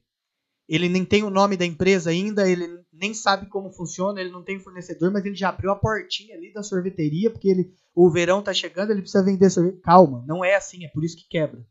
Ele 0.69 0.87
nem 0.87 1.03
tem 1.03 1.23
o 1.23 1.31
nome 1.31 1.57
da 1.57 1.65
empresa 1.65 2.11
ainda, 2.11 2.47
ele 2.47 2.67
nem 2.93 3.11
sabe 3.11 3.47
como 3.47 3.73
funciona, 3.73 4.21
ele 4.21 4.29
não 4.29 4.43
tem 4.43 4.59
fornecedor, 4.59 5.11
mas 5.11 5.25
ele 5.25 5.35
já 5.35 5.49
abriu 5.49 5.71
a 5.71 5.75
portinha 5.75 6.35
ali 6.35 6.53
da 6.53 6.61
sorveteria, 6.61 7.31
porque 7.31 7.49
ele, 7.49 7.73
o 7.95 8.07
verão 8.09 8.43
tá 8.43 8.53
chegando, 8.53 8.91
ele 8.91 9.01
precisa 9.01 9.25
vender 9.25 9.49
sorvete. 9.49 9.81
Calma, 9.81 10.23
não 10.27 10.45
é 10.45 10.55
assim, 10.55 10.85
é 10.85 10.87
por 10.89 11.03
isso 11.03 11.17
que 11.17 11.27
quebra. 11.27 11.65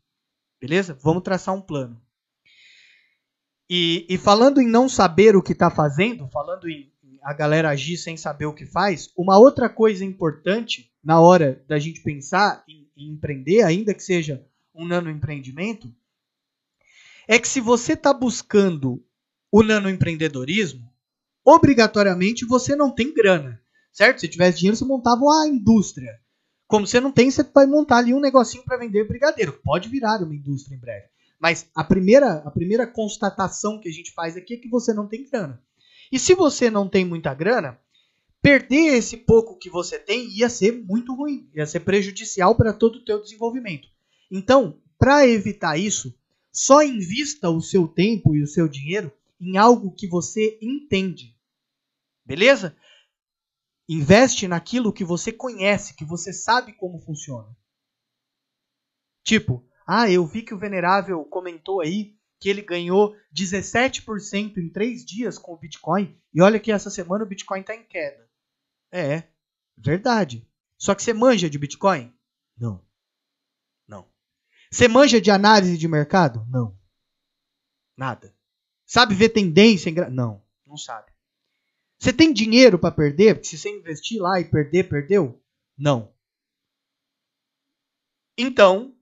Beleza? 0.59 0.97
Vamos 1.01 1.23
traçar 1.23 1.55
um 1.55 1.61
plano. 1.61 1.99
E, 3.69 4.05
e 4.09 4.17
falando 4.17 4.59
em 4.59 4.67
não 4.67 4.89
saber 4.89 5.33
o 5.33 5.41
que 5.41 5.53
está 5.53 5.69
fazendo, 5.69 6.27
falando 6.27 6.67
em 6.67 6.91
a 7.23 7.33
galera 7.33 7.69
agir 7.69 7.97
sem 7.97 8.17
saber 8.17 8.45
o 8.45 8.53
que 8.53 8.65
faz, 8.65 9.11
uma 9.17 9.37
outra 9.37 9.69
coisa 9.69 10.03
importante 10.03 10.91
na 11.03 11.21
hora 11.21 11.63
da 11.67 11.79
gente 11.79 12.01
pensar 12.01 12.63
em, 12.67 12.89
em 12.97 13.13
empreender, 13.13 13.61
ainda 13.61 13.93
que 13.93 14.03
seja 14.03 14.45
um 14.73 14.85
nano 14.85 15.09
empreendimento, 15.09 15.93
é 17.31 17.37
que 17.37 17.47
se 17.47 17.61
você 17.61 17.93
está 17.93 18.11
buscando 18.11 19.05
o 19.51 19.61
nano 19.61 19.87
empreendedorismo, 19.87 20.91
obrigatoriamente 21.45 22.43
você 22.43 22.75
não 22.75 22.89
tem 22.89 23.13
grana, 23.13 23.61
certo? 23.93 24.21
Se 24.21 24.27
tivesse 24.27 24.57
dinheiro, 24.57 24.75
você 24.75 24.83
montava 24.83 25.21
uma 25.21 25.47
indústria. 25.47 26.19
Como 26.65 26.87
você 26.87 26.99
não 26.99 27.11
tem, 27.11 27.29
você 27.29 27.43
vai 27.43 27.67
montar 27.67 27.97
ali 27.97 28.15
um 28.15 28.19
negocinho 28.19 28.63
para 28.63 28.77
vender 28.77 29.07
brigadeiro. 29.07 29.61
Pode 29.63 29.89
virar 29.89 30.23
uma 30.23 30.33
indústria 30.33 30.75
em 30.75 30.79
breve. 30.79 31.05
Mas 31.39 31.69
a 31.75 31.83
primeira, 31.83 32.37
a 32.37 32.49
primeira 32.49 32.87
constatação 32.87 33.79
que 33.79 33.89
a 33.89 33.91
gente 33.91 34.11
faz 34.11 34.35
aqui 34.35 34.55
é 34.55 34.57
que 34.57 34.67
você 34.67 34.91
não 34.91 35.07
tem 35.07 35.29
grana. 35.29 35.61
E 36.11 36.17
se 36.17 36.33
você 36.33 36.71
não 36.71 36.89
tem 36.89 37.05
muita 37.05 37.31
grana, 37.35 37.79
perder 38.41 38.95
esse 38.95 39.15
pouco 39.15 39.55
que 39.55 39.69
você 39.69 39.99
tem 39.99 40.27
ia 40.35 40.49
ser 40.49 40.71
muito 40.83 41.13
ruim, 41.13 41.47
ia 41.53 41.67
ser 41.67 41.81
prejudicial 41.81 42.55
para 42.55 42.73
todo 42.73 42.95
o 42.95 43.05
teu 43.05 43.21
desenvolvimento. 43.21 43.87
Então, 44.31 44.81
para 44.97 45.27
evitar 45.27 45.77
isso, 45.77 46.18
só 46.59 46.83
invista 46.83 47.49
o 47.49 47.61
seu 47.61 47.87
tempo 47.87 48.35
e 48.35 48.43
o 48.43 48.47
seu 48.47 48.67
dinheiro 48.67 49.09
em 49.39 49.55
algo 49.55 49.95
que 49.95 50.05
você 50.09 50.59
entende. 50.61 51.33
Beleza? 52.25 52.75
Investe 53.87 54.45
naquilo 54.45 54.91
que 54.91 55.05
você 55.05 55.31
conhece, 55.31 55.95
que 55.95 56.03
você 56.03 56.33
sabe 56.33 56.73
como 56.73 56.99
funciona. 56.99 57.57
Tipo, 59.23 59.65
ah, 59.87 60.11
eu 60.11 60.27
vi 60.27 60.43
que 60.43 60.53
o 60.53 60.59
Venerável 60.59 61.23
comentou 61.23 61.79
aí 61.79 62.19
que 62.37 62.49
ele 62.49 62.61
ganhou 62.61 63.15
17% 63.33 64.57
em 64.57 64.69
três 64.69 65.05
dias 65.05 65.37
com 65.37 65.53
o 65.53 65.57
Bitcoin. 65.57 66.21
E 66.33 66.41
olha 66.41 66.59
que 66.59 66.73
essa 66.73 66.89
semana 66.89 67.23
o 67.23 67.27
Bitcoin 67.27 67.61
está 67.61 67.73
em 67.73 67.85
queda. 67.85 68.29
É, 68.91 69.23
verdade. 69.77 70.45
Só 70.77 70.93
que 70.93 71.03
você 71.03 71.13
manja 71.13 71.49
de 71.49 71.57
Bitcoin? 71.57 72.13
Não. 72.57 72.85
Você 74.71 74.87
manja 74.87 75.19
de 75.19 75.31
análise 75.31 75.77
de 75.77 75.87
mercado? 75.87 76.45
Não. 76.49 76.77
Nada. 77.97 78.33
Sabe 78.85 79.15
ver 79.15 79.29
tendência? 79.29 79.89
Em... 79.89 79.93
Não, 80.11 80.43
não 80.65 80.77
sabe. 80.77 81.11
Você 81.97 82.13
tem 82.13 82.31
dinheiro 82.31 82.79
para 82.79 82.95
perder? 82.95 83.35
Porque 83.35 83.47
se 83.47 83.57
você 83.57 83.69
investir 83.69 84.21
lá 84.21 84.39
e 84.39 84.45
perder, 84.45 84.87
perdeu? 84.87 85.41
Não. 85.77 86.13
Então, 88.37 88.95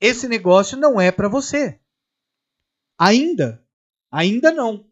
esse 0.00 0.26
negócio 0.26 0.76
não 0.76 1.00
é 1.00 1.12
para 1.12 1.28
você. 1.28 1.78
Ainda. 2.98 3.64
Ainda 4.10 4.52
não. 4.52 4.84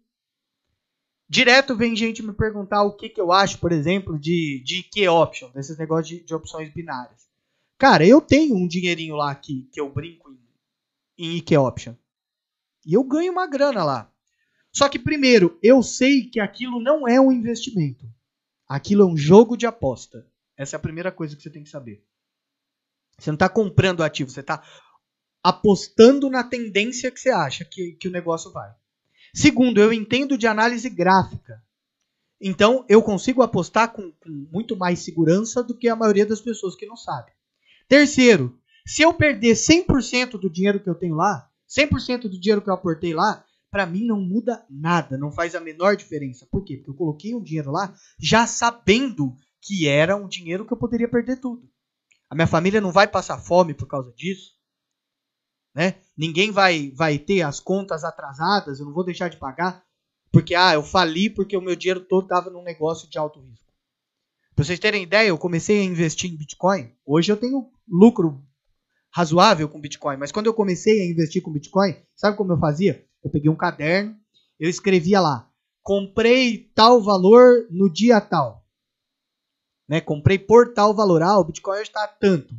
Direto 1.28 1.76
vem 1.76 1.96
gente 1.96 2.22
me 2.22 2.32
perguntar 2.32 2.84
o 2.84 2.94
que, 2.94 3.08
que 3.08 3.20
eu 3.20 3.32
acho, 3.32 3.58
por 3.58 3.72
exemplo, 3.72 4.18
de, 4.18 4.62
de 4.64 4.80
IQ 4.80 5.08
Option, 5.08 5.50
desses 5.50 5.78
negócios 5.78 6.08
de, 6.08 6.24
de 6.24 6.34
opções 6.34 6.72
binárias. 6.72 7.26
Cara, 7.82 8.06
eu 8.06 8.20
tenho 8.20 8.54
um 8.54 8.68
dinheirinho 8.68 9.16
lá 9.16 9.34
que, 9.34 9.68
que 9.72 9.80
eu 9.80 9.92
brinco 9.92 10.30
em, 10.30 10.38
em 11.18 11.36
IQ 11.38 11.56
Option. 11.56 11.96
E 12.86 12.94
eu 12.94 13.02
ganho 13.02 13.32
uma 13.32 13.44
grana 13.44 13.82
lá. 13.82 14.08
Só 14.72 14.88
que, 14.88 15.00
primeiro, 15.00 15.58
eu 15.60 15.82
sei 15.82 16.30
que 16.30 16.38
aquilo 16.38 16.80
não 16.80 17.08
é 17.08 17.20
um 17.20 17.32
investimento. 17.32 18.08
Aquilo 18.68 19.02
é 19.02 19.04
um 19.04 19.16
jogo 19.16 19.56
de 19.56 19.66
aposta. 19.66 20.24
Essa 20.56 20.76
é 20.76 20.78
a 20.78 20.80
primeira 20.80 21.10
coisa 21.10 21.34
que 21.34 21.42
você 21.42 21.50
tem 21.50 21.64
que 21.64 21.70
saber. 21.70 22.06
Você 23.18 23.30
não 23.30 23.34
está 23.34 23.48
comprando 23.48 24.04
ativo, 24.04 24.30
você 24.30 24.42
está 24.42 24.62
apostando 25.42 26.30
na 26.30 26.44
tendência 26.44 27.10
que 27.10 27.18
você 27.18 27.30
acha 27.30 27.64
que, 27.64 27.94
que 27.94 28.06
o 28.06 28.12
negócio 28.12 28.52
vai. 28.52 28.72
Segundo, 29.34 29.80
eu 29.80 29.92
entendo 29.92 30.38
de 30.38 30.46
análise 30.46 30.88
gráfica. 30.88 31.60
Então, 32.40 32.86
eu 32.88 33.02
consigo 33.02 33.42
apostar 33.42 33.92
com, 33.92 34.12
com, 34.12 34.30
muito 34.52 34.76
mais 34.76 35.00
segurança 35.00 35.64
do 35.64 35.76
que 35.76 35.88
a 35.88 35.96
maioria 35.96 36.24
das 36.24 36.40
pessoas 36.40 36.76
que 36.76 36.86
não 36.86 36.96
sabe. 36.96 37.32
Terceiro, 37.92 38.58
se 38.86 39.02
eu 39.02 39.12
perder 39.12 39.52
100% 39.52 40.40
do 40.40 40.48
dinheiro 40.48 40.82
que 40.82 40.88
eu 40.88 40.94
tenho 40.94 41.14
lá, 41.14 41.46
100% 41.68 42.22
do 42.22 42.40
dinheiro 42.40 42.62
que 42.62 42.70
eu 42.70 42.72
aportei 42.72 43.12
lá, 43.12 43.44
para 43.70 43.84
mim 43.84 44.06
não 44.06 44.18
muda 44.18 44.64
nada, 44.70 45.18
não 45.18 45.30
faz 45.30 45.54
a 45.54 45.60
menor 45.60 45.94
diferença. 45.94 46.48
Por 46.50 46.64
quê? 46.64 46.78
Porque 46.78 46.88
eu 46.88 46.94
coloquei 46.94 47.34
um 47.34 47.42
dinheiro 47.42 47.70
lá 47.70 47.94
já 48.18 48.46
sabendo 48.46 49.36
que 49.60 49.86
era 49.86 50.16
um 50.16 50.26
dinheiro 50.26 50.66
que 50.66 50.72
eu 50.72 50.78
poderia 50.78 51.06
perder 51.06 51.38
tudo. 51.38 51.68
A 52.30 52.34
minha 52.34 52.46
família 52.46 52.80
não 52.80 52.92
vai 52.92 53.06
passar 53.06 53.36
fome 53.36 53.74
por 53.74 53.86
causa 53.86 54.10
disso. 54.14 54.52
Né? 55.74 55.96
Ninguém 56.16 56.50
vai, 56.50 56.92
vai 56.92 57.18
ter 57.18 57.42
as 57.42 57.60
contas 57.60 58.04
atrasadas, 58.04 58.80
eu 58.80 58.86
não 58.86 58.94
vou 58.94 59.04
deixar 59.04 59.28
de 59.28 59.36
pagar, 59.36 59.84
porque 60.32 60.54
ah, 60.54 60.72
eu 60.72 60.82
fali 60.82 61.28
porque 61.28 61.58
o 61.58 61.60
meu 61.60 61.76
dinheiro 61.76 62.00
todo 62.00 62.22
estava 62.22 62.48
num 62.48 62.62
negócio 62.62 63.06
de 63.06 63.18
alto 63.18 63.38
risco. 63.38 63.61
Para 64.54 64.64
vocês 64.64 64.78
terem 64.78 65.02
ideia, 65.02 65.28
eu 65.28 65.38
comecei 65.38 65.80
a 65.80 65.84
investir 65.84 66.30
em 66.30 66.36
Bitcoin. 66.36 66.92
Hoje 67.06 67.32
eu 67.32 67.36
tenho 67.36 67.70
lucro 67.88 68.44
razoável 69.10 69.68
com 69.68 69.80
Bitcoin, 69.80 70.16
mas 70.16 70.30
quando 70.30 70.46
eu 70.46 70.54
comecei 70.54 71.00
a 71.00 71.10
investir 71.10 71.42
com 71.42 71.52
Bitcoin, 71.52 71.96
sabe 72.14 72.36
como 72.36 72.52
eu 72.52 72.58
fazia? 72.58 73.06
Eu 73.24 73.30
peguei 73.30 73.50
um 73.50 73.56
caderno, 73.56 74.16
eu 74.60 74.68
escrevia 74.68 75.20
lá: 75.20 75.50
comprei 75.82 76.70
tal 76.74 77.02
valor 77.02 77.66
no 77.70 77.90
dia 77.90 78.20
tal. 78.20 78.62
Né? 79.88 80.00
Comprei 80.00 80.38
por 80.38 80.72
tal 80.72 80.94
valor. 80.94 81.22
Ah, 81.22 81.38
o 81.38 81.44
Bitcoin 81.44 81.80
está 81.80 82.06
tanto 82.06 82.54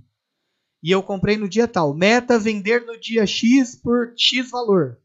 e 0.83 0.91
eu 0.91 1.01
comprei 1.01 1.37
no 1.37 1.47
dia 1.47 1.67
tal. 1.67 1.93
Meta 1.93 2.37
vender 2.37 2.85
no 2.85 2.99
dia 2.99 3.25
X 3.25 3.75
por 3.75 4.13
X 4.17 4.49
valor. 4.51 4.99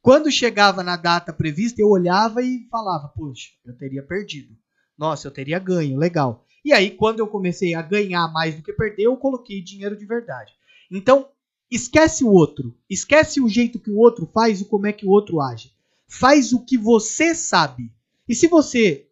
Quando 0.00 0.30
chegava 0.30 0.82
na 0.82 0.96
data 0.96 1.32
prevista, 1.32 1.82
eu 1.82 1.88
olhava 1.88 2.42
e 2.42 2.68
falava: 2.70 3.08
Poxa, 3.08 3.48
eu 3.64 3.76
teria 3.76 4.06
perdido. 4.06 4.56
Nossa, 5.00 5.26
eu 5.26 5.30
teria 5.30 5.58
ganho, 5.58 5.96
legal. 5.96 6.44
E 6.62 6.74
aí, 6.74 6.90
quando 6.90 7.20
eu 7.20 7.26
comecei 7.26 7.72
a 7.72 7.80
ganhar 7.80 8.28
mais 8.28 8.54
do 8.54 8.62
que 8.62 8.70
perder, 8.70 9.04
eu 9.04 9.16
coloquei 9.16 9.62
dinheiro 9.62 9.96
de 9.96 10.04
verdade. 10.04 10.52
Então, 10.90 11.30
esquece 11.70 12.22
o 12.22 12.28
outro. 12.28 12.76
Esquece 12.88 13.40
o 13.40 13.48
jeito 13.48 13.78
que 13.78 13.90
o 13.90 13.96
outro 13.96 14.26
faz 14.26 14.60
e 14.60 14.66
como 14.66 14.86
é 14.86 14.92
que 14.92 15.06
o 15.06 15.08
outro 15.08 15.40
age. 15.40 15.72
Faz 16.06 16.52
o 16.52 16.62
que 16.62 16.76
você 16.76 17.34
sabe. 17.34 17.90
E 18.28 18.34
se 18.34 18.46
você 18.46 19.08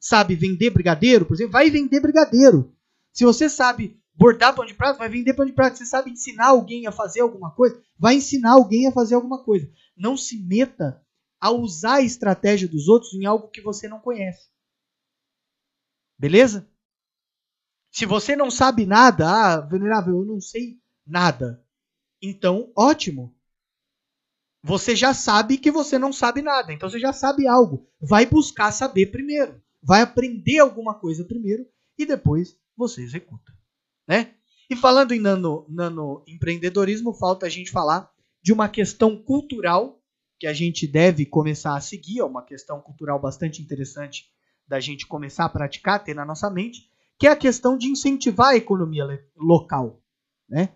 sabe 0.00 0.34
vender 0.34 0.70
brigadeiro, 0.70 1.26
por 1.26 1.34
exemplo, 1.34 1.52
vai 1.52 1.68
vender 1.68 2.00
brigadeiro. 2.00 2.72
Se 3.12 3.22
você 3.22 3.46
sabe 3.50 4.00
bordar 4.14 4.54
pão 4.54 4.64
de 4.64 4.72
prato, 4.72 4.96
vai 4.96 5.10
vender 5.10 5.34
pão 5.34 5.44
de 5.44 5.52
prato. 5.52 5.76
Você 5.76 5.84
sabe 5.84 6.10
ensinar 6.10 6.46
alguém 6.46 6.86
a 6.86 6.92
fazer 6.92 7.20
alguma 7.20 7.50
coisa? 7.50 7.78
Vai 7.98 8.14
ensinar 8.14 8.52
alguém 8.52 8.86
a 8.86 8.92
fazer 8.92 9.16
alguma 9.16 9.44
coisa. 9.44 9.70
Não 9.94 10.16
se 10.16 10.38
meta 10.38 10.98
a 11.38 11.50
usar 11.50 11.96
a 11.96 12.02
estratégia 12.02 12.66
dos 12.66 12.88
outros 12.88 13.12
em 13.12 13.26
algo 13.26 13.48
que 13.48 13.60
você 13.60 13.86
não 13.86 14.00
conhece. 14.00 14.55
Beleza? 16.18 16.68
Se 17.90 18.04
você 18.04 18.36
não 18.36 18.50
sabe 18.50 18.84
nada, 18.84 19.26
ah, 19.28 19.60
venerável, 19.60 20.18
eu 20.18 20.24
não 20.24 20.40
sei 20.40 20.78
nada. 21.06 21.64
Então, 22.20 22.72
ótimo. 22.76 23.34
você 24.62 24.96
já 24.96 25.14
sabe 25.14 25.58
que 25.58 25.70
você 25.70 25.98
não 25.98 26.12
sabe 26.12 26.42
nada. 26.42 26.72
Então 26.72 26.90
você 26.90 26.98
já 26.98 27.12
sabe 27.12 27.46
algo. 27.46 27.88
Vai 28.00 28.26
buscar 28.26 28.72
saber 28.72 29.06
primeiro. 29.06 29.62
Vai 29.82 30.02
aprender 30.02 30.58
alguma 30.58 30.94
coisa 30.98 31.24
primeiro 31.24 31.66
e 31.96 32.04
depois 32.04 32.58
você 32.76 33.02
executa. 33.02 33.52
Né? 34.08 34.34
E 34.68 34.74
falando 34.74 35.12
em 35.12 35.20
nano, 35.20 35.64
nano 35.68 36.24
empreendedorismo, 36.26 37.14
falta 37.14 37.46
a 37.46 37.48
gente 37.48 37.70
falar 37.70 38.10
de 38.42 38.52
uma 38.52 38.68
questão 38.68 39.16
cultural 39.16 40.02
que 40.38 40.46
a 40.46 40.52
gente 40.52 40.86
deve 40.86 41.24
começar 41.24 41.76
a 41.76 41.80
seguir, 41.80 42.18
é 42.18 42.24
uma 42.24 42.44
questão 42.44 42.80
cultural 42.80 43.18
bastante 43.20 43.62
interessante 43.62 44.30
da 44.66 44.80
gente 44.80 45.06
começar 45.06 45.44
a 45.44 45.48
praticar, 45.48 46.02
ter 46.02 46.14
na 46.14 46.24
nossa 46.24 46.50
mente, 46.50 46.90
que 47.18 47.26
é 47.26 47.30
a 47.30 47.36
questão 47.36 47.76
de 47.76 47.88
incentivar 47.88 48.48
a 48.48 48.56
economia 48.56 49.04
local. 49.36 50.02
Né? 50.48 50.70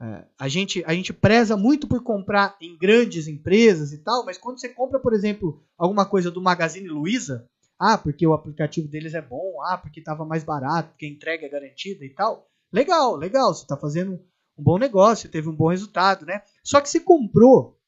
É, 0.00 0.24
a, 0.38 0.48
gente, 0.48 0.82
a 0.84 0.92
gente 0.92 1.12
preza 1.12 1.56
muito 1.56 1.86
por 1.86 2.02
comprar 2.02 2.56
em 2.60 2.76
grandes 2.76 3.28
empresas 3.28 3.92
e 3.92 3.98
tal, 3.98 4.24
mas 4.24 4.36
quando 4.36 4.60
você 4.60 4.68
compra, 4.68 4.98
por 4.98 5.14
exemplo, 5.14 5.62
alguma 5.78 6.04
coisa 6.04 6.30
do 6.30 6.42
Magazine 6.42 6.88
Luiza, 6.88 7.48
ah, 7.78 7.96
porque 7.96 8.26
o 8.26 8.32
aplicativo 8.32 8.88
deles 8.88 9.14
é 9.14 9.22
bom, 9.22 9.62
ah, 9.62 9.78
porque 9.78 10.00
estava 10.00 10.24
mais 10.24 10.44
barato, 10.44 10.90
porque 10.90 11.06
a 11.06 11.08
entrega 11.08 11.46
é 11.46 11.48
garantida 11.48 12.04
e 12.04 12.10
tal, 12.10 12.48
legal, 12.72 13.16
legal, 13.16 13.54
você 13.54 13.62
está 13.62 13.76
fazendo 13.76 14.20
um 14.58 14.62
bom 14.62 14.78
negócio, 14.78 15.30
teve 15.30 15.48
um 15.48 15.54
bom 15.54 15.68
resultado, 15.68 16.26
né? 16.26 16.42
Só 16.64 16.80
que 16.80 16.88
você 16.88 17.00
comprou 17.00 17.78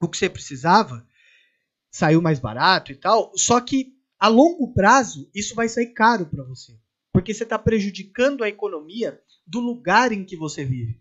o 0.00 0.08
que 0.08 0.16
você 0.16 0.30
precisava, 0.30 1.06
saiu 1.90 2.22
mais 2.22 2.38
barato 2.38 2.90
e 2.90 2.94
tal, 2.94 3.32
só 3.36 3.60
que 3.60 3.94
a 4.20 4.28
longo 4.28 4.72
prazo 4.72 5.28
isso 5.34 5.54
vai 5.54 5.68
sair 5.68 5.94
caro 5.94 6.26
para 6.26 6.44
você, 6.44 6.78
porque 7.12 7.34
você 7.34 7.42
está 7.42 7.58
prejudicando 7.58 8.44
a 8.44 8.48
economia 8.48 9.20
do 9.46 9.58
lugar 9.58 10.12
em 10.12 10.24
que 10.24 10.36
você 10.36 10.64
vive 10.64 11.00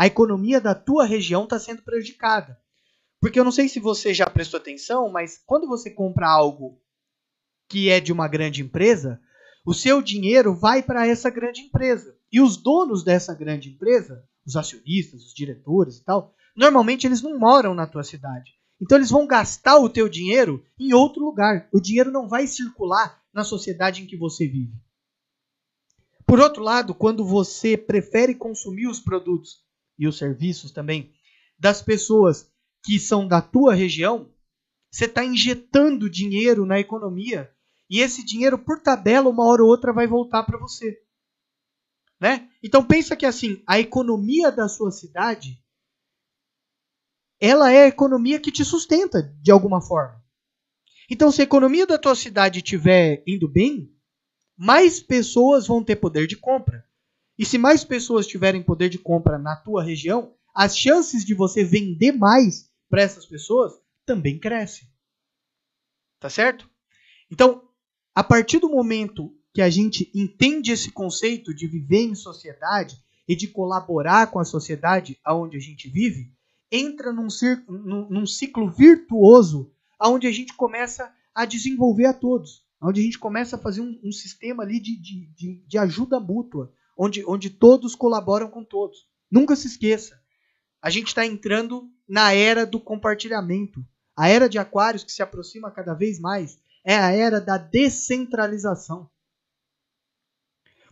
a 0.00 0.06
economia 0.06 0.58
da 0.58 0.74
tua 0.74 1.04
região 1.04 1.44
está 1.44 1.58
sendo 1.58 1.82
prejudicada. 1.82 2.58
Porque 3.20 3.38
eu 3.38 3.44
não 3.44 3.52
sei 3.52 3.68
se 3.68 3.78
você 3.78 4.14
já 4.14 4.24
prestou 4.24 4.58
atenção, 4.58 5.10
mas 5.10 5.36
quando 5.44 5.68
você 5.68 5.90
compra 5.90 6.26
algo 6.26 6.80
que 7.68 7.90
é 7.90 8.00
de 8.00 8.10
uma 8.10 8.26
grande 8.26 8.62
empresa, 8.62 9.20
o 9.62 9.74
seu 9.74 10.00
dinheiro 10.00 10.54
vai 10.54 10.82
para 10.82 11.06
essa 11.06 11.28
grande 11.28 11.60
empresa. 11.60 12.16
E 12.32 12.40
os 12.40 12.56
donos 12.56 13.04
dessa 13.04 13.34
grande 13.34 13.68
empresa, 13.68 14.26
os 14.46 14.56
acionistas, 14.56 15.22
os 15.22 15.34
diretores 15.34 15.98
e 15.98 16.04
tal, 16.04 16.34
normalmente 16.56 17.06
eles 17.06 17.20
não 17.20 17.38
moram 17.38 17.74
na 17.74 17.86
tua 17.86 18.02
cidade. 18.02 18.54
Então 18.80 18.96
eles 18.96 19.10
vão 19.10 19.26
gastar 19.26 19.78
o 19.78 19.90
teu 19.90 20.08
dinheiro 20.08 20.64
em 20.78 20.94
outro 20.94 21.22
lugar. 21.22 21.68
O 21.72 21.80
dinheiro 21.80 22.10
não 22.10 22.28
vai 22.28 22.46
circular 22.46 23.22
na 23.32 23.44
sociedade 23.44 24.02
em 24.02 24.06
que 24.06 24.16
você 24.16 24.46
vive. 24.46 24.72
Por 26.26 26.40
outro 26.40 26.62
lado, 26.62 26.94
quando 26.94 27.24
você 27.24 27.76
prefere 27.76 28.34
consumir 28.34 28.86
os 28.86 29.00
produtos 29.00 29.64
e 29.98 30.06
os 30.06 30.16
serviços 30.16 30.70
também 30.70 31.12
das 31.58 31.82
pessoas 31.82 32.50
que 32.84 32.98
são 32.98 33.28
da 33.28 33.42
tua 33.42 33.74
região, 33.74 34.32
você 34.90 35.04
está 35.04 35.24
injetando 35.24 36.08
dinheiro 36.08 36.64
na 36.64 36.80
economia 36.80 37.50
e 37.90 37.98
esse 37.98 38.24
dinheiro, 38.24 38.56
por 38.56 38.80
tabela, 38.80 39.28
uma 39.28 39.44
hora 39.44 39.64
ou 39.64 39.68
outra 39.68 39.92
vai 39.92 40.06
voltar 40.06 40.44
para 40.44 40.56
você. 40.56 41.02
Né? 42.20 42.48
Então 42.62 42.84
pensa 42.84 43.16
que 43.16 43.26
assim, 43.26 43.62
a 43.66 43.80
economia 43.80 44.52
da 44.52 44.68
sua 44.68 44.92
cidade 44.92 45.60
ela 47.40 47.72
é 47.72 47.84
a 47.84 47.88
economia 47.88 48.38
que 48.38 48.52
te 48.52 48.64
sustenta 48.64 49.22
de 49.40 49.50
alguma 49.50 49.80
forma. 49.80 50.22
Então, 51.10 51.32
se 51.32 51.40
a 51.40 51.44
economia 51.44 51.86
da 51.86 51.98
tua 51.98 52.14
cidade 52.14 52.58
estiver 52.58 53.22
indo 53.26 53.48
bem, 53.48 53.92
mais 54.56 55.00
pessoas 55.00 55.66
vão 55.66 55.82
ter 55.82 55.96
poder 55.96 56.26
de 56.26 56.36
compra. 56.36 56.84
E 57.38 57.46
se 57.46 57.56
mais 57.56 57.82
pessoas 57.82 58.26
tiverem 58.26 58.62
poder 58.62 58.90
de 58.90 58.98
compra 58.98 59.38
na 59.38 59.56
tua 59.56 59.82
região, 59.82 60.34
as 60.54 60.76
chances 60.76 61.24
de 61.24 61.34
você 61.34 61.64
vender 61.64 62.12
mais 62.12 62.70
para 62.88 63.02
essas 63.02 63.24
pessoas 63.24 63.72
também 64.04 64.38
crescem. 64.38 64.86
Tá 66.20 66.28
certo? 66.28 66.68
Então, 67.30 67.66
a 68.14 68.22
partir 68.22 68.58
do 68.58 68.68
momento 68.68 69.34
que 69.54 69.62
a 69.62 69.70
gente 69.70 70.10
entende 70.14 70.70
esse 70.70 70.92
conceito 70.92 71.54
de 71.54 71.66
viver 71.66 72.02
em 72.02 72.14
sociedade 72.14 72.96
e 73.26 73.34
de 73.34 73.48
colaborar 73.48 74.30
com 74.30 74.38
a 74.38 74.44
sociedade 74.44 75.18
aonde 75.24 75.56
a 75.56 75.60
gente 75.60 75.88
vive, 75.88 76.32
entra 76.70 77.12
num, 77.12 77.28
num 78.08 78.26
ciclo 78.26 78.70
virtuoso 78.70 79.72
aonde 79.98 80.26
a 80.26 80.32
gente 80.32 80.54
começa 80.54 81.12
a 81.34 81.44
desenvolver 81.44 82.06
a 82.06 82.14
todos, 82.14 82.64
onde 82.82 83.00
a 83.00 83.04
gente 83.04 83.18
começa 83.18 83.56
a 83.56 83.58
fazer 83.58 83.80
um, 83.80 83.98
um 84.02 84.12
sistema 84.12 84.62
ali 84.62 84.80
de, 84.80 84.96
de, 84.96 85.26
de, 85.34 85.64
de 85.66 85.78
ajuda 85.78 86.18
mútua, 86.18 86.72
onde, 86.96 87.24
onde 87.26 87.50
todos 87.50 87.94
colaboram 87.94 88.48
com 88.48 88.64
todos. 88.64 89.08
Nunca 89.30 89.54
se 89.54 89.66
esqueça, 89.66 90.20
a 90.82 90.88
gente 90.88 91.08
está 91.08 91.26
entrando 91.26 91.90
na 92.08 92.32
era 92.32 92.64
do 92.64 92.80
compartilhamento. 92.80 93.84
A 94.16 94.28
era 94.28 94.48
de 94.48 94.58
Aquários, 94.58 95.04
que 95.04 95.12
se 95.12 95.22
aproxima 95.22 95.70
cada 95.70 95.94
vez 95.94 96.18
mais, 96.18 96.58
é 96.84 96.96
a 96.96 97.10
era 97.10 97.40
da 97.40 97.58
descentralização. 97.58 99.08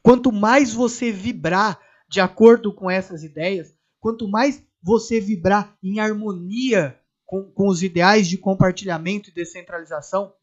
Quanto 0.03 0.31
mais 0.31 0.73
você 0.73 1.11
vibrar 1.11 1.81
de 2.09 2.21
acordo 2.21 2.73
com 2.73 2.91
essas 2.91 3.23
ideias, 3.25 3.75
quanto 4.01 4.29
mais 4.29 4.63
você 4.89 5.21
vibrar 5.21 5.77
em 5.83 6.01
harmonia 6.01 6.99
com, 7.27 7.53
com 7.53 7.69
os 7.69 7.83
ideais 7.83 8.27
de 8.27 8.39
compartilhamento 8.39 9.29
e 9.29 9.35
descentralização, 9.35 10.35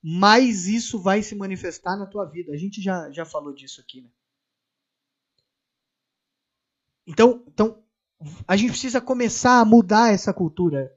mais 0.00 0.68
isso 0.68 1.00
vai 1.00 1.20
se 1.20 1.34
manifestar 1.34 1.96
na 1.96 2.06
tua 2.06 2.24
vida. 2.24 2.52
A 2.52 2.56
gente 2.56 2.80
já, 2.80 3.10
já 3.10 3.24
falou 3.24 3.52
disso 3.52 3.80
aqui, 3.80 4.02
né? 4.02 4.08
Então, 7.04 7.42
então 7.48 7.82
a 8.46 8.56
gente 8.56 8.70
precisa 8.70 9.00
começar 9.00 9.58
a 9.58 9.64
mudar 9.64 10.14
essa 10.14 10.32
cultura. 10.32 10.96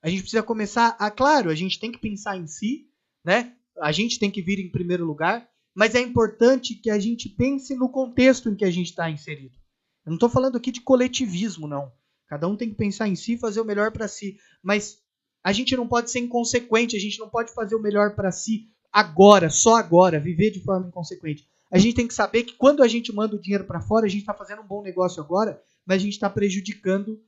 A 0.00 0.08
gente 0.08 0.20
precisa 0.20 0.44
começar 0.44 0.96
a, 1.00 1.10
claro, 1.10 1.50
a 1.50 1.54
gente 1.56 1.80
tem 1.80 1.90
que 1.90 1.98
pensar 1.98 2.36
em 2.36 2.46
si, 2.46 2.88
né? 3.24 3.56
A 3.80 3.90
gente 3.90 4.20
tem 4.20 4.30
que 4.30 4.40
vir 4.40 4.60
em 4.60 4.70
primeiro 4.70 5.04
lugar, 5.04 5.50
mas 5.74 5.96
é 5.96 6.00
importante 6.00 6.76
que 6.76 6.90
a 6.90 6.98
gente 7.00 7.28
pense 7.28 7.74
no 7.74 7.88
contexto 7.88 8.48
em 8.48 8.54
que 8.54 8.64
a 8.64 8.70
gente 8.70 8.90
está 8.90 9.10
inserido. 9.10 9.58
Eu 10.06 10.10
não 10.10 10.14
estou 10.14 10.30
falando 10.30 10.56
aqui 10.56 10.70
de 10.70 10.80
coletivismo, 10.80 11.66
não. 11.66 11.92
Cada 12.30 12.46
um 12.46 12.56
tem 12.56 12.68
que 12.68 12.76
pensar 12.76 13.08
em 13.08 13.16
si 13.16 13.36
fazer 13.36 13.60
o 13.60 13.64
melhor 13.64 13.90
para 13.90 14.06
si. 14.06 14.38
Mas 14.62 15.02
a 15.42 15.52
gente 15.52 15.74
não 15.76 15.88
pode 15.88 16.12
ser 16.12 16.20
inconsequente, 16.20 16.96
a 16.96 17.00
gente 17.00 17.18
não 17.18 17.28
pode 17.28 17.52
fazer 17.52 17.74
o 17.74 17.82
melhor 17.82 18.14
para 18.14 18.30
si 18.30 18.68
agora, 18.92 19.50
só 19.50 19.74
agora, 19.74 20.20
viver 20.20 20.52
de 20.52 20.62
forma 20.62 20.86
inconsequente. 20.86 21.44
A 21.72 21.76
gente 21.76 21.96
tem 21.96 22.06
que 22.06 22.14
saber 22.14 22.44
que 22.44 22.52
quando 22.52 22.84
a 22.84 22.88
gente 22.88 23.12
manda 23.12 23.34
o 23.34 23.40
dinheiro 23.40 23.64
para 23.64 23.80
fora, 23.80 24.06
a 24.06 24.08
gente 24.08 24.20
está 24.20 24.32
fazendo 24.32 24.62
um 24.62 24.66
bom 24.66 24.80
negócio 24.80 25.20
agora, 25.20 25.60
mas 25.84 25.96
a 25.96 26.04
gente 26.04 26.12
está 26.12 26.30
prejudicando 26.30 27.20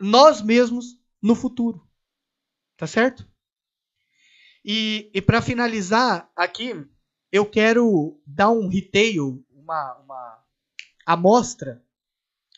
nós 0.00 0.42
mesmos 0.42 0.98
no 1.22 1.36
futuro. 1.36 1.86
Tá 2.76 2.88
certo? 2.88 3.24
E, 4.64 5.12
e 5.14 5.22
para 5.22 5.40
finalizar 5.40 6.28
aqui, 6.34 6.74
eu 7.30 7.46
quero 7.46 8.20
dar 8.26 8.50
um 8.50 8.66
retail, 8.66 9.44
uma, 9.54 9.94
uma 9.98 10.44
amostra 11.06 11.84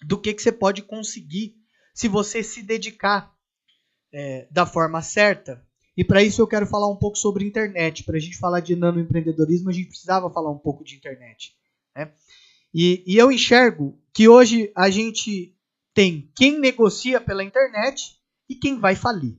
do 0.03 0.19
que, 0.19 0.33
que 0.33 0.43
você 0.43 0.51
pode 0.51 0.81
conseguir 0.81 1.62
se 1.93 2.09
você 2.09 2.43
se 2.43 2.63
dedicar 2.63 3.35
é, 4.13 4.47
da 4.51 4.67
forma 4.67 5.03
certa 5.03 5.65
e 5.97 6.03
para 6.05 6.23
isso 6.23 6.41
eu 6.41 6.47
quero 6.47 6.67
falar 6.67 6.91
um 6.91 6.97
pouco 6.97 7.19
sobre 7.19 7.47
internet. 7.47 8.05
Para 8.05 8.17
a 8.17 8.21
gente 8.21 8.39
falar 8.39 8.61
de 8.61 8.75
nanoempreendedorismo, 8.75 9.69
a 9.69 9.73
gente 9.73 9.89
precisava 9.89 10.31
falar 10.31 10.51
um 10.51 10.59
pouco 10.59 10.85
de 10.85 10.97
internet. 10.97 11.55
Né? 11.95 12.11
E, 12.73 13.05
e 13.07 13.17
eu 13.17 13.31
enxergo 13.31 13.99
que 14.15 14.29
hoje 14.29 14.73
a 14.75 14.89
gente 14.89 15.55
tem 15.95 16.31
quem 16.35 16.59
negocia 16.59 17.21
pela 17.21 17.45
internet 17.45 18.19
e 18.49 18.55
quem 18.55 18.79
vai 18.79 18.97
falir. 18.97 19.37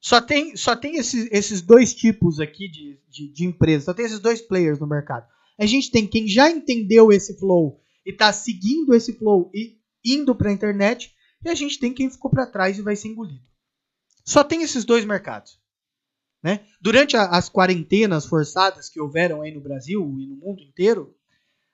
Só 0.00 0.20
tem, 0.20 0.56
só 0.56 0.74
tem 0.74 0.96
esses, 0.96 1.28
esses 1.30 1.60
dois 1.60 1.94
tipos 1.94 2.40
aqui 2.40 2.68
de, 2.68 3.00
de, 3.08 3.28
de 3.28 3.44
empresas, 3.44 3.84
só 3.84 3.94
tem 3.94 4.04
esses 4.04 4.18
dois 4.18 4.40
players 4.40 4.78
no 4.78 4.86
mercado. 4.86 5.26
A 5.58 5.66
gente 5.66 5.90
tem 5.90 6.06
quem 6.06 6.26
já 6.26 6.50
entendeu 6.50 7.12
esse 7.12 7.38
flow 7.38 7.80
e 8.04 8.10
está 8.10 8.32
seguindo 8.32 8.94
esse 8.94 9.12
flow 9.12 9.50
e 9.54 9.78
indo 10.04 10.34
para 10.34 10.50
a 10.50 10.52
internet, 10.52 11.14
e 11.44 11.48
a 11.48 11.54
gente 11.54 11.78
tem 11.78 11.92
quem 11.92 12.10
ficou 12.10 12.30
para 12.30 12.46
trás 12.46 12.78
e 12.78 12.82
vai 12.82 12.96
ser 12.96 13.08
engolido. 13.08 13.44
Só 14.24 14.44
tem 14.44 14.62
esses 14.62 14.84
dois 14.84 15.04
mercados. 15.04 15.60
Né? 16.42 16.66
Durante 16.80 17.16
a, 17.16 17.26
as 17.26 17.48
quarentenas 17.48 18.26
forçadas 18.26 18.88
que 18.88 19.00
houveram 19.00 19.42
aí 19.42 19.52
no 19.52 19.60
Brasil 19.60 20.02
e 20.18 20.26
no 20.26 20.36
mundo 20.36 20.60
inteiro, 20.60 21.16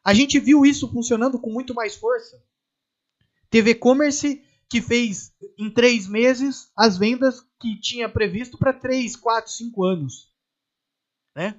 a 0.04 0.12
gente 0.14 0.38
viu 0.38 0.64
isso 0.64 0.90
funcionando 0.90 1.38
com 1.38 1.50
muito 1.50 1.74
mais 1.74 1.96
força. 1.96 2.42
TV 3.50 3.74
Commerce 3.74 4.42
que 4.68 4.82
fez 4.82 5.32
em 5.58 5.70
três 5.70 6.06
meses 6.06 6.70
as 6.76 6.98
vendas 6.98 7.40
que 7.58 7.80
tinha 7.80 8.08
previsto 8.08 8.58
para 8.58 8.72
três, 8.72 9.16
quatro, 9.16 9.50
cinco 9.50 9.84
anos. 9.84 10.30
Né? 11.34 11.58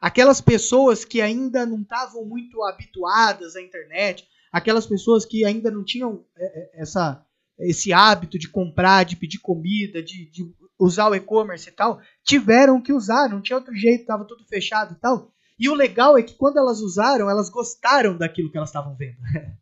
Aquelas 0.00 0.40
pessoas 0.40 1.04
que 1.04 1.20
ainda 1.20 1.66
não 1.66 1.82
estavam 1.82 2.24
muito 2.24 2.62
habituadas 2.62 3.56
à 3.56 3.60
internet, 3.60 4.28
aquelas 4.52 4.86
pessoas 4.86 5.24
que 5.24 5.44
ainda 5.44 5.70
não 5.70 5.84
tinham 5.84 6.24
é, 6.36 6.44
é, 6.44 6.82
essa 6.82 7.26
esse 7.58 7.92
hábito 7.92 8.38
de 8.38 8.48
comprar, 8.48 9.04
de 9.04 9.16
pedir 9.16 9.38
comida, 9.38 10.02
de, 10.02 10.30
de 10.30 10.54
usar 10.78 11.08
o 11.08 11.14
e-commerce 11.14 11.68
e 11.68 11.72
tal, 11.72 12.00
tiveram 12.22 12.80
que 12.80 12.92
usar, 12.92 13.28
não 13.28 13.40
tinha 13.40 13.56
outro 13.56 13.74
jeito, 13.74 14.02
estava 14.02 14.24
tudo 14.24 14.44
fechado 14.46 14.94
e 14.94 14.96
tal. 14.96 15.32
E 15.58 15.68
o 15.68 15.74
legal 15.74 16.16
é 16.16 16.22
que 16.22 16.34
quando 16.34 16.58
elas 16.58 16.80
usaram, 16.80 17.28
elas 17.28 17.50
gostaram 17.50 18.16
daquilo 18.16 18.50
que 18.50 18.56
elas 18.56 18.68
estavam 18.68 18.94
vendo. 18.94 19.18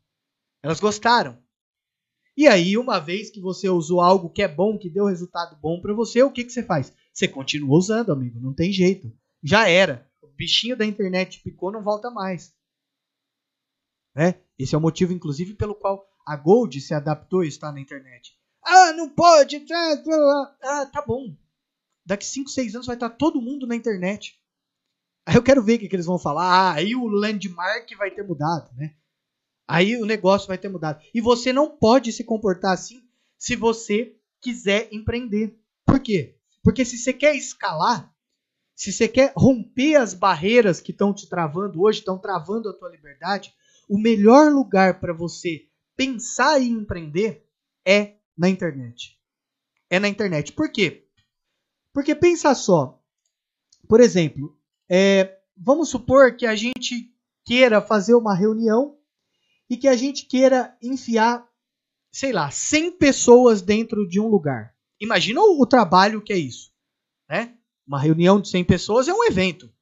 elas 0.62 0.78
gostaram. 0.78 1.38
E 2.36 2.46
aí, 2.46 2.76
uma 2.76 2.98
vez 2.98 3.30
que 3.30 3.40
você 3.40 3.66
usou 3.70 4.02
algo 4.02 4.28
que 4.28 4.42
é 4.42 4.48
bom, 4.48 4.76
que 4.76 4.90
deu 4.90 5.06
resultado 5.06 5.56
bom 5.56 5.80
para 5.80 5.94
você, 5.94 6.22
o 6.22 6.30
que, 6.30 6.44
que 6.44 6.52
você 6.52 6.62
faz? 6.62 6.92
Você 7.10 7.26
continua 7.26 7.78
usando, 7.78 8.12
amigo, 8.12 8.38
não 8.38 8.52
tem 8.52 8.70
jeito. 8.70 9.10
Já 9.42 9.66
era. 9.66 10.06
O 10.20 10.26
bichinho 10.26 10.76
da 10.76 10.84
internet 10.84 11.40
picou, 11.42 11.72
não 11.72 11.82
volta 11.82 12.10
mais. 12.10 12.54
Né? 14.14 14.34
Esse 14.58 14.74
é 14.74 14.78
o 14.78 14.80
motivo, 14.82 15.14
inclusive, 15.14 15.54
pelo 15.54 15.74
qual 15.74 16.06
a 16.26 16.36
Gold 16.36 16.80
se 16.80 16.92
adaptou 16.92 17.44
e 17.44 17.48
está 17.48 17.70
na 17.70 17.80
internet. 17.80 18.36
Ah, 18.62 18.92
não 18.92 19.08
pode! 19.08 19.64
Ah, 20.60 20.86
tá 20.92 21.00
bom. 21.00 21.36
Daqui 22.04 22.26
5, 22.26 22.50
6 22.50 22.74
anos 22.74 22.86
vai 22.86 22.96
estar 22.96 23.10
todo 23.10 23.40
mundo 23.40 23.66
na 23.66 23.76
internet. 23.76 24.40
Aí 25.24 25.36
eu 25.36 25.42
quero 25.42 25.62
ver 25.62 25.76
o 25.76 25.78
que, 25.78 25.88
que 25.88 25.96
eles 25.96 26.06
vão 26.06 26.18
falar. 26.18 26.44
Ah, 26.44 26.72
aí 26.74 26.94
o 26.96 27.06
landmark 27.06 27.88
vai 27.96 28.10
ter 28.10 28.24
mudado, 28.24 28.74
né? 28.76 28.94
Aí 29.68 29.96
o 29.96 30.04
negócio 30.04 30.48
vai 30.48 30.58
ter 30.58 30.68
mudado. 30.68 31.00
E 31.14 31.20
você 31.20 31.52
não 31.52 31.70
pode 31.70 32.12
se 32.12 32.24
comportar 32.24 32.72
assim 32.72 33.02
se 33.38 33.54
você 33.56 34.16
quiser 34.40 34.88
empreender. 34.92 35.58
Por 35.84 36.00
quê? 36.00 36.36
Porque 36.62 36.84
se 36.84 36.98
você 36.98 37.12
quer 37.12 37.34
escalar, 37.36 38.12
se 38.74 38.92
você 38.92 39.08
quer 39.08 39.32
romper 39.36 39.96
as 39.96 40.12
barreiras 40.12 40.80
que 40.80 40.92
estão 40.92 41.12
te 41.12 41.28
travando 41.28 41.82
hoje, 41.82 42.00
estão 42.00 42.18
travando 42.18 42.68
a 42.68 42.72
tua 42.72 42.90
liberdade, 42.90 43.54
o 43.88 43.98
melhor 43.98 44.52
lugar 44.52 45.00
para 45.00 45.12
você 45.12 45.66
pensar 45.96 46.60
em 46.60 46.72
empreender 46.72 47.44
é 47.84 48.16
na 48.36 48.48
internet. 48.48 49.18
É 49.88 49.98
na 49.98 50.08
internet. 50.08 50.52
Por 50.52 50.70
quê? 50.70 51.06
Porque 51.92 52.14
pensa 52.14 52.54
só. 52.54 53.00
Por 53.88 54.00
exemplo, 54.00 54.56
é, 54.88 55.38
vamos 55.56 55.88
supor 55.88 56.36
que 56.36 56.44
a 56.44 56.54
gente 56.54 57.12
queira 57.44 57.80
fazer 57.80 58.14
uma 58.14 58.34
reunião 58.34 58.98
e 59.70 59.76
que 59.76 59.88
a 59.88 59.96
gente 59.96 60.26
queira 60.26 60.76
enfiar, 60.82 61.48
sei 62.12 62.32
lá, 62.32 62.50
100 62.50 62.92
pessoas 62.92 63.62
dentro 63.62 64.06
de 64.08 64.20
um 64.20 64.28
lugar. 64.28 64.74
Imagina 65.00 65.40
o, 65.40 65.60
o 65.60 65.66
trabalho 65.66 66.22
que 66.22 66.32
é 66.32 66.38
isso, 66.38 66.72
né? 67.28 67.54
Uma 67.86 68.00
reunião 68.00 68.40
de 68.40 68.48
100 68.48 68.64
pessoas 68.64 69.08
é 69.08 69.14
um 69.14 69.24
evento. 69.24 69.72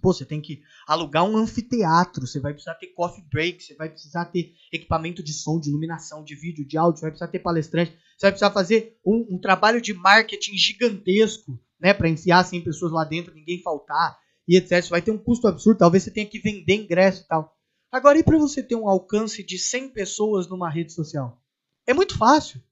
Pô, 0.00 0.12
você 0.12 0.24
tem 0.24 0.40
que 0.40 0.62
alugar 0.86 1.24
um 1.24 1.36
anfiteatro, 1.36 2.26
você 2.26 2.40
vai 2.40 2.52
precisar 2.52 2.74
ter 2.74 2.88
coffee 2.88 3.24
break, 3.30 3.62
você 3.62 3.74
vai 3.74 3.88
precisar 3.88 4.24
ter 4.26 4.54
equipamento 4.72 5.22
de 5.22 5.32
som, 5.32 5.60
de 5.60 5.68
iluminação, 5.68 6.24
de 6.24 6.34
vídeo, 6.34 6.66
de 6.66 6.78
áudio, 6.78 6.98
você 6.98 7.02
vai 7.02 7.10
precisar 7.10 7.28
ter 7.28 7.38
palestrante, 7.38 7.92
você 7.92 8.26
vai 8.26 8.32
precisar 8.32 8.50
fazer 8.50 8.98
um, 9.04 9.26
um 9.30 9.40
trabalho 9.40 9.80
de 9.80 9.92
marketing 9.92 10.56
gigantesco, 10.56 11.58
né, 11.80 11.94
para 11.94 12.08
enfiar 12.08 12.44
100 12.44 12.62
pessoas 12.62 12.92
lá 12.92 13.04
dentro, 13.04 13.34
ninguém 13.34 13.62
faltar 13.62 14.18
e 14.46 14.56
etc. 14.56 14.82
Você 14.82 14.90
vai 14.90 15.02
ter 15.02 15.10
um 15.10 15.18
custo 15.18 15.46
absurdo, 15.48 15.78
talvez 15.78 16.02
você 16.02 16.10
tenha 16.10 16.26
que 16.26 16.38
vender 16.38 16.74
ingresso 16.74 17.22
e 17.22 17.26
tal. 17.26 17.56
Agora, 17.92 18.18
e 18.18 18.22
para 18.22 18.38
você 18.38 18.62
ter 18.62 18.76
um 18.76 18.88
alcance 18.88 19.42
de 19.42 19.58
100 19.58 19.90
pessoas 19.90 20.48
numa 20.48 20.70
rede 20.70 20.92
social? 20.92 21.42
É 21.86 21.92
muito 21.92 22.16
fácil. 22.16 22.62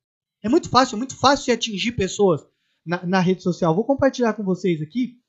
É 0.43 0.49
muito 0.49 0.69
fácil, 0.69 0.95
é 0.95 0.99
muito 0.99 1.17
fácil 1.17 1.47
de 1.47 1.53
atingir 1.53 1.93
pessoas 1.93 2.47
na, 2.87 3.05
na 3.05 3.21
rede 3.21 3.43
social. 3.43 3.75
Vou 3.75 3.85
compartilhar 3.85 4.35
com 4.35 4.45
vocês 4.45 4.81
aqui. 4.81 5.21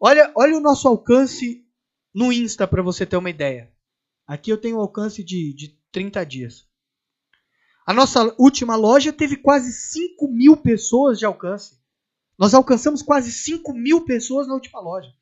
Olha, 0.00 0.32
olha 0.36 0.56
o 0.56 0.60
nosso 0.60 0.86
alcance 0.86 1.66
no 2.14 2.32
Insta 2.32 2.66
para 2.66 2.82
você 2.82 3.04
ter 3.04 3.16
uma 3.16 3.30
ideia. 3.30 3.72
Aqui 4.26 4.50
eu 4.50 4.60
tenho 4.60 4.76
um 4.76 4.80
alcance 4.80 5.24
de, 5.24 5.52
de 5.54 5.78
30 5.90 6.24
dias. 6.24 6.68
A 7.84 7.92
nossa 7.92 8.34
última 8.38 8.76
loja 8.76 9.12
teve 9.12 9.36
quase 9.36 9.72
5 9.72 10.28
mil 10.28 10.56
pessoas 10.56 11.18
de 11.18 11.24
alcance. 11.24 11.78
Nós 12.38 12.54
alcançamos 12.54 13.02
quase 13.02 13.32
5 13.32 13.72
mil 13.72 14.04
pessoas 14.04 14.46
na 14.46 14.54
última 14.54 14.80
loja. 14.80 15.12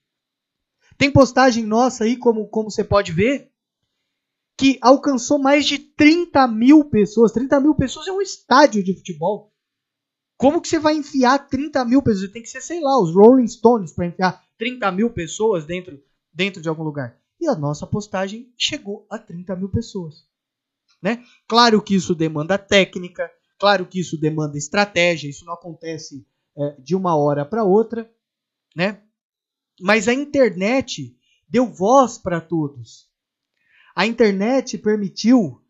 Tem 0.98 1.10
postagem 1.10 1.64
nossa 1.64 2.04
aí, 2.04 2.16
como, 2.16 2.48
como 2.48 2.70
você 2.70 2.82
pode 2.82 3.12
ver, 3.12 3.50
que 4.58 4.78
alcançou 4.82 5.38
mais 5.38 5.64
de 5.64 5.78
30 5.78 6.46
mil 6.48 6.84
pessoas. 6.84 7.32
30 7.32 7.60
mil 7.60 7.74
pessoas 7.74 8.08
é 8.08 8.12
um 8.12 8.20
estádio 8.20 8.82
de 8.82 8.94
futebol. 8.94 9.54
Como 10.36 10.60
que 10.60 10.68
você 10.68 10.78
vai 10.78 10.94
enfiar 10.94 11.48
30 11.48 11.84
mil 11.84 12.02
pessoas? 12.02 12.30
Tem 12.30 12.42
que 12.42 12.48
ser, 12.48 12.60
sei 12.60 12.80
lá, 12.80 13.00
os 13.00 13.14
Rolling 13.14 13.48
Stones 13.48 13.92
para 13.92 14.06
enfiar 14.06 14.44
30 14.58 14.92
mil 14.92 15.10
pessoas 15.10 15.64
dentro, 15.64 16.02
dentro 16.32 16.60
de 16.60 16.68
algum 16.68 16.82
lugar. 16.82 17.18
E 17.40 17.48
a 17.48 17.54
nossa 17.54 17.86
postagem 17.86 18.52
chegou 18.56 19.06
a 19.10 19.18
30 19.18 19.56
mil 19.56 19.68
pessoas. 19.68 20.26
Né? 21.02 21.24
Claro 21.46 21.82
que 21.82 21.94
isso 21.94 22.14
demanda 22.14 22.58
técnica, 22.58 23.30
claro 23.58 23.86
que 23.86 24.00
isso 24.00 24.18
demanda 24.18 24.58
estratégia, 24.58 25.28
isso 25.28 25.44
não 25.44 25.54
acontece 25.54 26.26
é, 26.56 26.80
de 26.80 26.94
uma 26.94 27.16
hora 27.16 27.44
para 27.44 27.64
outra, 27.64 28.10
né? 28.74 29.02
Mas 29.80 30.08
a 30.08 30.14
internet 30.14 31.16
deu 31.48 31.66
voz 31.66 32.18
para 32.18 32.40
todos. 32.40 33.08
A 33.94 34.06
internet 34.06 34.78
permitiu 34.78 35.62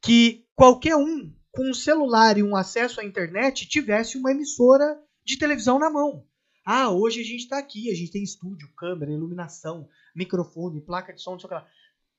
que 0.00 0.46
qualquer 0.54 0.96
um 0.96 1.34
com 1.56 1.70
um 1.70 1.74
celular 1.74 2.36
e 2.36 2.42
um 2.42 2.54
acesso 2.54 3.00
à 3.00 3.04
internet 3.04 3.66
tivesse 3.66 4.18
uma 4.18 4.30
emissora 4.30 5.02
de 5.24 5.38
televisão 5.38 5.78
na 5.78 5.88
mão. 5.88 6.26
Ah, 6.64 6.90
hoje 6.90 7.20
a 7.20 7.24
gente 7.24 7.44
está 7.44 7.58
aqui, 7.58 7.90
a 7.90 7.94
gente 7.94 8.10
tem 8.10 8.22
estúdio, 8.22 8.68
câmera, 8.76 9.10
iluminação, 9.10 9.88
microfone, 10.14 10.82
placa 10.82 11.14
de 11.14 11.22
som, 11.22 11.32
não 11.32 11.38
sei 11.38 11.46
o 11.46 11.48
que 11.48 11.54
lá. 11.54 11.66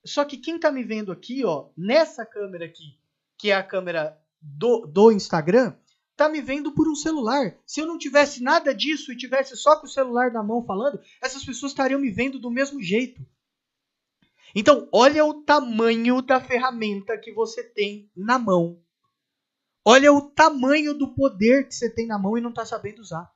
Só 0.03 0.25
que 0.25 0.37
quem 0.37 0.55
está 0.55 0.71
me 0.71 0.83
vendo 0.83 1.11
aqui, 1.11 1.45
ó, 1.45 1.69
nessa 1.77 2.25
câmera 2.25 2.65
aqui, 2.65 2.97
que 3.37 3.51
é 3.51 3.55
a 3.55 3.63
câmera 3.63 4.19
do, 4.41 4.87
do 4.87 5.11
Instagram, 5.11 5.75
tá 6.15 6.27
me 6.27 6.41
vendo 6.41 6.71
por 6.71 6.87
um 6.87 6.95
celular. 6.95 7.55
Se 7.65 7.79
eu 7.79 7.85
não 7.85 7.97
tivesse 7.97 8.41
nada 8.41 8.73
disso 8.73 9.11
e 9.11 9.17
tivesse 9.17 9.55
só 9.55 9.75
com 9.75 9.85
o 9.85 9.89
celular 9.89 10.31
na 10.31 10.41
mão 10.41 10.65
falando, 10.65 10.99
essas 11.21 11.45
pessoas 11.45 11.73
estariam 11.73 11.99
me 11.99 12.09
vendo 12.09 12.39
do 12.39 12.49
mesmo 12.49 12.81
jeito. 12.81 13.23
Então, 14.55 14.87
olha 14.91 15.23
o 15.23 15.43
tamanho 15.43 16.21
da 16.21 16.39
ferramenta 16.41 17.17
que 17.17 17.31
você 17.31 17.63
tem 17.63 18.09
na 18.15 18.39
mão. 18.39 18.81
Olha 19.89 20.11
o 20.11 20.19
tamanho 20.19 20.93
do 20.93 21.13
poder 21.13 21.65
que 21.65 21.73
você 21.73 21.89
tem 21.89 22.05
na 22.05 22.19
mão 22.19 22.37
e 22.37 22.41
não 22.41 22.49
está 22.49 22.65
sabendo 22.65 22.99
usar. 22.99 23.31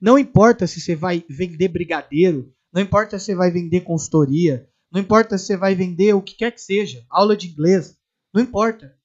Não 0.00 0.18
importa 0.18 0.66
se 0.66 0.80
você 0.80 0.96
vai 0.96 1.22
vender 1.28 1.68
brigadeiro, 1.68 2.50
não 2.72 2.80
importa 2.80 3.18
se 3.18 3.26
você 3.26 3.34
vai 3.34 3.50
vender 3.50 3.82
consultoria, 3.82 4.66
não 4.90 4.98
importa 4.98 5.36
se 5.36 5.44
você 5.44 5.56
vai 5.58 5.74
vender 5.74 6.14
o 6.14 6.22
que 6.22 6.36
quer 6.36 6.52
que 6.52 6.60
seja, 6.62 7.04
aula 7.06 7.36
de 7.36 7.48
inglês, 7.50 7.98
não 8.32 8.40
importa. 8.40 8.96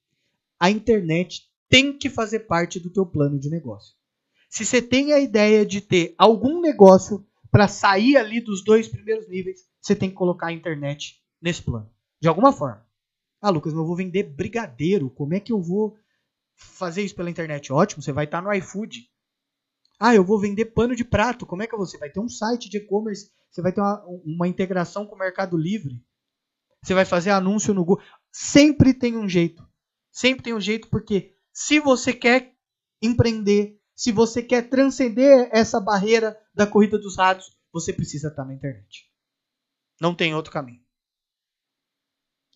A 0.57 0.71
internet 0.71 1.41
tem 1.67 1.91
que 1.91 2.09
fazer 2.09 2.39
parte 2.39 2.79
do 2.79 2.89
teu 2.89 3.05
plano 3.05 3.37
de 3.37 3.49
negócio. 3.49 3.93
Se 4.49 4.65
você 4.65 4.81
tem 4.81 5.11
a 5.11 5.19
ideia 5.19 5.65
de 5.65 5.81
ter 5.81 6.15
algum 6.17 6.61
negócio 6.61 7.27
para 7.51 7.67
sair 7.67 8.15
ali 8.15 8.39
dos 8.39 8.63
dois 8.63 8.87
primeiros 8.87 9.27
níveis, 9.27 9.65
você 9.81 9.93
tem 9.93 10.09
que 10.09 10.15
colocar 10.15 10.47
a 10.47 10.53
internet 10.53 11.21
nesse 11.41 11.61
plano. 11.61 11.91
De 12.21 12.29
alguma 12.29 12.53
forma. 12.53 12.87
Ah, 13.41 13.49
Lucas, 13.49 13.73
eu 13.73 13.85
vou 13.85 13.97
vender 13.97 14.23
brigadeiro. 14.23 15.09
Como 15.09 15.33
é 15.33 15.41
que 15.41 15.51
eu 15.51 15.61
vou 15.61 15.97
fazer 16.57 17.03
isso 17.03 17.15
pela 17.15 17.29
internet? 17.29 17.71
Ótimo, 17.71 18.01
você 18.01 18.11
vai 18.11 18.25
estar 18.25 18.41
no 18.41 18.51
iFood. 18.53 19.09
Ah, 19.99 20.13
eu 20.13 20.23
vou 20.23 20.39
vender 20.39 20.65
pano 20.65 20.95
de 20.95 21.05
prato. 21.05 21.45
Como 21.45 21.63
é 21.63 21.67
que 21.67 21.77
você 21.77 21.97
vai 21.97 22.09
ter 22.09 22.19
um 22.19 22.27
site 22.27 22.69
de 22.69 22.77
e-commerce? 22.77 23.31
Você 23.49 23.61
vai 23.61 23.71
ter 23.71 23.81
uma, 23.81 24.03
uma 24.25 24.47
integração 24.47 25.05
com 25.05 25.15
o 25.15 25.17
Mercado 25.17 25.57
Livre. 25.57 26.03
Você 26.83 26.93
vai 26.93 27.05
fazer 27.05 27.31
anúncio 27.31 27.73
no 27.73 27.85
Google. 27.85 28.03
Sempre 28.31 28.93
tem 28.93 29.15
um 29.15 29.27
jeito. 29.27 29.67
Sempre 30.11 30.43
tem 30.43 30.53
um 30.53 30.61
jeito, 30.61 30.89
porque 30.89 31.35
se 31.51 31.79
você 31.79 32.13
quer 32.13 32.55
empreender, 33.01 33.79
se 33.95 34.11
você 34.11 34.41
quer 34.43 34.69
transcender 34.69 35.49
essa 35.51 35.79
barreira 35.79 36.39
da 36.53 36.67
corrida 36.67 36.97
dos 36.97 37.17
ratos, 37.17 37.55
você 37.71 37.93
precisa 37.93 38.29
estar 38.29 38.45
na 38.45 38.53
internet. 38.53 39.11
Não 39.99 40.15
tem 40.15 40.35
outro 40.35 40.51
caminho. 40.51 40.81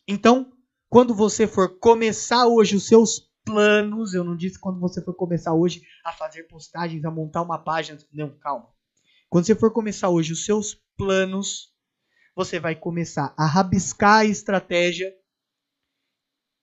Então, 0.07 0.51
quando 0.89 1.15
você 1.15 1.47
for 1.47 1.79
começar 1.79 2.47
hoje 2.47 2.75
os 2.75 2.87
seus 2.87 3.30
planos, 3.45 4.13
eu 4.13 4.23
não 4.23 4.35
disse 4.35 4.59
quando 4.59 4.79
você 4.79 5.03
for 5.03 5.13
começar 5.13 5.53
hoje 5.53 5.81
a 6.05 6.11
fazer 6.11 6.43
postagens, 6.43 7.03
a 7.03 7.11
montar 7.11 7.41
uma 7.41 7.57
página. 7.57 7.97
Não, 8.13 8.29
calma. 8.39 8.69
Quando 9.29 9.45
você 9.45 9.55
for 9.55 9.71
começar 9.71 10.09
hoje 10.09 10.33
os 10.33 10.45
seus 10.45 10.75
planos, 10.97 11.73
você 12.35 12.59
vai 12.59 12.75
começar 12.75 13.33
a 13.37 13.45
rabiscar 13.45 14.19
a 14.19 14.25
estratégia. 14.25 15.13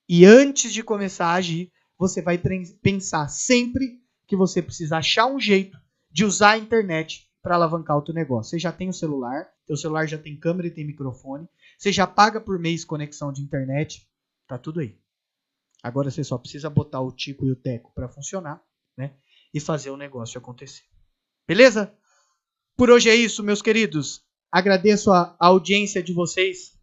E 0.07 0.25
antes 0.25 0.73
de 0.73 0.83
começar 0.83 1.27
a 1.27 1.35
agir, 1.35 1.71
você 1.97 2.21
vai 2.21 2.39
pensar 2.81 3.27
sempre 3.27 3.99
que 4.25 4.35
você 4.35 4.61
precisa 4.61 4.97
achar 4.97 5.25
um 5.25 5.39
jeito 5.39 5.77
de 6.11 6.25
usar 6.25 6.51
a 6.51 6.57
internet 6.57 7.29
para 7.41 7.55
alavancar 7.55 7.97
o 7.97 8.01
teu 8.01 8.13
negócio. 8.13 8.51
Você 8.51 8.59
já 8.59 8.71
tem 8.71 8.89
o 8.89 8.93
celular, 8.93 9.47
teu 9.65 9.77
celular 9.77 10.07
já 10.07 10.17
tem 10.17 10.37
câmera 10.37 10.67
e 10.67 10.71
tem 10.71 10.85
microfone, 10.85 11.47
você 11.77 11.91
já 11.91 12.07
paga 12.07 12.41
por 12.41 12.59
mês 12.59 12.85
conexão 12.85 13.31
de 13.31 13.41
internet, 13.41 14.07
tá 14.47 14.57
tudo 14.57 14.79
aí. 14.79 14.97
Agora 15.81 16.11
você 16.11 16.23
só 16.23 16.37
precisa 16.37 16.69
botar 16.69 17.01
o 17.01 17.11
Tico 17.11 17.45
e 17.45 17.51
o 17.51 17.55
Teco 17.55 17.91
para 17.93 18.09
funcionar, 18.09 18.61
né? 18.97 19.15
E 19.53 19.59
fazer 19.59 19.89
o 19.89 19.97
negócio 19.97 20.37
acontecer. 20.37 20.83
Beleza? 21.47 21.93
Por 22.75 22.89
hoje 22.89 23.09
é 23.09 23.15
isso, 23.15 23.43
meus 23.43 23.61
queridos. 23.61 24.21
Agradeço 24.51 25.11
a 25.11 25.35
audiência 25.39 26.01
de 26.01 26.13
vocês 26.13 26.77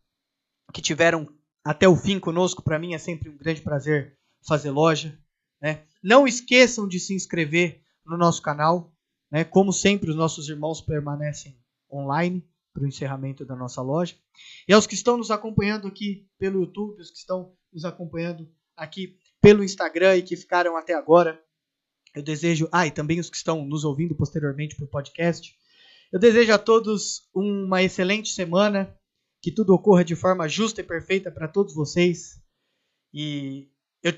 que 0.72 0.82
tiveram 0.82 1.28
até 1.64 1.88
o 1.88 1.96
fim 1.96 2.18
conosco. 2.18 2.62
Para 2.62 2.78
mim 2.78 2.94
é 2.94 2.98
sempre 2.98 3.28
um 3.28 3.36
grande 3.36 3.60
prazer 3.60 4.18
fazer 4.46 4.70
loja. 4.70 5.18
Né? 5.60 5.84
Não 6.02 6.26
esqueçam 6.26 6.86
de 6.86 7.00
se 7.00 7.14
inscrever 7.14 7.82
no 8.04 8.16
nosso 8.16 8.42
canal. 8.42 8.92
Né? 9.30 9.44
Como 9.44 9.72
sempre, 9.72 10.10
os 10.10 10.16
nossos 10.16 10.48
irmãos 10.48 10.80
permanecem 10.80 11.58
online 11.90 12.46
para 12.72 12.84
o 12.84 12.86
encerramento 12.86 13.44
da 13.44 13.56
nossa 13.56 13.80
loja. 13.80 14.14
E 14.68 14.72
aos 14.72 14.86
que 14.86 14.94
estão 14.94 15.16
nos 15.16 15.30
acompanhando 15.30 15.88
aqui 15.88 16.28
pelo 16.38 16.60
YouTube, 16.60 17.00
os 17.00 17.10
que 17.10 17.18
estão 17.18 17.56
nos 17.72 17.84
acompanhando 17.84 18.48
aqui 18.76 19.18
pelo 19.40 19.64
Instagram 19.64 20.16
e 20.16 20.22
que 20.22 20.36
ficaram 20.36 20.76
até 20.76 20.94
agora. 20.94 21.42
Eu 22.14 22.22
desejo, 22.22 22.68
ah, 22.72 22.86
e 22.86 22.90
também 22.90 23.20
os 23.20 23.28
que 23.28 23.36
estão 23.36 23.64
nos 23.64 23.84
ouvindo 23.84 24.14
posteriormente 24.14 24.74
pelo 24.74 24.88
podcast. 24.88 25.56
Eu 26.12 26.18
desejo 26.18 26.52
a 26.52 26.58
todos 26.58 27.28
uma 27.34 27.82
excelente 27.82 28.30
semana, 28.30 28.96
que 29.42 29.50
tudo 29.50 29.74
ocorra 29.74 30.04
de 30.04 30.16
forma 30.16 30.48
justa 30.48 30.80
e 30.80 30.84
perfeita 30.84 31.30
para 31.30 31.48
todos 31.48 31.74
vocês. 31.74 32.42
E 33.12 33.68
eu 34.02 34.12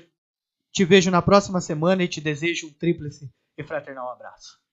te 0.71 0.85
vejo 0.85 1.11
na 1.11 1.21
próxima 1.21 1.59
semana 1.61 2.03
e 2.03 2.07
te 2.07 2.21
desejo 2.21 2.67
um 2.67 2.73
tríplice 2.73 3.29
e 3.57 3.63
fraternal 3.63 4.09
abraço. 4.11 4.59